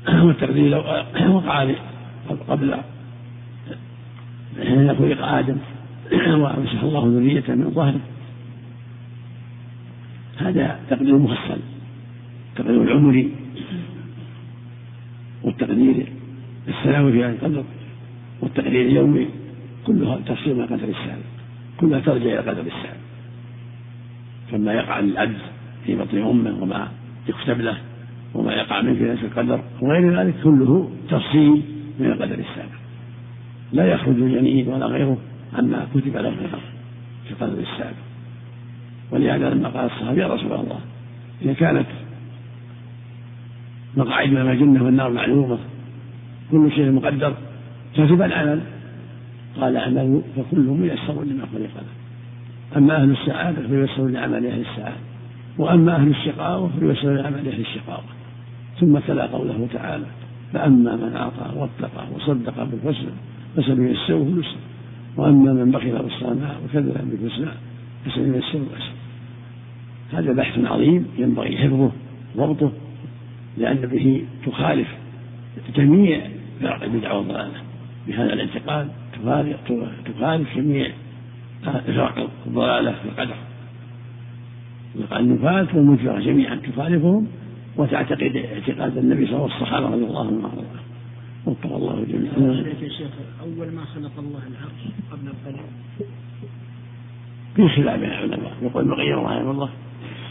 والتقدير 0.27 0.69
لو 0.69 0.79
وقع 1.37 1.71
قبل 2.49 2.75
حين 4.63 4.95
خلق 4.95 5.27
آدم 5.27 5.57
وأمسح 6.43 6.83
الله 6.83 7.07
ذريته 7.07 7.55
من 7.55 7.71
ظهره. 7.71 8.01
هذا 10.49 10.81
تقدير 10.91 11.19
مفصل 11.19 11.59
التقدير 12.51 12.83
العمري 12.83 13.31
والتقدير 15.43 16.07
السنوي 16.69 17.13
في 17.13 17.25
هذا 17.25 17.33
القدر 17.33 17.65
والتقدير 18.41 18.87
اليومي 18.87 19.29
كلها 19.87 20.19
تفصيل 20.27 20.57
من 20.57 20.67
قدر 20.67 20.89
السابق 20.89 21.33
كلها 21.81 22.01
ترجع 22.01 22.25
إلى 22.25 22.39
قدر 22.39 22.61
السابق 22.61 23.03
فما 24.53 24.73
يقع 24.73 25.01
للعبد 25.01 25.39
في 25.87 25.97
بطن 25.97 26.19
أمه 26.19 26.63
وما 26.63 26.89
يكتب 27.29 27.61
له 27.61 27.79
وما 28.35 28.53
يقع 28.53 28.83
منه 28.83 28.95
في 28.95 29.05
نفس 29.05 29.25
القدر 29.25 29.61
وغير 29.81 30.21
ذلك 30.21 30.35
كله 30.45 30.91
تفصيل 31.11 31.63
من 32.01 32.07
القدر 32.07 32.39
السابق 32.39 32.83
لا 33.73 33.87
يخرج 33.87 34.15
الجنين 34.15 34.69
ولا 34.69 34.87
غيره 34.87 35.19
عما 35.55 35.87
كتب 35.95 36.17
له 36.17 36.31
في 37.25 37.31
القدر 37.31 37.59
السابق 37.59 38.12
ولهذا 39.13 39.51
لما 39.51 39.69
قال 39.69 39.85
الصحابي 39.87 40.21
يا 40.21 40.27
رسول 40.27 40.53
الله 40.53 40.79
إذا 41.43 41.53
كانت 41.53 41.87
مقاعد 43.97 44.29
من 44.29 44.51
الجنة 44.51 44.85
والنار 44.85 45.11
معلومة 45.11 45.59
كل 46.51 46.73
شيء 46.73 46.91
مقدر 46.91 47.35
كتب 47.95 48.23
العمل؟ 48.23 48.61
قال 49.61 49.77
اعملوا 49.77 50.23
فكل 50.37 50.61
ميسر 50.61 51.25
لما 51.25 51.47
خلق 51.53 51.61
له. 51.61 51.93
أما 52.77 53.03
أهل 53.03 53.11
السعادة 53.11 53.69
فييسرون 53.69 54.13
لعمل 54.13 54.47
أهل 54.47 54.61
السعادة 54.61 54.97
وأما 55.59 55.97
أهل 55.97 56.09
الشقاوة 56.09 56.71
فييسرون 56.79 57.17
لعمل 57.17 57.49
أهل 57.49 57.61
الشقاوة. 57.61 58.05
ثم 58.81 58.99
تلا 58.99 59.27
قوله 59.27 59.69
تعالى 59.73 60.05
فأما 60.53 60.97
من 60.97 61.17
أعطى 61.17 61.59
واتقى 61.59 62.05
وصدق 62.15 62.65
بالحسنى 62.65 63.11
فسنيسره 63.57 64.23
اليسرى 64.23 64.57
وأما 65.17 65.53
من 65.53 65.71
بخل 65.71 65.93
واستغنى 65.93 66.49
وكذب 66.65 67.11
بالحسنى 67.11 67.51
فسنيسره 68.05 68.61
الأسرى 68.61 69.02
هذا 70.13 70.33
بحث 70.33 70.59
عظيم 70.59 71.07
ينبغي 71.19 71.57
حفظه 71.57 71.93
ضبطه 72.37 72.73
لأن 73.59 73.77
به 73.77 74.25
تخالف 74.47 74.89
جميع 75.77 76.21
فرق 76.61 76.83
البدع 76.83 77.13
والضلالة. 77.13 77.63
بهذا 78.07 78.33
الاعتقاد 78.33 78.89
تخالف 80.07 80.57
جميع 80.57 80.91
إفراق 81.65 82.31
الضلالة 82.47 82.93
في 82.93 83.05
القدر. 83.05 83.35
النفاة 85.17 85.69
والمنكرة 85.75 86.21
جميعا 86.21 86.55
تخالفهم 86.55 87.27
وتعتقد 87.77 88.37
اعتقاد 88.37 88.99
النبي 88.99 89.27
صلى 89.27 89.37
الله 89.37 89.45
عليه 89.45 89.55
وسلم 89.55 89.63
والصحابة 89.63 89.87
رضي 89.87 90.05
الله 90.05 90.27
عنهم 90.27 90.65
وفق 91.47 91.77
الله 91.77 92.05
جميعا. 92.09 92.65
يا 92.83 92.89
شيخ 92.89 93.11
أول 93.41 93.73
ما 93.73 93.85
خلق 93.85 94.19
الله 94.19 94.43
العرش 94.51 94.83
قبل 95.13 95.27
القلم 95.27 95.67
في 97.57 97.69
خلاف 97.69 98.01
بين 98.01 98.09
العلماء. 98.09 98.53
يقول 98.63 98.93
القيم 98.93 99.19
رحمه 99.19 99.51
الله. 99.51 99.69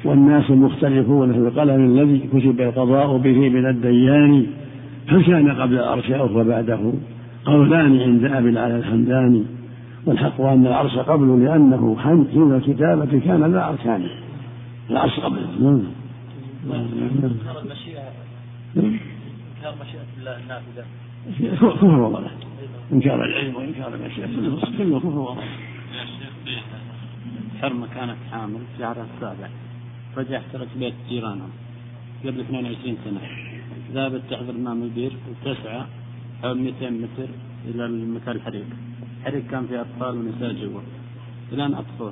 والناس 0.05 0.51
مختلفون 0.51 1.33
في 1.33 1.39
القلم 1.39 1.85
الذي 1.85 2.19
كتب 2.19 2.61
القضاء 2.61 3.17
به 3.17 3.49
من 3.49 3.65
الديان. 3.69 4.47
هل 5.07 5.23
كان 5.23 5.51
قبل 5.51 5.73
العرش 5.73 6.11
أو 6.11 6.43
بعده 6.43 6.93
قولان 7.45 7.99
عند 7.99 8.25
أبي 8.25 8.49
العلى 8.49 8.77
الحمداني. 8.77 9.43
والحق 10.05 10.41
أن 10.41 10.67
العرش 10.67 10.97
قبل 10.97 11.45
لأنه 11.45 11.97
حين 11.99 12.53
الكتابة 12.53 13.19
كان 13.19 13.53
لا 13.53 13.69
أركان. 13.69 14.07
العرش 14.89 15.19
قبل. 15.19 15.39
نعم 15.61 15.81
انكار 19.61 19.75
مشيئه 19.81 20.01
الله 20.19 20.37
النافذه 20.37 20.85
كفر 21.65 21.99
وضلال 22.01 22.31
انكار 22.93 23.25
العلم 23.25 23.55
وانكار 23.55 23.93
المشيئه 23.95 24.27
كله 24.77 24.99
كفر 24.99 25.07
وضلال 25.07 25.43
حرمة 27.61 27.87
كانت 27.95 28.15
حامل 28.31 28.59
في 28.77 28.83
السابع. 28.83 29.49
فجأة 30.15 30.37
احترق 30.37 30.67
بيت 30.79 30.93
جيرانهم 31.09 31.49
قبل 32.25 32.39
22 32.39 32.97
سنة. 33.05 33.21
ذهبت 33.93 34.21
تحضر 34.29 34.53
ماء 34.53 34.73
البير 34.73 35.13
وتسعى 35.29 35.81
حول 36.41 36.57
200 36.57 36.89
متر 36.89 37.29
إلى 37.67 37.85
المكان 37.85 38.35
الحريق. 38.35 38.65
الحريق 39.19 39.43
كان 39.51 39.67
فيه 39.67 39.81
أطفال 39.81 40.17
ونساء 40.17 40.53
جوا. 40.53 40.81
الآن 41.53 41.73
أطفال. 41.73 42.11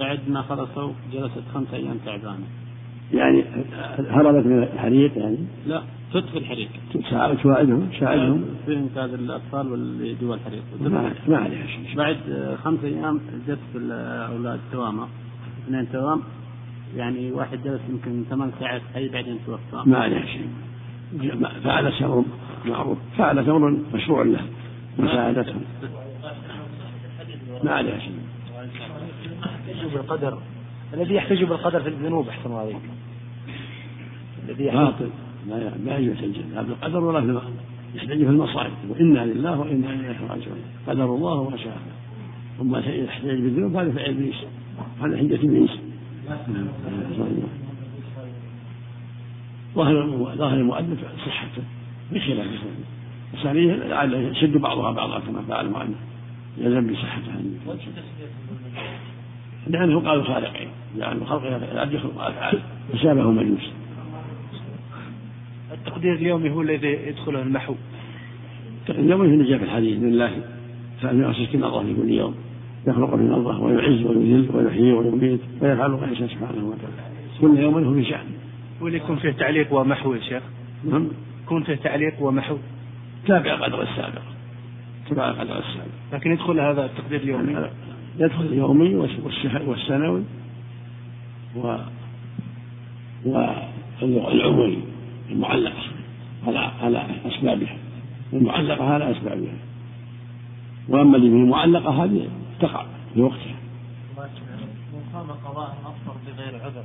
بعد 0.00 0.20
ما 0.28 0.42
خلصوا 0.42 0.92
جلست 1.12 1.42
خمس 1.54 1.74
أيام 1.74 1.98
تعبانة. 2.06 2.46
يعني 3.14 3.44
هربت 3.98 4.46
من 4.46 4.62
الحريق 4.62 5.18
يعني؟ 5.18 5.38
لا 5.66 5.82
فت 6.12 6.24
في 6.24 6.38
الحريق 6.38 6.68
تساعدهم 6.94 7.88
تساعدهم 7.96 8.44
في 8.66 8.72
إنقاذ 8.76 9.12
الأطفال 9.14 9.72
واللي 9.72 10.14
جوا 10.20 10.34
الحريق. 10.34 10.62
ما 10.80 11.12
ما 11.28 11.36
عليها 11.38 11.66
شيء. 11.66 11.96
بعد 11.96 12.16
خمس 12.64 12.84
أيام 12.84 13.20
جت 13.48 13.58
الأولاد 13.74 14.60
توامة. 14.72 15.06
اثنين 15.66 15.92
توام. 15.92 16.20
يعني 16.96 17.32
واحد 17.32 17.58
جلس 17.64 17.80
يمكن 17.88 18.24
ثمان 18.30 18.52
ساعات 18.60 18.82
حي 18.94 19.08
بعدين 19.08 19.38
توفى. 19.46 19.82
ما 19.90 19.98
عليها 19.98 20.26
شيء. 20.26 20.48
فعل 21.64 21.86
أمر 21.86 22.24
معروف. 22.64 22.98
فعل 23.18 23.38
أمر 23.38 23.76
مشروع 23.94 24.22
له 24.22 24.40
مساعدتهم 24.98 25.62
ما 27.64 27.72
عليها 27.72 27.98
شيء. 27.98 28.18
يحتج 29.68 29.92
بالقدر. 29.92 30.38
الذي 30.94 31.14
يحتج 31.14 31.44
بالقدر 31.44 31.80
في 31.80 31.88
الذنوب 31.88 32.28
أحسن 32.28 32.46
الله 32.46 32.58
عليك. 32.58 32.76
الذي 34.48 34.64
يحتج 34.64 34.80
باطل. 34.80 35.10
لا 35.48 35.72
ما 35.86 35.96
يحتج 35.96 36.38
لا 36.54 36.62
بالقدر 36.62 37.04
ولا 37.04 37.20
في 37.20 37.40
يحتج 37.94 38.18
في 38.18 38.30
المصائب. 38.30 38.72
وإنا 38.88 39.26
لله 39.26 39.60
وإنا 39.60 39.92
إليه 39.92 40.20
راجعون. 40.20 40.60
قدر 40.86 41.04
الله 41.04 41.34
وما 41.34 41.56
شاء 41.56 41.78
ثم 42.58 42.76
يحتج 42.76 43.40
بالذنوب 43.40 43.76
هذا 43.76 43.92
فعل 43.92 44.04
إبليس. 44.04 44.36
هذا 45.02 45.16
حجة 45.16 45.34
إبليس. 45.34 45.70
ظاهر 49.74 50.34
ظاهر 50.36 50.54
المؤلف 50.54 51.00
صحته 51.26 51.62
بخلاف 52.12 52.46
الثانية 53.34 53.74
لعل 53.74 54.14
يشد 54.14 54.56
بعضها 54.56 54.92
بعضا 54.92 55.20
كما 55.20 55.42
فعل 55.48 55.66
المؤلف 55.66 55.96
يلزم 56.58 56.92
بصحته 56.92 57.32
لأنه 59.66 60.00
قال 60.00 60.20
الخالقين 60.20 60.68
لأن 60.96 61.26
خلق 61.26 61.42
العبد 61.72 61.92
يخلق 61.92 62.20
أفعال 62.20 62.58
فشابه 62.92 63.30
مجوس. 63.30 63.70
التقدير 65.72 66.14
اليومي 66.14 66.50
هو 66.50 66.62
الذي 66.62 66.88
يدخله 66.88 67.42
المحو. 67.42 67.74
اليومي 68.88 69.44
في 69.44 69.58
في 69.58 69.64
الحديث 69.64 69.98
لله. 69.98 70.42
فأن 71.02 71.20
يؤسس 71.20 71.54
الله 71.54 71.82
في 71.82 71.94
كل 71.94 72.10
يوم. 72.10 72.34
يخلق 72.86 73.14
من 73.14 73.32
الله 73.32 73.60
ويعز 73.60 74.04
ويذل 74.06 74.48
ويحيي 74.54 74.92
ويميت 74.92 75.40
ويفعل 75.60 75.90
ما 75.90 76.08
يشاء 76.12 76.28
سبحانه 76.28 76.64
وتعالى. 76.64 77.12
كل 77.40 77.58
يوم 77.58 77.84
هو 77.84 77.94
في 77.94 78.04
شأن 78.04 78.26
وليكون 78.80 79.16
فيه 79.16 79.30
تعليق 79.30 79.72
ومحو 79.74 80.14
يا 80.14 80.20
شيخ. 80.20 80.42
نعم. 80.84 81.08
يكون 81.44 81.62
فيه 81.62 81.74
تعليق 81.74 82.14
ومحو. 82.20 82.56
تابع 83.26 83.54
قدر 83.54 83.82
السابق. 83.82 84.22
تابع 85.08 85.30
قدر 85.30 85.58
السابق. 85.58 85.92
لكن 86.12 86.32
يدخل 86.32 86.60
هذا 86.60 86.84
التقدير 86.84 87.20
اليومي. 87.20 87.68
يدخل 88.18 88.44
اليومي 88.44 88.94
والسنوي. 89.66 90.22
و 91.56 91.76
والعمري 94.02 94.78
المعلقة 95.30 95.82
على 96.46 96.58
على 96.58 97.06
أسبابها. 97.26 97.76
المعلقة 98.32 98.84
على 98.84 99.10
أسبابها. 99.10 99.54
وأما 100.88 101.16
اللي 101.16 101.30
من 101.30 101.44
المعلقة 101.44 102.04
هذه 102.04 102.28
تقع 102.62 102.84
في 103.14 103.20
وقتها 103.22 103.56
من 104.92 105.02
قام 105.14 105.26
قضاء 105.30 105.76
أفطر 105.84 106.14
بغير 106.26 106.54
عذر. 106.64 106.84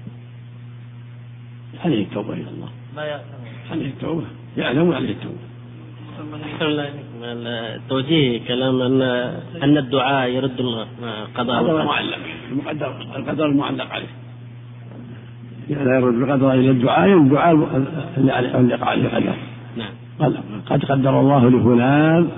عليه 1.85 2.03
التوبة 2.03 2.33
إلى 2.33 2.49
الله. 2.49 2.69
ما 2.95 3.03
يأثم 3.03 3.71
عليه 3.71 3.87
التوبة. 3.87 4.23
يعلم 4.57 4.91
عليه 4.91 5.11
التوبة. 5.11 5.37
توجيه 7.89 8.47
كلام 8.47 8.81
ان 8.81 9.01
أن 9.63 9.77
الدعاء 9.77 10.29
يرد 10.29 10.59
القضاء. 10.59 11.63
هذا 11.63 11.83
معلق. 11.83 12.17
المقدر 12.51 13.01
القدر 13.15 13.45
المعلق 13.45 13.91
عليه. 13.91 14.07
لا 15.69 15.99
يرد 15.99 16.13
القدر 16.13 16.53
إلى 16.53 16.71
الدعاء 16.71 17.13
الدعاء 17.13 17.51
اللي 18.17 18.73
يقع 18.73 18.89
عليه 18.89 19.09
قدر 19.09 19.35
نعم 19.77 20.33
قد 20.69 20.85
قدر 20.85 21.19
الله 21.19 21.49
لفلان 21.49 22.29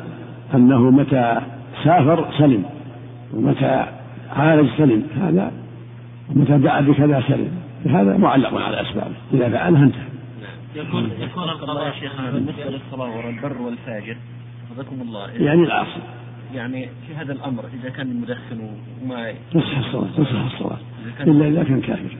أنه 0.53 0.91
متى 0.91 1.41
سافر 1.83 2.31
سلم. 2.37 2.65
ومتى 3.33 3.85
عالج 4.29 4.69
سلم 4.77 5.07
هذا 5.21 5.51
ومتى 6.29 6.57
دعا 6.57 6.81
بكذا 6.81 7.23
سلم 7.27 7.51
هذا 7.85 8.17
معلق 8.17 8.53
على 8.53 8.81
أسبابه 8.81 9.15
إذا 9.33 9.49
فعلها 9.49 9.83
انتهى. 9.83 10.09
يكون 10.75 11.09
يكون 11.19 11.43
القضاء 11.43 11.87
يا 11.87 11.91
شيخ 11.91 12.21
بالنسبة 12.21 12.63
للصلاة 12.63 13.17
والبر 13.17 13.61
والفاجر 13.61 14.17
حفظكم 14.69 15.01
الله 15.01 15.29
يعني 15.29 15.63
العاصي 15.63 16.01
يعني 16.53 16.89
في 17.07 17.15
هذا 17.15 17.33
الأمر 17.33 17.63
إذا 17.81 17.89
كان 17.89 18.21
مدخن 18.21 18.69
وما 19.03 19.33
تصح 19.51 19.77
الصلاة 19.77 20.07
تصح 20.17 20.53
الصلاة 20.53 20.77
إلا 21.19 21.47
إذا 21.47 21.63
كان 21.63 21.81
كافر. 21.81 22.17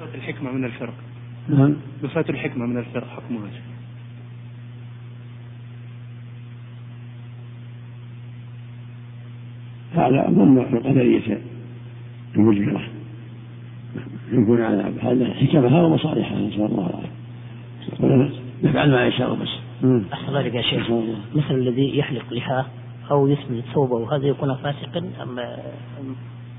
بفات 0.00 0.14
الحكمة 0.14 0.52
من 0.52 0.64
الفرق. 0.64 0.94
نعم. 1.48 1.76
بفات 2.02 2.30
الحكمة 2.30 2.66
من 2.66 2.78
الفرق 2.78 3.08
حكمها 3.08 3.50
هذا 9.98 10.26
ضمن 10.30 10.58
القدرية 10.58 11.40
المجبرة 12.36 12.82
يكون 14.32 14.62
على 14.62 14.92
هذا 15.02 15.34
حكمها 15.34 15.82
ومصالحها 15.82 16.38
نسأل 16.38 16.64
الله. 16.64 17.00
العافية 18.00 18.30
يفعل 18.62 18.90
ما 18.90 19.06
يشاء 19.06 19.34
بس. 19.34 19.48
أحسن 20.12 20.36
ذلك 20.36 20.54
يا 20.54 20.62
شيخ. 20.62 20.90
مثل 21.34 21.54
الذي 21.54 21.98
يحلق 21.98 22.32
لحاه 22.32 22.66
أو 23.10 23.28
يسمي 23.28 23.62
ثوبه 23.74 24.16
هذا 24.16 24.26
يكون 24.26 24.54
فاسقا 24.54 24.98
أم 25.22 25.34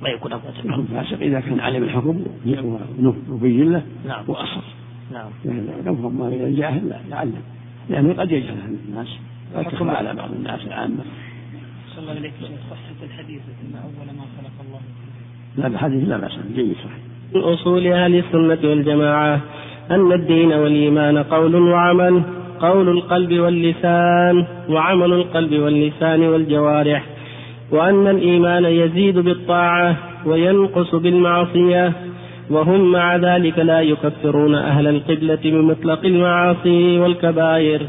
ما 0.01 0.09
يكون 0.09 0.31
فاسقا؟ 0.31 0.69
يكون 0.69 0.85
فاسق 0.85 1.22
إذا 1.22 1.39
كان 1.39 1.59
علم 1.59 1.84
الحكم 1.84 2.23
وبين 3.30 3.72
له 3.72 3.84
نعم. 4.07 4.23
وأصر 4.27 4.61
نعم. 5.14 5.30
يعني 5.45 5.61
لو 5.85 6.09
ما 6.09 6.30
جاهل 6.30 6.89
لا 6.89 6.97
لعله. 7.09 7.41
لأنه 7.89 8.14
قد 8.14 8.31
يجهل 8.31 8.77
الناس 8.89 9.07
قد 9.55 9.65
تخفى 9.65 9.89
على 9.89 10.14
بعض 10.14 10.31
الناس 10.31 10.61
العامة. 10.68 11.03
الله 11.99 12.31
صحة 12.69 12.99
الحديث 13.03 13.41
أن 13.61 13.75
أول 13.75 14.07
ما 14.17 14.23
خلق 14.37 14.55
الله 14.67 14.79
لا 15.57 15.67
الحديث 15.67 16.09
لا 16.09 16.17
بأس 16.17 16.39
جيد 16.55 16.75
صحيح. 16.75 16.97
من 17.35 17.41
أصول 17.41 17.87
أهل 17.87 18.15
السنة 18.15 18.69
والجماعة 18.69 19.41
أن 19.91 20.11
الدين 20.11 20.53
والإيمان 20.53 21.17
قول 21.17 21.55
وعمل 21.55 22.23
قول 22.59 22.89
القلب 22.89 23.39
واللسان 23.39 24.45
وعمل 24.69 25.13
القلب 25.13 25.53
واللسان 25.53 26.21
والجوارح 26.21 27.03
وأن 27.71 28.07
الإيمان 28.07 28.65
يزيد 28.65 29.19
بالطاعة 29.19 29.97
وينقص 30.25 30.95
بالمعصية 30.95 31.93
وهم 32.49 32.91
مع 32.91 33.15
ذلك 33.15 33.59
لا 33.59 33.81
يكفرون 33.81 34.55
أهل 34.55 34.87
القبلة 34.87 35.39
بمطلق 35.43 36.05
المعاصي 36.05 36.99
والكبائر 36.99 37.81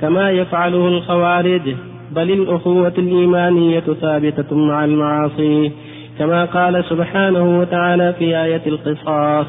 كما 0.00 0.30
يفعله 0.30 0.88
الخوارج. 0.88 1.74
بل 2.16 2.30
الأخوة 2.30 2.92
الإيمانية 2.98 3.80
ثابتة 4.00 4.56
مع 4.56 4.84
المعاصي 4.84 5.72
كما 6.18 6.44
قال 6.44 6.84
سبحانه 6.84 7.60
وتعالى 7.60 8.14
في 8.18 8.24
آية 8.44 8.62
القصاص 8.66 9.46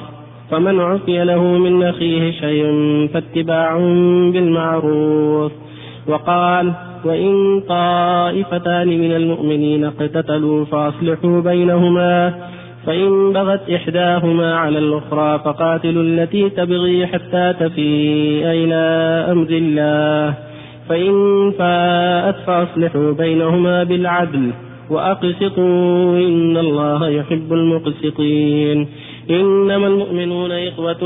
فمن 0.52 0.80
عفي 0.80 1.24
له 1.24 1.44
من 1.44 1.84
أخيه 1.84 2.32
شيء 2.32 2.66
فاتباع 3.14 3.78
بالمعروف 4.34 5.52
وقال 6.08 6.74
وإن 7.06 7.62
طائفتان 7.70 8.88
من 8.88 9.12
المؤمنين 9.12 9.86
اقتتلوا 9.86 10.66
فأصلحوا 10.66 11.42
بينهما 11.42 12.34
فإن 12.86 13.34
بغت 13.34 13.70
إحداهما 13.70 14.56
على 14.58 14.80
الأخرى 14.80 15.40
فقاتلوا 15.40 16.04
التي 16.04 16.50
تبغي 16.50 17.08
حتى 17.08 17.54
تفيء 17.60 18.46
إلى 18.46 18.76
أمر 19.32 19.48
الله 19.50 20.45
فإن 20.90 21.14
فاءت 21.60 22.36
فأصلحوا 22.48 23.12
بينهما 23.12 23.84
بالعدل 23.84 24.52
وأقسطوا 24.90 26.18
إن 26.18 26.58
الله 26.58 27.10
يحب 27.10 27.54
المقسطين. 27.54 28.88
إنما 29.30 29.88
المؤمنون 29.88 30.52
إخوة 30.52 31.04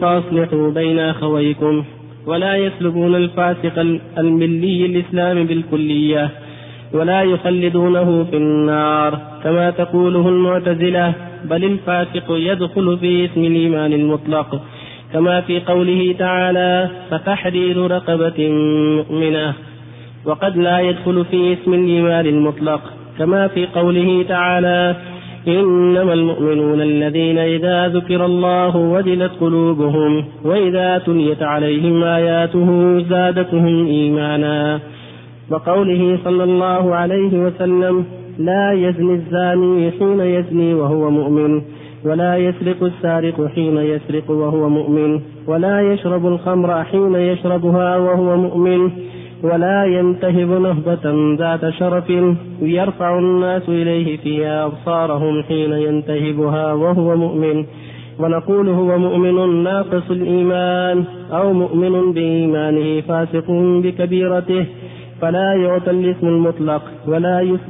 فأصلحوا 0.00 0.70
بين 0.70 0.98
أخويكم 0.98 1.84
ولا 2.26 2.56
يسلبون 2.56 3.14
الفاسق 3.14 3.78
الملي 4.18 4.86
الإسلام 4.86 5.44
بالكلية 5.44 6.30
ولا 6.92 7.22
يخلدونه 7.22 8.24
في 8.30 8.36
النار 8.36 9.18
كما 9.44 9.70
تقوله 9.70 10.28
المعتزلة 10.28 11.12
بل 11.44 11.64
الفاسق 11.64 12.24
يدخل 12.30 12.98
في 12.98 13.24
اسم 13.24 13.44
الإيمان 13.44 13.92
المطلق 13.92 14.62
كما 15.12 15.40
في 15.40 15.60
قوله 15.60 16.14
تعالى 16.18 16.88
فتحرير 17.10 17.90
رقبة 17.90 18.48
مؤمنة. 18.96 19.54
وقد 20.26 20.56
لا 20.56 20.80
يدخل 20.80 21.24
في 21.24 21.52
اسم 21.52 21.74
الإيمان 21.74 22.26
المطلق 22.26 22.80
كما 23.18 23.48
في 23.48 23.66
قوله 23.66 24.24
تعالى 24.28 24.96
إنما 25.48 26.12
المؤمنون 26.12 26.80
الذين 26.80 27.38
إذا 27.38 27.88
ذكر 27.88 28.26
الله 28.26 28.76
وجلت 28.76 29.32
قلوبهم 29.40 30.24
وإذا 30.44 30.98
تليت 30.98 31.42
عليهم 31.42 32.02
آياته 32.04 33.00
زادتهم 33.08 33.86
إيمانا. 33.86 34.80
وقوله 35.50 36.18
صلى 36.24 36.44
الله 36.44 36.94
عليه 36.94 37.32
وسلم 37.44 38.04
لا 38.38 38.72
يزني 38.72 39.14
الزاني 39.14 39.90
حين 39.90 40.20
يزني 40.20 40.74
وهو 40.74 41.10
مؤمن. 41.10 41.62
ولا 42.04 42.36
يسرق 42.36 42.82
السارق 42.82 43.46
حين 43.46 43.76
يسرق 43.76 44.30
وهو 44.30 44.68
مؤمن 44.68 45.20
ولا 45.46 45.80
يشرب 45.80 46.26
الخمر 46.26 46.84
حين 46.84 47.14
يشربها 47.14 47.96
وهو 47.96 48.36
مؤمن 48.36 48.90
ولا 49.42 49.84
ينتهب 49.84 50.50
نهبة 50.50 51.34
ذات 51.36 51.70
شرف 51.70 52.10
يرفع 52.62 53.18
الناس 53.18 53.68
إليه 53.68 54.16
فيها 54.16 54.66
أبصارهم 54.66 55.42
حين 55.42 55.72
ينتهبها 55.72 56.72
وهو 56.72 57.16
مؤمن. 57.16 57.64
ونقول 58.20 58.68
هو 58.68 58.98
مؤمن 58.98 59.62
ناقص 59.62 60.10
الإيمان 60.10 61.04
أو 61.32 61.52
مؤمن 61.52 62.12
بإيمانه 62.12 63.00
فاسق 63.00 63.50
بكبيرته 63.82 64.66
فلا 65.20 65.54
يعطى 65.54 65.90
الاسم 65.90 66.26
المطلق 66.26 66.82
ولا 67.08 67.40
يس 67.40 67.60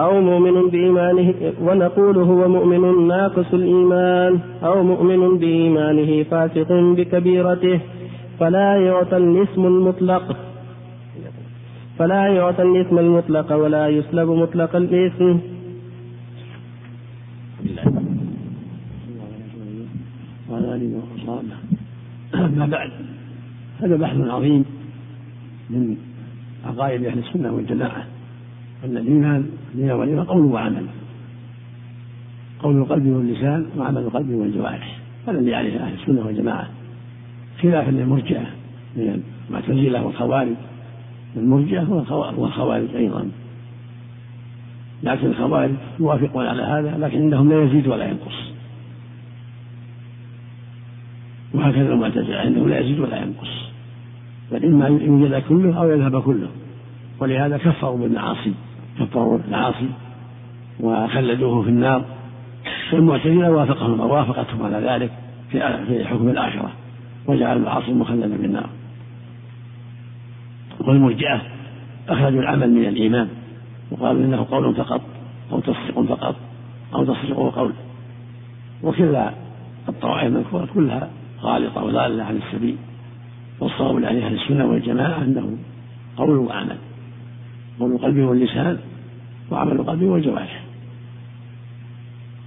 أو 0.00 0.20
مؤمن 0.20 0.70
بإيمانه 0.70 1.34
ونقول 1.60 2.18
هو 2.18 2.48
مؤمن 2.48 3.08
ناقص 3.08 3.54
الإيمان 3.54 4.40
أو 4.62 4.82
مؤمن 4.82 5.38
بإيمانه 5.38 6.22
فاسق 6.22 6.72
بكبيرته 6.72 7.80
فلا 8.40 8.76
يعطى 8.76 9.16
الاسم 9.16 9.66
المطلق 9.66 10.36
فلا 11.98 12.26
يعطى 12.26 12.62
الاسم 12.62 12.98
المطلق 12.98 13.52
ولا 13.52 13.88
يسلب 13.88 14.28
مطلق 14.28 14.76
الاسم. 14.76 15.40
وعلى 20.50 20.74
آله 20.74 21.00
وصحبه 21.14 21.42
أما 22.34 22.66
بعد 22.66 22.90
هذا 23.80 23.96
بحث 23.96 24.16
عظيم 24.20 24.64
من 25.70 25.96
عقائد 26.64 27.04
أهل 27.04 27.18
السنة 27.18 27.52
والجماعة. 27.52 28.06
أن 28.84 28.96
الإيمان 28.96 29.46
الإيمان 29.74 29.96
والإيمان 29.96 30.24
قول 30.24 30.44
وعمل. 30.44 30.86
قول 32.62 32.76
القلب 32.76 33.06
واللسان 33.06 33.66
وعمل 33.76 33.98
القلب 33.98 34.30
والجوارح. 34.30 34.98
هذا 35.28 35.38
الذي 35.38 35.54
عليه 35.54 35.84
أهل 35.84 35.94
السنة 35.94 36.26
والجماعة. 36.26 36.68
خلافا 37.62 37.90
للمرجئة 37.90 38.46
من 38.96 39.22
المعتزلة 39.48 40.04
والخوارج. 40.04 40.54
المرجئة 41.36 41.88
والخوارج 42.36 42.96
أيضا. 42.96 43.30
لكن 45.02 45.26
الخوارج 45.26 45.70
يوافقون 46.00 46.46
على 46.46 46.62
هذا 46.62 46.98
لكن 46.98 47.22
عندهم 47.22 47.48
لا 47.48 47.62
يزيد 47.62 47.86
ولا 47.86 48.08
ينقص. 48.08 48.52
وهكذا 51.54 51.92
المعتزلة 51.92 52.36
عندهم 52.36 52.68
لا 52.68 52.78
يزيد 52.78 53.00
ولا 53.00 53.16
ينقص. 53.22 53.62
بل 54.52 54.64
إما 54.64 54.86
يوجد 54.88 55.42
كله 55.48 55.78
أو 55.78 55.90
يذهب 55.90 56.22
كله. 56.22 56.48
ولهذا 57.20 57.58
كفروا 57.58 57.98
بالمعاصي. 57.98 58.52
كفروا 58.98 59.38
العاصي 59.48 59.88
وخلدوه 60.80 61.62
في 61.62 61.68
النار 61.68 62.04
والمعتزلة 62.92 63.50
وافقهم 63.50 64.00
وافقتهم 64.00 64.62
على 64.62 64.86
ذلك 64.88 65.10
في 65.50 66.04
حكم 66.04 66.28
الآخرة 66.28 66.70
وجعلوا 67.26 67.62
العاصي 67.62 67.92
مخلدا 67.92 68.36
في 68.36 68.46
النار. 68.46 68.68
والمرجئة 70.80 71.42
أخرجوا 72.08 72.40
العمل 72.40 72.70
من 72.70 72.84
الإيمان 72.84 73.28
وقالوا 73.90 74.24
إنه 74.24 74.46
قول 74.50 74.74
فقط 74.74 75.00
أو 75.52 75.60
تصديق 75.60 76.00
فقط 76.00 76.36
أو 76.94 77.04
تصديق 77.04 77.36
قول 77.36 77.72
وكلا 78.82 79.32
الطوائف 79.88 80.26
المذكورة 80.26 80.68
كلها 80.74 81.10
غالطة 81.42 81.84
وضالة 81.84 82.24
عن 82.24 82.36
السبيل 82.36 82.76
والصواب 83.60 83.96
لأهل 83.96 84.34
السنة 84.34 84.66
والجماعة 84.66 85.22
أنه 85.22 85.56
قول 86.16 86.38
وعمل. 86.38 86.76
قول 87.80 87.92
القلب 87.92 88.18
واللسان 88.18 88.78
وعمل 89.50 89.72
القلب 89.72 90.02
والجوارح 90.02 90.62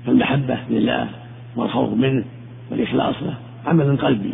فالمحبة 0.06 0.58
لله 0.70 1.10
والخوف 1.56 1.94
منه 1.94 2.24
والإخلاص 2.72 3.16
له 3.22 3.38
عمل 3.66 3.98
قلبي 3.98 4.34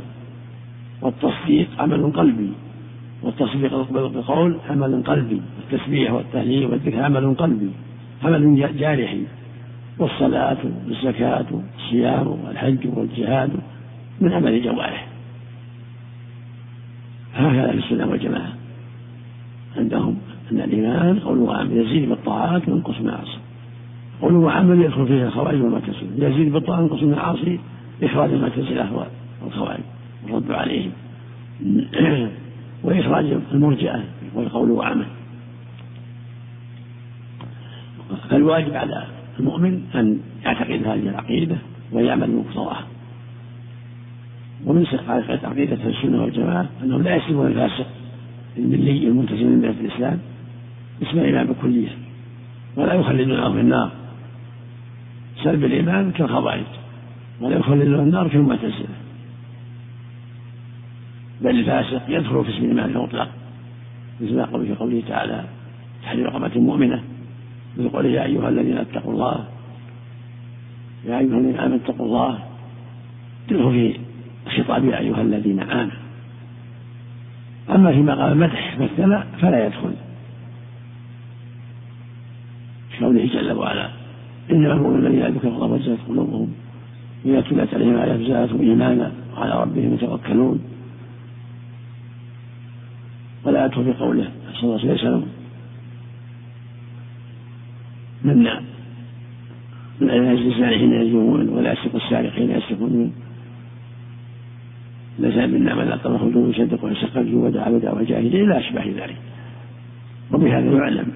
والتصديق 1.01 1.68
عمل 1.80 2.11
قلبي 2.11 2.51
والتصديق 3.23 3.91
بالقول 3.91 4.57
عمل 4.69 5.03
قلبي 5.03 5.41
التسبيح 5.63 6.11
والتهليل 6.11 6.65
والذكر 6.65 7.01
عمل 7.01 7.35
قلبي 7.35 7.72
عمل 8.23 8.77
جارحي 8.77 9.23
والصلاة 9.99 10.57
والزكاة 10.88 11.45
والصيام 11.51 12.27
والحج 12.27 12.88
والجهاد 12.97 13.51
من 14.22 14.34
عمل 14.34 14.53
الجوارح. 14.53 15.07
هكذا 17.34 17.72
في 17.72 17.77
السنة 17.77 18.07
والجماعة. 18.07 18.53
عندهم 19.77 20.18
أن 20.52 20.61
الإيمان 20.61 21.19
قول 21.19 21.38
وعمل 21.38 21.78
يزيد 21.78 22.10
بالطاعات 22.10 22.69
وينقص 22.69 22.98
بالمعاصي 22.98 23.38
قول 24.22 24.34
وعمل 24.34 24.82
يدخل 24.82 25.07
فيه 25.07 25.26
الخوارج 25.26 25.61
والمعتزلة. 25.61 26.28
يزيد 26.28 26.53
بالطاعات 26.53 26.82
وينقص 26.82 26.99
بالمعاصي 26.99 27.60
إخراج 28.03 28.32
المعتزلة 28.32 29.07
والخوارج 29.44 29.84
والرد 30.23 30.52
عليهم. 30.52 30.91
وإخراج 32.84 33.38
المرجئة 33.52 34.03
والقول 34.36 34.72
وعمل 34.72 35.06
فالواجب 38.30 38.73
على 38.73 39.03
المؤمن 39.40 39.82
أن 39.95 40.19
يعتقد 40.45 40.88
هذه 40.88 41.10
العقيدة 41.10 41.56
ويعمل 41.91 42.32
مقتضاها 42.32 42.84
ومن 44.65 44.86
عقيدة 45.44 45.78
السنة 45.86 46.22
والجماعة 46.23 46.69
أنهم 46.84 47.02
لا 47.02 47.15
يسلمون 47.15 47.48
الفاسق 47.48 47.88
الملي 48.57 49.07
المنتسب 49.07 49.44
من 49.44 49.60
ملة 49.60 49.76
الإسلام 49.82 50.19
اسم 51.02 51.19
الإيمان 51.19 51.48
بكلية. 51.48 51.90
ولا 52.76 52.94
يخلدونه 52.94 53.53
في 53.53 53.60
النار. 53.60 53.91
سلب 55.44 55.64
الإيمان 55.64 56.11
كالخوارج 56.11 56.64
ولا 57.41 57.57
يخلدونه 57.57 58.03
النار 58.03 58.28
كالمعتزلة. 58.28 58.95
بل 61.41 61.60
الفاسق 61.60 62.02
يدخل 62.07 62.45
في 62.45 62.49
اسم 62.49 62.64
الإيمان 62.64 62.90
المطلق. 62.90 63.30
مثل 64.22 64.36
ما 64.36 64.45
قال 64.45 64.65
في 64.65 64.73
قوله 64.73 65.03
تعالى 65.07 65.44
تحرير 66.03 66.26
رقبة 66.26 66.60
مؤمنة 66.60 67.03
مثل 67.78 67.90
قوله 67.90 68.10
يا 68.10 68.23
أيها 68.26 68.49
الذين 68.49 68.78
اتقوا 68.78 69.14
الله 69.14 69.45
يا 71.06 71.19
أيها 71.19 71.38
الذين 71.38 71.57
آمنوا 71.57 71.78
اتقوا 71.78 72.06
الله 72.06 72.40
تدخل 73.48 73.94
في 74.45 74.64
خطاب 74.64 74.86
يا 74.86 74.99
أيها 74.99 75.22
الذين 75.22 75.60
آمنوا 75.60 76.02
أما 77.69 77.91
فيما 77.91 78.15
قال 78.15 78.38
مدح 78.38 78.78
والثناء 78.80 79.28
فلا 79.41 79.65
يدخل 79.65 79.94
قوله 83.03 83.26
جل 83.34 83.52
وعلا. 83.52 83.90
إنما 84.52 84.73
المؤمنون 84.73 85.06
الذين 85.06 85.28
ذكر 85.28 85.48
الله 85.48 85.68
وجلت 85.68 85.99
قلوبهم 86.10 86.53
إذا 87.26 87.41
تلت 87.41 87.73
عليهم 87.73 87.95
آيات 87.95 88.19
زادتهم 88.19 88.61
إيمانا 88.61 89.11
وعلى 89.38 89.61
ربهم 89.61 89.94
يتوكلون. 89.94 90.60
ولا 93.45 93.65
أدخل 93.65 93.84
في 93.84 93.94
قوله 93.94 94.30
صلى 94.53 94.64
الله 94.64 94.80
عليه 94.80 94.94
وسلم 94.94 95.26
من 98.23 98.44
من 100.02 100.07
لا 100.07 100.32
يجلس 100.32 100.64
حين 100.64 100.94
يزومون 100.94 101.49
ولا 101.49 101.73
يسرق 101.73 101.95
السارق 101.95 102.32
حين 102.32 102.52
يسرقون 102.52 103.14
ليس 105.19 105.36
منا 105.36 105.76
من 105.76 105.88
أقر 105.91 106.18
خلوه 106.18 106.49
يصدق 106.49 106.86
ويشق 106.86 107.18
الجود 107.18 107.44
ودعا 107.44 107.69
بدعوى 107.69 108.02
الجاهلين 108.02 108.45
إلى 108.45 108.60
أشبه 108.60 108.84
ذلك. 108.84 109.18
وبهذا 110.32 110.72
يعلم 110.72 111.07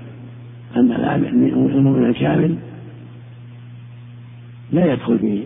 أن 0.76 0.92
المؤمن 0.92 2.06
الكامل 2.06 2.56
لا 4.72 4.94
يدخل 4.94 5.20
في 5.20 5.44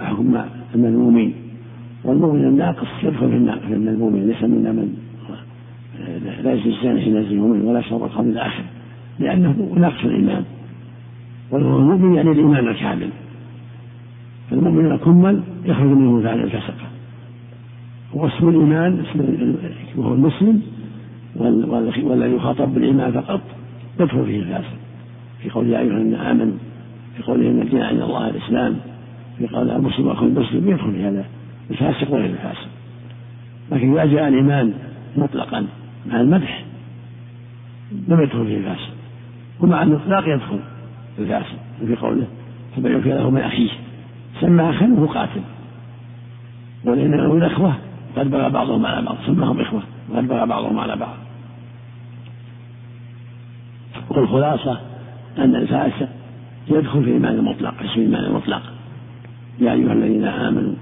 حكم 0.00 0.44
المذمومين 0.74 1.34
والمؤمن 2.04 2.44
الناقص 2.44 2.88
يدخل 3.02 3.28
في 3.28 3.36
الناقص 3.36 3.64
المذمومين 3.70 4.26
ليس 4.26 4.42
منا 4.42 4.72
من 4.72 4.94
لا 6.42 6.52
يزني 6.52 6.76
الزاني 6.76 7.00
حين 7.00 7.16
يزني 7.16 7.32
المؤمن 7.32 7.64
ولا 7.64 7.78
يشرب 7.78 8.04
الخمر 8.04 8.26
الآخر 8.26 8.64
لأنه 9.18 9.74
ناقص 9.76 10.04
الإيمان. 10.04 10.44
والمؤمن 11.50 12.14
يعني 12.14 12.30
الإيمان 12.30 12.68
الكامل. 12.68 13.08
فالمؤمن 14.50 14.92
الكمل 14.92 15.42
يخرج 15.64 15.86
منه 15.86 16.22
فعل 16.22 16.40
الفسقة 16.40 16.86
واسم 18.14 18.48
الإيمان 18.48 19.00
اسم 19.00 19.54
وهو 19.96 20.14
المسلم 20.14 20.62
والذي 21.36 22.36
يخاطب 22.36 22.74
بالإيمان 22.74 23.12
فقط. 23.12 23.40
يدخل 24.00 24.26
فيه 24.26 24.38
الفاسق 24.38 24.76
في 25.42 25.50
قول 25.50 25.68
يا 25.68 25.80
أيها 25.80 25.92
الذين 25.92 26.14
آمنوا 26.14 26.56
في 27.16 27.22
قوله 27.22 27.50
إن 27.50 27.62
الدين 27.62 27.82
عند 27.82 28.00
الله 28.00 28.28
الإسلام 28.30 28.76
في 29.38 29.46
قول 29.46 29.70
المسلم 29.70 30.08
أخو 30.08 30.26
المسلم 30.26 30.68
يدخل 30.68 30.92
في 30.92 31.04
هذا. 31.04 31.24
الفاسق 31.70 32.10
وغير 32.10 32.30
الفاسق. 32.30 32.68
لكن 33.72 33.92
إذا 33.92 34.04
جاء 34.04 34.28
الإيمان 34.28 34.72
مطلقا 35.16 35.66
مع 36.06 36.20
المدح 36.20 36.64
لم 38.08 38.22
يدخل 38.22 38.46
فيه 38.46 38.56
الفاسق. 38.56 38.90
ومع 39.60 39.82
الإطلاق 39.82 40.28
يدخل 40.28 40.60
الفاسق. 41.18 41.56
في 41.86 41.96
قوله 41.96 42.26
فمن 42.76 42.92
يغفر 42.92 43.08
له 43.10 43.30
من 43.30 43.40
أخيه 43.40 43.70
سمى 44.40 44.70
أخا 44.70 44.86
وهو 44.86 45.06
قاتل. 45.06 45.40
ولأنه 46.84 47.34
الأخوة 47.34 47.74
قد 48.16 48.30
بغى 48.30 48.50
بعضهم 48.50 48.86
على 48.86 49.06
بعض. 49.06 49.16
سماهم 49.26 49.60
إخوة. 49.60 49.82
وقد 50.10 50.28
بغى 50.28 50.46
بعضهم 50.46 50.78
على 50.78 50.96
بعض. 50.96 51.16
والخلاصة 54.10 54.80
أن 55.38 55.54
الفاسق 55.54 56.08
يدخل 56.68 57.02
في 57.02 57.08
الإيمان 57.08 57.34
المطلق 57.34 57.74
اسم 57.80 58.00
الإيمان 58.00 58.24
المطلق. 58.24 58.62
يا 59.60 59.72
أيها 59.72 59.92
الذين 59.92 60.24
آمنوا 60.24 60.74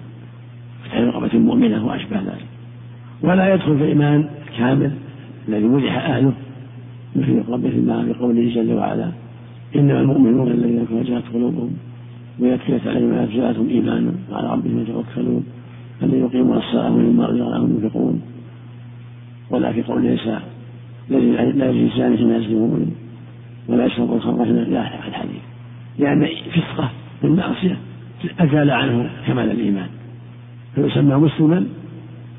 فتح 0.84 0.98
رقبة 0.98 1.38
مؤمنة 1.38 1.86
وأشبه 1.86 2.16
ذلك. 2.16 2.46
ولا 3.22 3.54
يدخل 3.54 3.78
في 3.78 3.84
الإيمان 3.84 4.28
الكامل 4.48 4.92
الذي 5.48 5.64
مدح 5.64 5.96
أهله. 5.96 6.32
مثل 7.16 7.42
ربه 7.48 7.68
الله 7.68 8.12
بقوله 8.12 8.54
جل 8.54 8.72
وعلا 8.72 9.10
إنما 9.76 10.00
المؤمنون 10.00 10.50
الذين 10.50 10.86
وجهت 10.90 11.22
قلوبهم 11.34 11.76
ويتلت 12.40 12.86
عليهم 12.86 13.28
زادتهم 13.36 13.68
إيمانا 13.68 14.12
وعلى 14.30 14.52
ربهم 14.52 14.80
يتوكلون. 14.82 15.44
الذين 16.02 16.24
يقيمون 16.24 16.58
الصلاة 16.58 16.92
ومما 16.92 17.26
رزقناهم 17.26 17.80
ينفقون؟ 17.82 18.22
ولا 19.50 19.72
في 19.72 19.82
قول 19.82 20.02
ليس 20.02 20.26
لا 20.26 21.18
يجري 21.18 21.90
حين 21.90 22.12
يزني 22.12 22.54
مؤمن 22.54 22.90
ولا 23.68 23.86
يشرب 23.86 24.12
الخمر 24.12 24.44
لا 24.44 25.08
الحديث. 25.08 25.42
لأن 25.98 26.28
فسقة 26.52 26.90
بالمعصية 27.22 27.76
أزال 28.40 28.70
عنه 28.70 29.10
كمال 29.26 29.50
الإيمان. 29.50 29.88
فيسمى 30.74 31.14
مسلما 31.14 31.66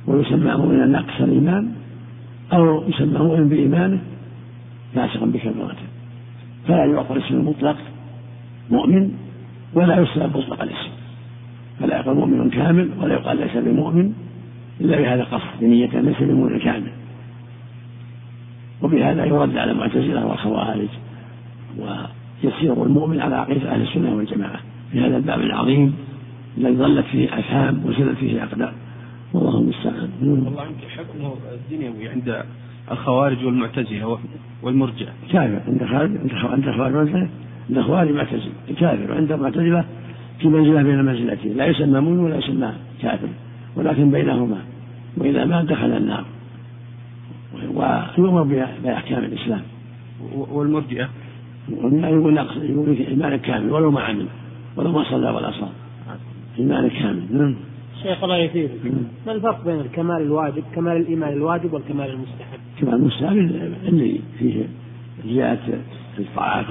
ويسمى 0.08 0.56
مؤمنا 0.56 0.86
ناقص 0.86 1.22
الإيمان 1.22 1.72
أو 2.54 2.84
يسمى 2.90 3.20
مؤمن 3.20 3.50
بإيمانه 3.50 4.00
فاسقا 4.96 5.26
بكبيرته 5.26 5.88
فلا 6.68 6.86
يعطى 6.86 7.14
الاسم 7.14 7.36
المطلق 7.36 7.78
مؤمن 8.72 9.12
ولا 9.74 10.02
يسلب 10.02 10.38
مطلق 10.38 10.62
الاسم. 10.62 10.90
فلا 11.80 11.98
يقال 12.00 12.16
مؤمن 12.16 12.50
كامل 12.50 12.90
ولا 13.02 13.14
يقال 13.14 13.38
ليس 13.38 13.58
بمؤمن 13.58 14.14
إلا 14.82 14.98
بهذا 14.98 15.22
القصد 15.22 15.60
بنية 15.62 16.00
ليس 16.00 16.18
بمؤمن 16.20 16.60
كامل. 16.60 16.92
وبهذا 18.82 19.26
يرد 19.26 19.58
على 19.58 19.72
المعتزلة 19.72 20.26
والخوارج 20.26 20.88
ويسير 21.78 22.84
المؤمن 22.84 23.20
على 23.20 23.36
عقيدة 23.36 23.72
أهل 23.72 23.82
السنة 23.82 24.16
والجماعة. 24.16 24.60
في 24.92 25.00
هذا 25.00 25.18
الباب 25.18 25.40
العظيم 25.40 25.96
الذي 26.58 26.76
ظلت 26.76 27.06
فيه 27.06 27.40
أفهام 27.40 27.82
وزلت 27.86 28.18
فيه 28.18 28.44
أقدام 28.44 28.74
والله 29.34 29.60
المستعان. 29.60 30.10
والله 30.22 30.66
يمكن 30.66 30.88
حكمه 30.98 31.34
الدنيوي 31.54 32.10
عند 32.10 32.44
الخوارج 32.92 33.46
والمعتزلة 33.46 34.20
والمرجع. 34.64 35.06
كافر. 35.32 35.62
عند 35.68 35.84
خوارج 35.84 36.12
عند 36.44 36.68
والمعتزلة 36.68 37.30
عند 37.70 37.78
الخوارج 37.78 38.12
معتزل 38.12 38.52
كافر. 38.80 39.12
وعند 39.12 39.32
المعتزلة 39.32 39.86
في 40.40 40.48
منزلة 40.48 40.84
بين 40.84 41.00
المنزلتين 41.00 41.58
لا 41.58 41.66
يسمى 41.66 42.00
مؤمن 42.00 42.20
ولا 42.20 42.38
يسمى 42.38 42.74
كافر 43.02 43.28
ولكن 43.76 44.12
بينهما 44.12 44.58
وإذا 45.18 45.46
مات 45.46 45.66
دخل 45.66 45.98
النار 45.98 46.26
ويؤمر 48.18 48.44
بأحكام 48.84 49.24
الإسلام. 49.24 49.62
والمرجئة؟ 50.34 51.10
يقول 51.70 52.34
نقص 52.34 52.58
يقول 52.58 52.98
إيمان 53.10 53.36
كامل 53.36 53.72
ولو 53.72 53.92
ما 53.92 54.02
عمل 54.02 54.26
ولو 54.76 54.92
ما 54.92 55.04
صلى 55.04 55.30
ولا 55.30 55.52
صام. 55.52 55.70
إيمان 56.60 56.90
كامل 56.90 57.24
نعم. 57.32 57.56
شيخ 58.04 58.24
الله 58.24 58.38
يثير. 58.38 58.70
ما 59.28 59.32
الفرق 59.32 59.66
بين 59.66 59.80
الكمال 59.80 60.22
الواجب 60.22 60.64
كمال 60.76 60.98
الإيمان 60.98 61.34
الواجب 61.34 61.74
والكمال 61.74 62.10
المستحب؟ 62.10 62.60
كمال 62.82 62.94
المستحب 62.94 63.38
اللي 63.88 64.20
فيه 64.40 64.64
زيادة 65.26 65.60
الطاعات 66.20 66.66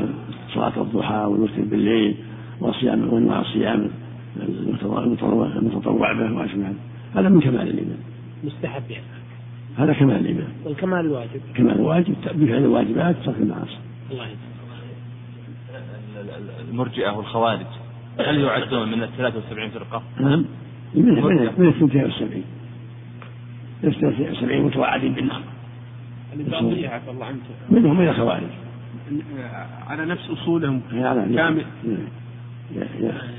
صلاة 0.54 0.82
الضحى 0.82 1.24
والوتر 1.24 1.62
بالليل 1.70 2.14
وصيام 2.60 3.12
وانواع 3.12 3.40
الصيام 3.40 3.90
المتطوع 4.36 6.12
به 6.12 6.32
واشبه 6.32 6.72
هذا 7.14 7.28
من 7.28 7.40
كمال 7.40 7.68
الإيمان. 7.68 7.98
مستحب 8.44 8.90
يعني. 8.90 9.04
هذا 9.76 9.92
كمال 9.92 10.16
الإيمان. 10.16 10.48
والكمال 10.64 11.00
الواجب. 11.00 11.40
كمال 11.54 11.72
الواجب 11.72 12.14
بفعل 12.34 12.58
الواجبات 12.58 13.16
ترك 13.24 13.36
المعاصي. 13.38 13.78
الله 14.10 14.26
المرجئة 16.70 17.10
والخوارج 17.10 17.66
هل 18.20 18.40
يعدون 18.40 18.88
من 18.88 19.02
ال 19.02 19.08
73 19.16 19.70
فرقة؟ 19.70 20.02
نعم. 20.20 20.44
من 20.94 21.04
من 21.58 21.68
72 21.68 22.44
72 23.84 24.62
متوعدين 24.62 25.12
بالنار 25.12 25.42
عفى 26.88 27.10
الله 27.10 27.26
عنك. 27.26 27.40
منهم 27.70 27.98
من 27.98 28.08
الخوارج. 28.08 28.48
على 29.86 30.06
نفس 30.06 30.30
أصولهم 30.30 30.80
كامل. 30.90 31.64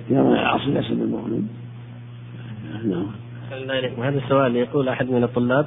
يرى 0.10 0.40
العصر 0.40 0.70
ليس 0.70 0.88
بالمؤمن 0.88 1.48
نعم. 2.86 3.06
هذا 4.04 4.18
السؤال 4.18 4.56
يقول 4.56 4.90
أحد 4.90 5.10
من 5.12 5.24
الطلاب 5.24 5.66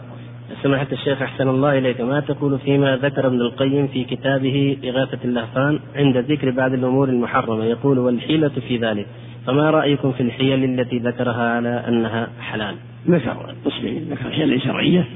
سماحة 0.63 0.87
الشيخ 0.93 1.23
أحسن 1.23 1.49
الله 1.49 1.79
إليك 1.79 2.01
ما 2.01 2.21
تقول 2.21 2.59
فيما 2.59 2.97
ذكر 2.97 3.27
ابن 3.27 3.41
القيم 3.41 3.87
في 3.87 4.05
كتابه 4.05 4.77
إغاثة 4.85 5.19
اللهفان 5.25 5.81
عند 5.97 6.17
ذكر 6.17 6.51
بعض 6.51 6.73
الأمور 6.73 7.09
المحرمة؟ 7.09 7.65
يقول 7.65 7.99
والحيلة 7.99 8.53
في 8.69 8.77
ذلك 8.77 9.07
فما 9.47 9.71
رأيكم 9.71 10.13
في 10.13 10.23
الحيل 10.23 10.65
التي 10.65 10.99
ذكرها 10.99 11.55
على 11.57 11.85
أنها 11.89 12.29
حلال؟ 12.41 12.75
ذكر 13.09 13.55
قسمين 13.65 14.09
ذكر 14.11 14.27
الحيل 14.27 14.53
الشرعية 14.53 15.07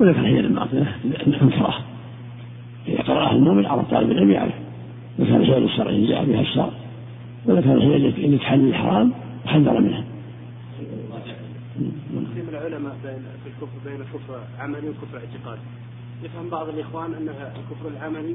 وذكر 0.00 0.20
الحيل 0.20 0.44
الباطلة 0.44 0.86
المكره 1.26 1.78
إذا 2.88 3.02
قرأها 3.02 3.32
المؤمن 3.32 3.66
على 3.66 3.82
طالب 3.82 4.10
العلم 4.10 4.30
يعرف. 4.30 4.54
ذكر 5.20 5.36
الحيل 5.36 5.64
الشرعية 5.64 6.08
جاء 6.08 6.24
بها 6.24 6.40
الشرع. 6.40 6.70
وذكر 7.46 7.72
الحيل 7.74 8.06
التي 8.06 8.38
تحل 8.38 8.68
الحرام 8.68 9.12
وحذر 9.44 9.80
منها. 9.80 10.04
تقسيم 12.14 12.48
العلماء 12.48 12.96
بين 13.04 13.22
في 13.44 13.48
الكفر 13.48 13.90
بين 13.90 14.00
الكفر 14.00 14.40
عملي 14.60 14.88
وكفر 14.88 15.18
اعتقادي. 15.18 15.60
يفهم 16.22 16.50
بعض 16.50 16.68
الإخوان 16.68 17.14
أن 17.14 17.28
الكفر 17.28 17.88
العملي 17.88 18.34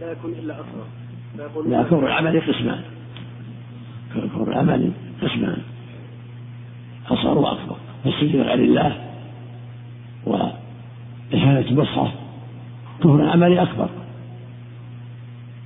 لا 0.00 0.12
يكون 0.12 0.30
إلا 0.30 0.54
اصغر 0.54 0.86
فيقول 1.36 1.70
لا 1.70 1.80
الكفر 1.80 2.06
العملي 2.06 2.38
قسمان. 2.38 2.80
الكفر 4.16 4.48
العملي 4.48 4.90
قسمان. 5.22 5.58
أصغر 7.08 7.38
وأكبر. 7.38 7.76
فالسجود 8.04 8.40
غير 8.40 8.58
الله 8.58 9.04
وإهانة 10.26 11.68
البصرة 11.70 12.12
كفر 13.00 13.28
عملي 13.28 13.62
أكبر. 13.62 13.88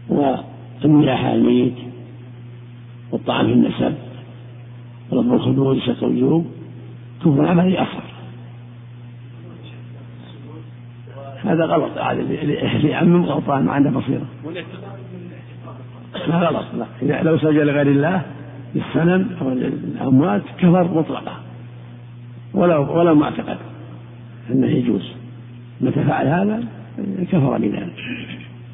والنياحة 0.09 1.35
الميت 1.35 1.75
والطعام 3.12 3.47
في 3.47 3.53
النسب. 3.53 3.95
ورب 5.11 5.33
الخدود 5.35 5.78
شق 5.78 6.05
الوجوب 6.05 6.47
كفر 7.20 7.47
عملي 7.47 7.83
أكبر 7.83 8.03
هذا 11.45 11.65
غلط 11.65 11.91
اللي 11.99 12.89
يعمم 12.89 13.24
غلطان 13.24 13.65
ما 13.65 13.73
عنده 13.73 13.91
بصيرة. 13.91 14.27
ما 16.28 16.35
غلط. 16.35 16.65
لا. 16.78 16.87
إذا 17.03 17.23
لو 17.23 17.39
سجد 17.39 17.61
لغير 17.61 17.87
الله 17.87 18.23
للسنن 18.74 19.37
أو 19.41 19.53
الأموات 19.53 20.43
كفر 20.59 20.85
مطلقة 20.85 21.33
ولو 22.55 22.99
ولو 22.99 23.15
ما 23.15 23.24
اعتقد 23.24 23.59
أنه 24.51 24.66
يجوز. 24.66 25.12
متى 25.81 26.05
فعل 26.05 26.27
هذا؟ 26.27 26.65
كفر 27.33 27.59
بذلك. 27.59 27.93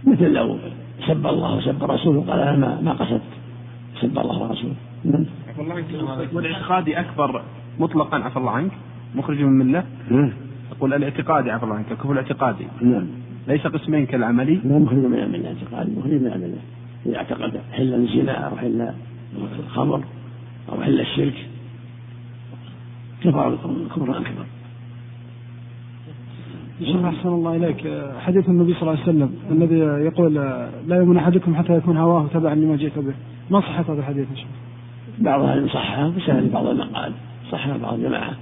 مثل 0.06 0.32
لو 0.32 0.58
سب 1.06 1.26
الله 1.26 1.56
وسب 1.56 1.84
رسوله 1.84 2.20
قال 2.20 2.40
أنا 2.40 2.56
ما 2.56 2.80
ما 2.80 2.92
قصدت. 2.92 3.31
سب 4.02 4.18
الله 4.18 4.42
ورسوله. 4.42 4.74
والإعتقادي 6.32 7.00
أكبر 7.00 7.42
مطلقا 7.80 8.16
عفى 8.16 8.36
الله 8.36 8.50
عنك 8.50 8.72
مخرج 9.14 9.40
من 9.40 9.60
المله 9.60 9.84
يقول 10.72 10.94
الإعتقادي 10.94 11.50
عفى 11.50 11.64
الله 11.64 11.74
عنك 11.74 11.92
الكفر 11.92 12.12
الاعتقادي. 12.12 12.66
نعم. 12.82 13.06
ليس 13.48 13.66
قسمين 13.66 14.06
كالعملي. 14.06 14.54
لا 14.64 14.78
مخرج 14.78 14.98
من 14.98 15.18
المله 15.18 15.48
اعتقادي 15.48 15.90
مخرج 15.96 16.12
من 16.12 16.32
المله 16.32 16.58
إذا 17.06 17.16
اعتقد 17.16 17.60
حل 17.72 17.94
الزنا 17.94 18.32
أو 18.32 18.56
حل 18.56 18.88
الخمر 19.58 20.00
أو 20.72 20.82
حل 20.82 21.00
الشرك 21.00 21.46
كفر 23.22 23.58
كفرا 23.96 24.18
اكبر 24.18 24.46
شيخ 26.82 27.04
أحسن 27.04 27.28
الله 27.28 27.56
إليك. 27.56 27.82
حديث 28.18 28.48
النبي 28.48 28.74
صلى 28.74 28.82
الله 28.82 28.92
عليه 28.92 29.02
وسلم 29.02 29.30
الذي 29.50 29.78
يقول 30.08 30.34
لا 30.86 30.96
يؤمن 30.96 31.16
أحدكم 31.16 31.54
حتى 31.54 31.76
يكون 31.76 31.96
هواه 31.96 32.26
تبعا 32.34 32.54
لما 32.54 32.76
جئت 32.76 32.98
به. 32.98 33.14
ما 33.50 33.60
صحة 33.60 33.84
هذا 33.88 34.00
الحديث 34.00 34.30
يا 34.30 34.36
شيخ؟ 34.36 34.46
بعض 35.18 35.42
أهل 35.42 35.70
صحها 35.70 36.08
بسبب 36.08 36.52
بعض 36.52 36.66
المقال 36.66 37.12
صحها 37.50 37.76
بعض 37.76 37.94
الجماعة. 37.94 38.32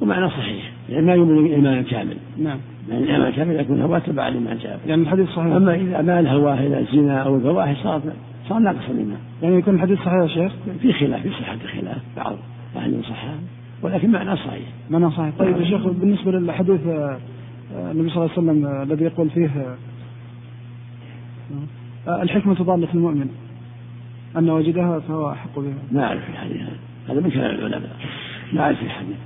ومعنى 0.00 0.28
صحيح 0.28 0.72
يعني 0.88 1.06
ما 1.06 1.14
يؤمن 1.14 1.46
الإيمان 1.46 1.78
الكامل 1.78 2.16
نعم. 2.38 2.58
يعني 2.90 3.04
الإيمان 3.04 3.28
الكامل 3.28 3.60
يكون 3.60 3.82
هواه 3.82 3.98
تبعا 3.98 4.30
لما 4.30 4.54
جاء 4.54 4.80
به 4.84 4.90
يعني 4.90 5.02
الحديث 5.02 5.28
صحيح. 5.28 5.54
أما 5.54 5.74
إذا 5.74 6.02
مال 6.02 6.26
هواه 6.26 6.54
إلى 6.54 6.80
الزنا 6.80 7.22
أو 7.22 7.36
الفواحش 7.36 7.82
صار 7.82 8.00
صار 8.48 8.58
ناقص 8.58 8.90
الإيمان. 8.90 9.18
يعني 9.42 9.56
يكون 9.56 9.74
الحديث 9.74 9.98
صحيح 9.98 10.12
يا 10.12 10.26
شيخ؟ 10.26 10.52
في 10.82 10.92
خلاف 10.92 11.22
في 11.22 11.30
صحة 11.30 11.58
خلاف 11.58 11.98
بعض 12.16 12.36
أهل 12.76 13.04
صحها 13.04 13.34
ولكن 13.82 14.10
معنى 14.10 14.36
صحيح. 14.36 14.68
معنى 14.90 15.10
صحيح. 15.10 15.34
طيب 15.38 15.56
يا 15.56 15.64
شيخ 15.64 15.86
بالنسبة 15.86 16.32
للحديث 16.32 16.80
النبي 17.76 18.10
صلى 18.10 18.24
الله 18.24 18.30
عليه 18.30 18.32
وسلم 18.32 18.66
الذي 18.66 19.04
يقول 19.04 19.30
فيه 19.30 19.76
الحكمة 22.08 22.54
ضالة 22.54 22.88
المؤمن. 22.94 23.28
أن 24.38 24.50
وجدها 24.50 24.98
فهو 24.98 25.30
أحق 25.30 25.58
بها. 25.58 25.74
ما 25.92 26.04
أعرف 26.04 26.30
الحديث 26.30 26.60
هذا. 27.08 27.20
من 27.20 27.30
كلام 27.30 27.50
العلماء. 27.50 27.90
ما 28.52 28.60
أعرف 28.60 28.82
الحديث. 28.82 29.16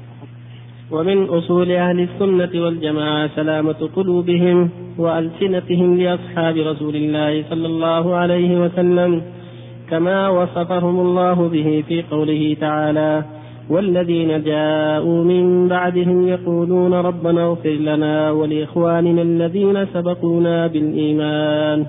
ومن 0.91 1.25
أصول 1.25 1.71
أهل 1.71 2.01
السنة 2.01 2.65
والجماعة 2.65 3.31
سلامة 3.37 3.89
قلوبهم 3.97 4.71
وألسنتهم 4.99 5.99
لأصحاب 5.99 6.57
رسول 6.57 6.97
الله 6.97 7.45
صلى 7.51 7.67
الله 7.67 8.15
عليه 8.15 8.61
وسلم 8.61 9.23
كما 9.91 10.29
وصفهم 10.29 11.01
الله 11.01 11.49
به 11.49 11.85
في 11.89 12.03
قوله 12.03 12.57
تعالى 12.61 13.25
والذين 13.71 14.43
جاءوا 14.43 15.25
من 15.25 15.69
بعدهم 15.69 16.29
يقولون 16.29 16.95
ربنا 16.95 17.45
اغفر 17.45 17.71
لنا 17.71 18.31
ولإخواننا 18.31 19.23
الذين 19.23 19.87
سبقونا 19.95 20.67
بالإيمان 20.67 21.87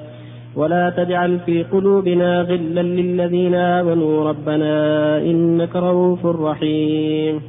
ولا 0.56 0.90
تجعل 0.90 1.40
في 1.40 1.64
قلوبنا 1.64 2.42
غلا 2.42 2.82
للذين 2.82 3.56
آمنوا 3.56 4.30
ربنا 4.30 4.76
إنك 5.18 5.76
رؤوف 5.76 6.26
رحيم. 6.26 7.42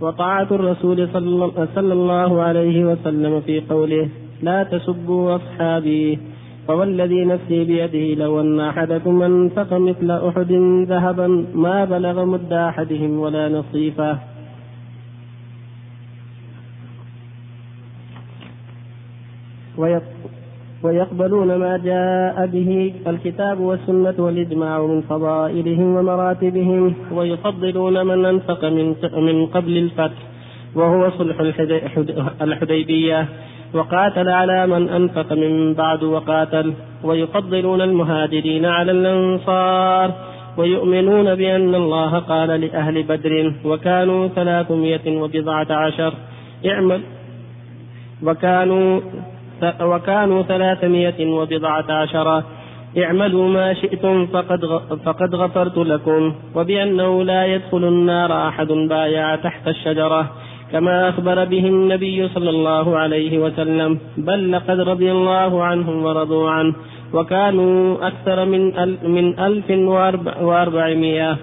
وطاعة 0.00 0.48
الرسول 0.50 1.08
صلى 1.74 1.92
الله 1.92 2.42
عليه 2.42 2.84
وسلم 2.84 3.40
في 3.40 3.60
قوله 3.60 4.08
لا 4.42 4.62
تسبوا 4.62 5.36
أصحابي 5.36 6.18
فوالذي 6.68 7.24
نفسي 7.24 7.64
بيده 7.64 8.24
لو 8.24 8.40
أن 8.40 8.60
أحدكم 8.60 9.22
أنفق 9.22 9.72
مثل 9.72 10.10
أحد 10.28 10.52
ذهبا 10.88 11.46
ما 11.54 11.84
بلغ 11.84 12.24
مد 12.24 12.52
أحدهم 12.52 13.18
ولا 13.18 13.48
نصيفه. 13.48 14.18
ويقبلون 20.84 21.54
ما 21.56 21.76
جاء 21.76 22.46
به 22.46 22.94
الكتاب 23.06 23.60
والسنة 23.60 24.14
والإجماع 24.18 24.86
من 24.86 25.00
فضائلهم 25.00 25.96
ومراتبهم 25.96 26.94
ويفضلون 27.12 28.06
من 28.06 28.24
أنفق 28.24 28.64
من 28.64 28.94
من 29.16 29.46
قبل 29.46 29.76
الفتح 29.76 30.18
وهو 30.74 31.10
صلح 31.10 31.40
الحديبية 32.42 33.28
وقاتل 33.74 34.28
على 34.28 34.66
من 34.66 34.88
أنفق 34.88 35.32
من 35.32 35.74
بعد 35.74 36.02
وقاتل 36.02 36.74
ويفضلون 37.04 37.80
المهاجرين 37.80 38.64
على 38.66 38.92
الأنصار 38.92 40.10
ويؤمنون 40.56 41.34
بأن 41.34 41.74
الله 41.74 42.18
قال 42.18 42.48
لأهل 42.60 43.02
بدر 43.02 43.54
وكانوا 43.64 44.28
ثلاثمائة 44.28 45.16
وبضعة 45.20 45.66
عشر 45.70 46.14
اعمل 46.66 47.00
وكانوا 48.22 49.00
وكانوا 49.62 50.42
ثلاثمائة 50.42 51.26
وبضعة 51.26 51.92
عشر. 51.92 52.42
اعملوا 52.98 53.48
ما 53.48 53.74
شئتم 53.74 54.26
فقد 54.26 54.60
فقد 55.04 55.34
غفرت 55.34 55.78
لكم 55.78 56.34
وبأنه 56.54 57.24
لا 57.24 57.46
يدخل 57.46 57.84
النار 57.84 58.48
أحد 58.48 58.66
بايع 58.66 59.36
تحت 59.36 59.68
الشجرة 59.68 60.30
كما 60.72 61.08
أخبر 61.08 61.44
به 61.44 61.66
النبي 61.66 62.28
صلى 62.28 62.50
الله 62.50 62.96
عليه 62.96 63.38
وسلم 63.38 63.98
بل 64.16 64.52
لقد 64.52 64.80
رضي 64.80 65.12
الله 65.12 65.62
عنهم 65.62 66.04
ورضوا 66.04 66.50
عنه. 66.50 66.74
وكانوا 67.14 68.06
أكثر 68.06 68.44
من 68.44 68.62
من 69.02 69.38
ألف 69.38 69.70
وأربعمائة. 70.42 71.36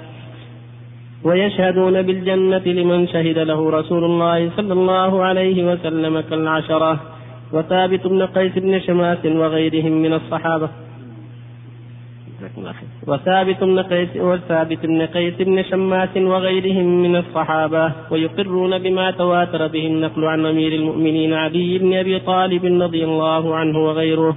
ويشهدون 1.23 2.01
بالجنة 2.01 2.65
لمن 2.65 3.07
شهد 3.07 3.37
له 3.39 3.69
رسول 3.69 4.03
الله 4.03 4.49
صلى 4.57 4.73
الله 4.73 5.23
عليه 5.23 5.73
وسلم 5.73 6.19
كالعشرة. 6.19 6.99
وثابت 7.53 8.07
بن 8.07 8.21
قيس 8.25 8.53
بن 8.57 8.79
شماس 8.79 9.25
وغيرهم 9.25 9.91
من 9.91 10.13
الصحابة. 10.13 10.69
وثابت 13.07 13.63
بن 13.63 13.79
قيس 13.79 14.09
وثابت 14.17 14.85
بن 14.85 15.01
قيس 15.01 15.33
بن 15.39 15.63
شماس 15.63 16.17
وغيرهم 16.17 17.01
من 17.03 17.15
الصحابة 17.15 17.91
ويقرون 18.11 18.77
بما 18.77 19.11
تواتر 19.11 19.67
به 19.67 19.87
النقل 19.87 20.25
عن 20.25 20.45
أمير 20.45 20.71
المؤمنين 20.73 21.33
علي 21.33 21.77
بن 21.77 21.93
أبي 21.93 22.19
طالب 22.19 22.65
رضي 22.65 23.03
الله 23.03 23.55
عنه 23.55 23.77
وغيره 23.79 24.35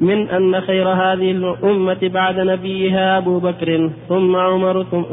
من 0.00 0.28
أن 0.28 0.60
خير 0.60 0.88
هذه 0.88 1.30
الأمة 1.30 1.98
بعد 2.02 2.40
نبيها 2.40 3.18
أبو 3.18 3.38
بكر 3.38 3.90
ثم 4.08 4.36
عمر 4.36 4.82
ثم 4.82 5.04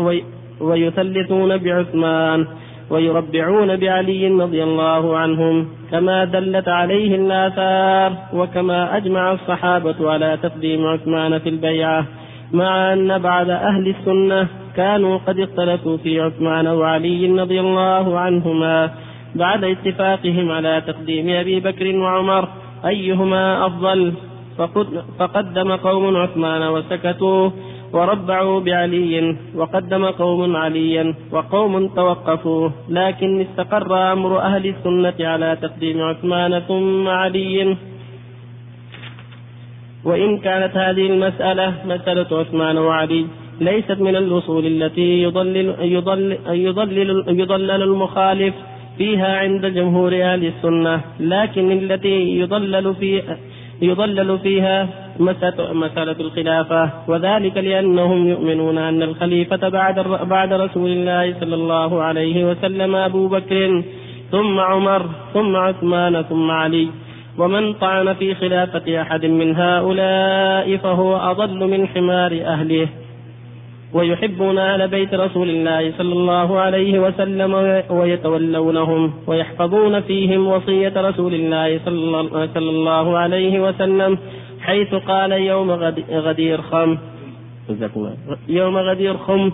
ويثلثون 0.62 1.58
بعثمان. 1.58 2.48
ويربعون 2.90 3.76
بعلي 3.76 4.28
رضي 4.28 4.64
الله 4.64 5.18
عنهم 5.18 5.68
كما 5.92 6.26
دلت 6.26 6.68
عليه 6.68 7.16
الآثار 7.16 8.14
وكما 8.34 8.98
أجمع 8.98 9.32
الصحابة 9.32 10.12
على 10.12 10.38
تقديم 10.44 10.86
عثمان 10.86 11.40
في 11.40 11.50
البيعة 11.50 12.06
مع 12.52 12.94
أن 12.94 13.18
بعد 13.18 13.50
أهل 13.50 13.96
السنة 14.00 14.48
كانوا 14.76 15.18
قد 15.28 15.40
اختلفوا 15.40 15.98
في 15.98 16.22
عثمان 16.22 16.68
وعلي 16.68 17.42
رضي 17.42 17.60
الله 17.60 18.20
عنهما 18.20 18.92
بعد 19.36 19.64
اتفاقهم 19.64 20.52
على 20.52 20.82
تقديم 20.88 21.30
أبي 21.30 21.60
بكر 21.60 21.96
وعمر 21.96 22.48
أيهما 22.86 23.66
أفضل؟ 23.66 24.14
فقدم 25.20 25.72
قوم 25.76 26.18
عثمان 26.18 26.68
وسكتوا 26.68 27.50
وربعوا 27.94 28.60
بعلي 28.60 29.36
وقدم 29.56 30.06
قوم 30.06 30.56
عليا 30.56 31.16
وقوم 31.32 31.88
توقفوا 31.88 32.70
لكن 32.90 33.42
استقر 33.42 34.14
أمر 34.14 34.40
أهل 34.40 34.64
السنة 34.68 35.28
على 35.28 35.58
تقديم 35.62 36.02
عثمان 36.02 36.60
ثم 36.60 37.08
علي. 37.08 37.76
وإن 40.04 40.38
كانت 40.38 40.78
هذه 40.78 41.06
المسألة 41.08 41.74
مسألة 41.86 42.40
عثمان 42.40 42.78
وعلي 42.78 43.26
ليست 43.62 44.00
من 44.02 44.16
الأصول 44.16 44.66
التي 44.66 45.24
يضلل, 45.24 45.76
يضلل, 45.80 46.38
يضلل, 46.48 47.24
يضلل 47.28 47.82
المخالف 47.84 48.54
فيها 48.98 49.38
عند 49.38 49.66
جمهور 49.66 50.14
أهل 50.24 50.46
السنة 50.46 51.02
لكن 51.20 51.72
التي 51.72 52.40
يضلل 52.40 52.96
فيها 52.96 53.38
يضلل 53.82 54.40
فيها 54.40 55.09
مسألة 55.20 56.16
الخلافة. 56.20 56.90
وذلك 57.08 57.58
لأنهم 57.58 58.28
يؤمنون 58.28 58.78
أن 58.78 59.04
الخليفة 59.04 59.70
بعد 59.70 60.00
بعد 60.30 60.54
رسول 60.54 60.90
الله 60.90 61.36
صلى 61.40 61.56
الله 61.56 62.04
عليه 62.04 62.46
وسلم 62.50 62.96
أبو 62.96 63.28
بكر 63.28 63.84
ثم 64.32 64.60
عمر 64.60 65.06
ثم 65.34 65.56
عثمان 65.56 66.22
ثم 66.22 66.52
علي. 66.52 66.88
ومن 67.38 67.74
طعن 67.74 68.14
في 68.14 68.36
خلافة 68.36 69.02
أحد 69.02 69.26
من 69.26 69.56
هؤلاء 69.56 70.78
فهو 70.78 71.18
أضل 71.18 71.68
من 71.68 71.88
حمار 71.88 72.32
أهله. 72.46 72.88
ويحبون 73.94 74.58
أهل 74.58 74.88
بيت 74.88 75.14
رسول 75.14 75.50
الله 75.50 75.92
صلى 75.98 76.14
الله 76.14 76.60
عليه 76.60 77.00
وسلم 77.00 77.54
ويتولونهم 77.90 79.14
ويحفظون 79.28 80.00
فيهم 80.00 80.48
وصية 80.48 80.94
رسول 80.98 81.34
الله 81.34 81.80
صلى 81.86 82.70
الله 82.70 83.18
عليه 83.18 83.60
وسلم. 83.60 84.18
حيث 84.62 84.96
قال 84.96 85.32
يوم 85.32 85.72
غدير 86.12 86.62
خم. 86.62 86.98
يوم 88.48 88.78
غدير 88.78 89.18
خم. 89.18 89.52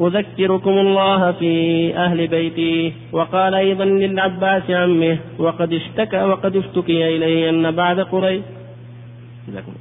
أذكركم 0.00 0.70
الله 0.70 1.32
في 1.32 1.52
أهل 1.96 2.26
بيتي. 2.26 2.92
وقال 3.12 3.54
أيضا 3.54 3.84
للعباس 3.84 4.70
عمه 4.70 5.18
وقد 5.38 5.72
اشتكى 5.72 6.22
وقد 6.22 6.56
اشتكي 6.56 7.16
إليه 7.16 7.50
أن 7.50 7.70
بعد 7.70 8.00
قريش 8.00 8.40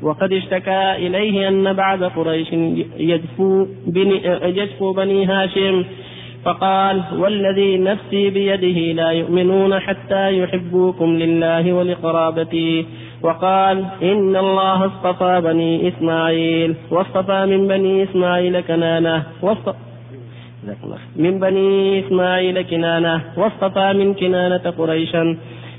وقد 0.01 0.33
اشتكى 0.33 0.95
إليه 0.95 1.47
أن 1.47 1.73
بعد 1.73 2.03
قريش 2.03 2.47
يجفو 2.97 3.65
بني, 3.87 4.21
يجفو 4.43 4.93
بني 4.93 5.25
هاشم. 5.25 5.83
فقال 6.45 7.03
والذي 7.17 7.77
نفسي 7.77 8.29
بيده 8.29 8.79
لا 9.01 9.11
يؤمنون 9.11 9.79
حتى 9.79 10.39
يحبوكم 10.39 11.15
لله 11.15 11.73
ولقرابتي. 11.73 12.85
وقال 13.23 13.85
إن 14.03 14.35
الله 14.35 14.85
اصطفى 14.85 15.41
بني 15.41 15.87
إسماعيل 15.87 16.75
واصطفى 16.91 17.45
من 17.45 17.67
بني 17.67 18.03
إسماعيل 18.03 18.59
كنانة 18.59 19.23
من 21.15 21.39
بني 21.39 21.99
إسماعيل 21.99 22.61
كنانة 22.61 23.21
واصطفى 23.37 23.93
من 23.93 24.13
كنانة 24.13 24.73
قريشا 24.77 25.37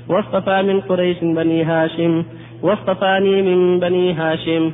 واصطفى 0.09 0.61
من 0.61 0.81
قريش 0.81 1.17
بني 1.23 1.63
هاشم 1.63 2.23
واصطفاني 2.61 3.41
من 3.41 3.79
بني 3.79 4.13
هاشم 4.13 4.71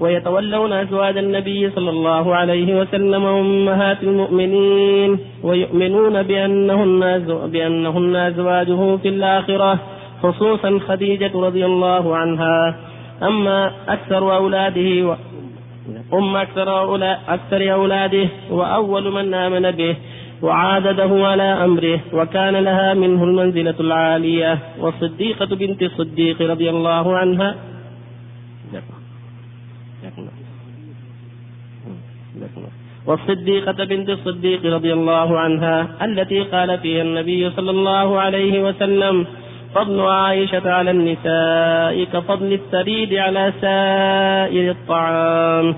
ويتولون 0.00 0.72
أزواج 0.72 1.18
النبي 1.18 1.70
صلى 1.70 1.90
الله 1.90 2.34
عليه 2.34 2.80
وسلم 2.80 3.24
أمهات 3.26 4.02
المؤمنين 4.02 5.18
ويؤمنون 5.42 6.22
بأنهن 6.22 7.00
بأنهن 7.52 8.16
أزواجه 8.16 8.96
في 8.96 9.08
الآخرة 9.08 9.78
خصوصا 10.22 10.78
خديجة 10.88 11.30
رضي 11.34 11.66
الله 11.66 12.16
عنها. 12.16 12.76
أما 13.22 13.72
أكثر 13.88 14.36
أولاده 14.36 15.08
و... 15.08 15.16
أم 16.12 16.36
أكثر 16.36 16.68
أكثر 17.28 17.72
أولاده 17.72 18.28
وأول 18.50 19.12
من 19.12 19.34
آمن 19.34 19.70
به 19.70 19.96
وعادده 20.42 21.26
على 21.26 21.42
أمره 21.42 22.00
وكان 22.12 22.56
لها 22.56 22.94
منه 22.94 23.24
المنزلة 23.24 23.74
العالية. 23.80 24.58
والصديقة 24.78 25.46
بنت 25.56 25.82
الصديق 25.82 26.42
رضي 26.42 26.70
الله 26.70 27.16
عنها. 27.16 27.54
والصديقة 33.06 33.84
بنت 33.84 34.08
الصديق 34.10 34.66
رضي 34.66 34.92
الله 34.92 35.38
عنها 35.38 36.04
التي 36.04 36.40
قال 36.40 36.78
فيها 36.78 37.02
النبي 37.02 37.50
صلى 37.50 37.70
الله 37.70 38.20
عليه 38.20 38.62
وسلم 38.62 39.26
فضل 39.74 40.00
عائشة 40.00 40.70
على 40.70 40.90
النساء 40.90 42.04
كفضل 42.04 42.52
الثريد 42.52 43.14
على 43.14 43.52
سائر 43.60 44.70
الطعام. 44.70 45.74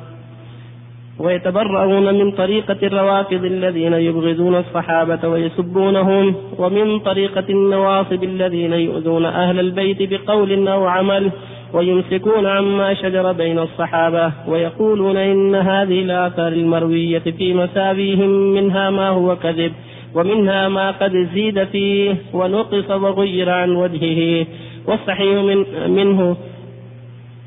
ويتبرؤون 1.19 2.15
من 2.15 2.31
طريقة 2.33 2.77
الروافض 2.83 3.45
الذين 3.45 3.93
يبغضون 3.93 4.57
الصحابة 4.57 5.29
ويسبونهم 5.29 6.35
ومن 6.59 6.99
طريقة 6.99 7.45
النواصب 7.51 8.25
الذين 8.25 8.73
يؤذون 8.73 9.25
أهل 9.25 9.61
البيت 9.61 10.13
بقول 10.13 10.69
أو 10.69 10.87
عمل 10.87 11.31
ويمسكون 11.75 12.47
عما 12.47 12.95
شجر 12.95 13.33
بين 13.33 13.59
الصحابة 13.59 14.33
ويقولون 14.49 15.17
إن 15.17 15.55
هذه 15.55 16.03
الآثار 16.03 16.53
المروية 16.53 17.19
في 17.19 17.55
مسابيهم 17.55 18.31
منها 18.31 18.91
ما 18.91 19.09
هو 19.09 19.37
كذب. 19.37 19.73
ومنها 20.15 20.69
ما 20.69 20.91
قد 20.91 21.29
زيد 21.35 21.65
فيه 21.65 22.15
ونقص 22.35 22.91
وغير 22.91 23.51
عن 23.51 23.71
وجهه. 23.77 24.47
والصحيح 24.87 25.43
من 25.43 25.65
منه 25.91 26.37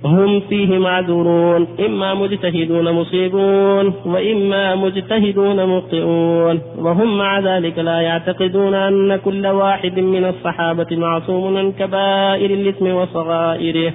هم 0.05 0.39
فيه 0.39 0.77
معذورون. 0.77 1.67
إما 1.85 2.13
مجتهدون 2.13 2.91
مصيبون 2.91 3.93
وإما 4.05 4.75
مجتهدون 4.75 5.65
مخطئون. 5.65 6.61
وهم 6.77 7.17
مع 7.17 7.39
ذلك 7.39 7.79
لا 7.79 8.01
يعتقدون 8.01 8.73
أن 8.73 9.15
كل 9.15 9.47
واحد 9.47 9.99
من 9.99 10.25
الصحابة 10.25 10.87
معصوم 10.91 11.53
من 11.53 11.71
كبائر 11.71 12.49
الإثم 12.51 12.87
وصغائره. 12.87 13.93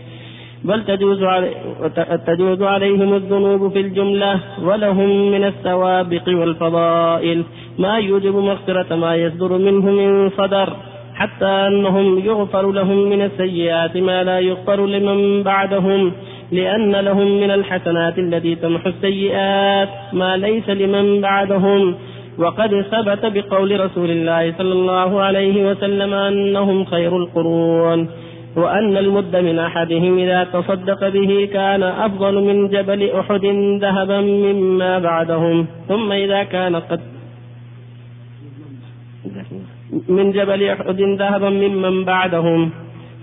بل 0.65 0.85
تجوز, 0.85 1.23
علي 1.23 1.51
تجوز 2.27 2.63
عليهم 2.63 3.15
الذنوب 3.15 3.73
في 3.73 3.81
الجملة 3.81 4.41
ولهم 4.63 5.31
من 5.31 5.45
السوابق 5.45 6.29
والفضائل. 6.29 7.45
ما 7.79 7.99
يوجب 7.99 8.35
مغفرة 8.35 8.97
ما 8.97 9.17
يصدر 9.17 9.59
منه 9.59 9.91
من 9.91 10.31
صدر 10.31 10.69
حتى 11.15 11.47
أنهم 11.47 12.19
يغفر 12.19 12.73
لهم 12.73 12.99
من 13.11 13.23
السيئات 13.23 13.97
ما 13.97 14.25
لا 14.25 14.39
يغفر 14.39 14.87
لمن 14.87 15.43
بعدهم. 15.43 16.13
لأن 16.53 16.97
لهم 16.97 17.41
من 17.41 17.51
الحسنات 17.51 18.19
التي 18.19 18.55
تمحو 18.55 18.89
السيئات 18.89 19.89
ما 20.13 20.37
ليس 20.37 20.69
لمن 20.71 21.21
بعدهم. 21.21 21.95
وقد 22.39 22.71
ثبت 22.91 23.27
بقول 23.35 23.81
رسول 23.81 24.11
الله 24.11 24.55
صلى 24.59 24.73
الله 24.73 25.21
عليه 25.21 25.71
وسلم 25.71 26.13
أنهم 26.15 26.85
خير 26.85 27.17
القرون. 27.17 28.09
وأن 28.57 28.97
المد 28.97 29.37
من 29.37 29.59
أحدهم 29.59 30.19
إذا 30.19 30.45
تصدق 30.45 31.09
به 31.09 31.49
كان 31.53 31.83
أفضل 31.83 32.35
من 32.35 32.69
جبل 32.69 33.11
أحد 33.11 33.45
ذهبا 33.81 34.21
مما 34.21 34.99
بعدهم. 34.99 35.67
ثم 35.89 36.13
إذا 36.13 36.43
كان 36.43 36.77
قد 36.77 37.01
من 40.09 40.33
جبل 40.33 40.65
أحد 40.65 41.01
ذهبا 41.01 41.51
ممن 41.51 42.05
بعدهم. 42.05 42.71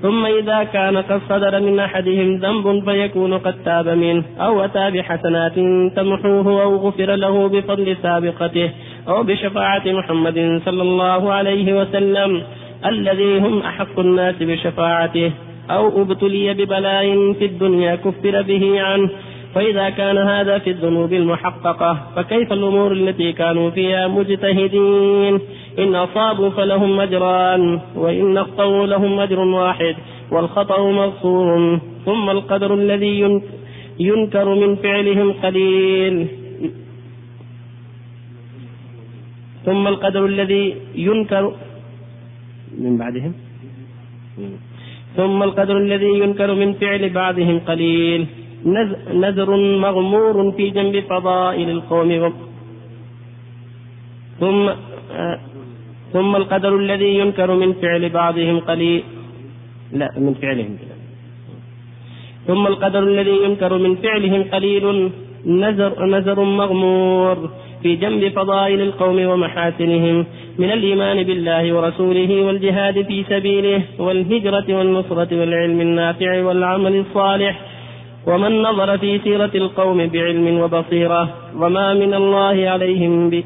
ثم 0.01 0.25
إذا 0.25 0.63
كان 0.63 0.97
قد 0.97 1.21
صدر 1.29 1.59
من 1.59 1.79
أحدهم 1.79 2.35
ذنب 2.35 2.83
فيكون 2.85 3.33
قد 3.33 3.55
تاب 3.65 3.87
منه. 3.87 4.23
أو 4.39 4.65
أتى 4.65 4.91
بحسنات 4.91 5.55
تمحوه 5.95 6.63
أو 6.63 6.75
غفر 6.75 7.15
له 7.15 7.49
بفضل 7.49 7.97
سابقته. 8.01 8.69
أو 9.07 9.23
بشفاعة 9.23 9.83
محمد 9.85 10.61
صلى 10.65 10.81
الله 10.81 11.33
عليه 11.33 11.81
وسلم. 11.81 12.43
الذي 12.85 13.39
هم 13.39 13.59
أحق 13.59 13.99
الناس 13.99 14.35
بشفاعته 14.41 15.31
أو 15.69 16.01
أبتلي 16.01 16.53
ببلاء 16.53 17.33
في 17.33 17.45
الدنيا 17.45 17.95
كفر 17.95 18.41
به 18.41 18.81
عنه. 18.81 19.09
فإذا 19.55 19.89
كان 19.89 20.17
هذا 20.17 20.57
في 20.57 20.69
الذنوب 20.69 21.13
المحققة 21.13 21.97
فكيف 22.15 22.53
الأمور 22.53 22.91
التي 22.91 23.31
كانوا 23.33 23.69
فيها 23.69 24.07
مجتهدين؟ 24.07 25.39
إن 25.79 25.95
أصابوا 25.95 26.49
فلهم 26.49 26.99
أجران 26.99 27.79
وإن 27.95 28.37
أخطأوا 28.37 28.87
لهم 28.87 29.19
أجر 29.19 29.39
واحد 29.39 29.95
والخطأ 30.31 30.91
مغفور 30.91 31.79
ثم 32.05 32.29
القدر 32.29 32.73
الذي 32.73 33.41
ينكر 33.99 34.55
من 34.55 34.75
فعلهم 34.75 35.33
قليل. 35.43 36.27
ثم 39.65 39.87
القدر 39.87 40.25
الذي 40.25 40.75
ينكر 40.95 41.53
من 42.77 42.97
بعدهم. 42.97 43.33
ثم 45.17 45.43
القدر 45.43 45.77
الذي 45.77 46.19
ينكر 46.19 46.49
من 46.61 46.73
فعل 46.73 47.09
بعضهم 47.09 47.59
قليل. 47.59 48.21
نذر 49.23 49.49
مغمور 49.85 50.51
في 50.57 50.69
جنب 50.69 50.95
فضائل 51.09 51.69
القوم 51.69 52.33
ثم 54.39 54.63
آه 55.11 55.39
ثم 56.13 56.31
القدر 56.35 56.73
الذي 56.75 57.11
ينكر 57.19 57.49
من 57.55 57.73
فعل 57.73 58.09
بعضهم 58.09 58.59
قليل. 58.59 59.03
لا 59.99 60.09
من 60.17 60.33
فعلهم. 60.41 60.77
ثم 62.47 62.63
القدر 62.67 63.03
الذي 63.03 63.35
ينكر 63.45 63.77
من 63.77 63.95
فعلهم 63.95 64.41
قليل. 64.53 64.85
نذر, 65.45 66.05
نذر 66.05 66.39
مغمور. 66.61 67.37
في 67.83 67.95
جنب 67.95 68.27
فضائل 68.27 68.81
القوم 68.81 69.25
ومحاسنهم 69.25 70.25
من 70.59 70.71
الإيمان 70.71 71.23
بالله 71.23 71.73
ورسوله 71.73 72.45
والجهاد 72.45 73.01
في 73.01 73.23
سبيله 73.29 73.81
والهجرة 73.99 74.77
والنصرة 74.77 75.39
والعلم 75.39 75.81
النافع 75.81 76.43
والعمل 76.43 76.95
الصالح 76.95 77.59
ومن 78.27 78.61
نظر 78.61 78.97
في 78.97 79.19
سيرة 79.19 79.51
القوم 79.55 80.07
بعلم 80.07 80.59
وبصيرة 80.59 81.29
وما 81.55 81.93
من 81.93 82.13
الله 82.13 82.69
عليهم 82.69 83.29
به 83.29 83.43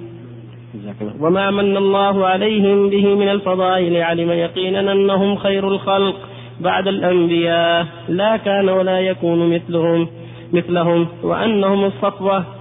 وما 1.20 1.52
من 1.52 1.78
الله 1.78 2.26
عليهم 2.26 2.90
به 2.90 3.16
من 3.16 3.30
الفضائل 3.30 3.98
علم 3.98 4.32
يقينا 4.32 4.92
أنهم 4.92 5.36
خير 5.36 5.68
الخلق 5.68 6.16
بعد 6.62 6.88
الأنبياء 6.88 7.88
لا 8.10 8.38
كان 8.38 8.70
ولا 8.70 9.00
يكون 9.00 9.56
مثلهم 9.56 10.08
مثلهم 10.54 11.08
وأنهم 11.24 11.86
الصفوة 11.86 12.61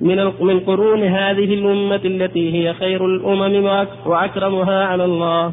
من 0.00 0.32
من 0.40 0.60
قرون 0.60 1.02
هذه 1.02 1.50
الأمة 1.54 2.00
التي 2.04 2.52
هي 2.54 2.74
خير 2.74 3.06
الأمم 3.06 3.64
وأكرمها 4.06 4.84
على 4.84 5.04
الله. 5.04 5.52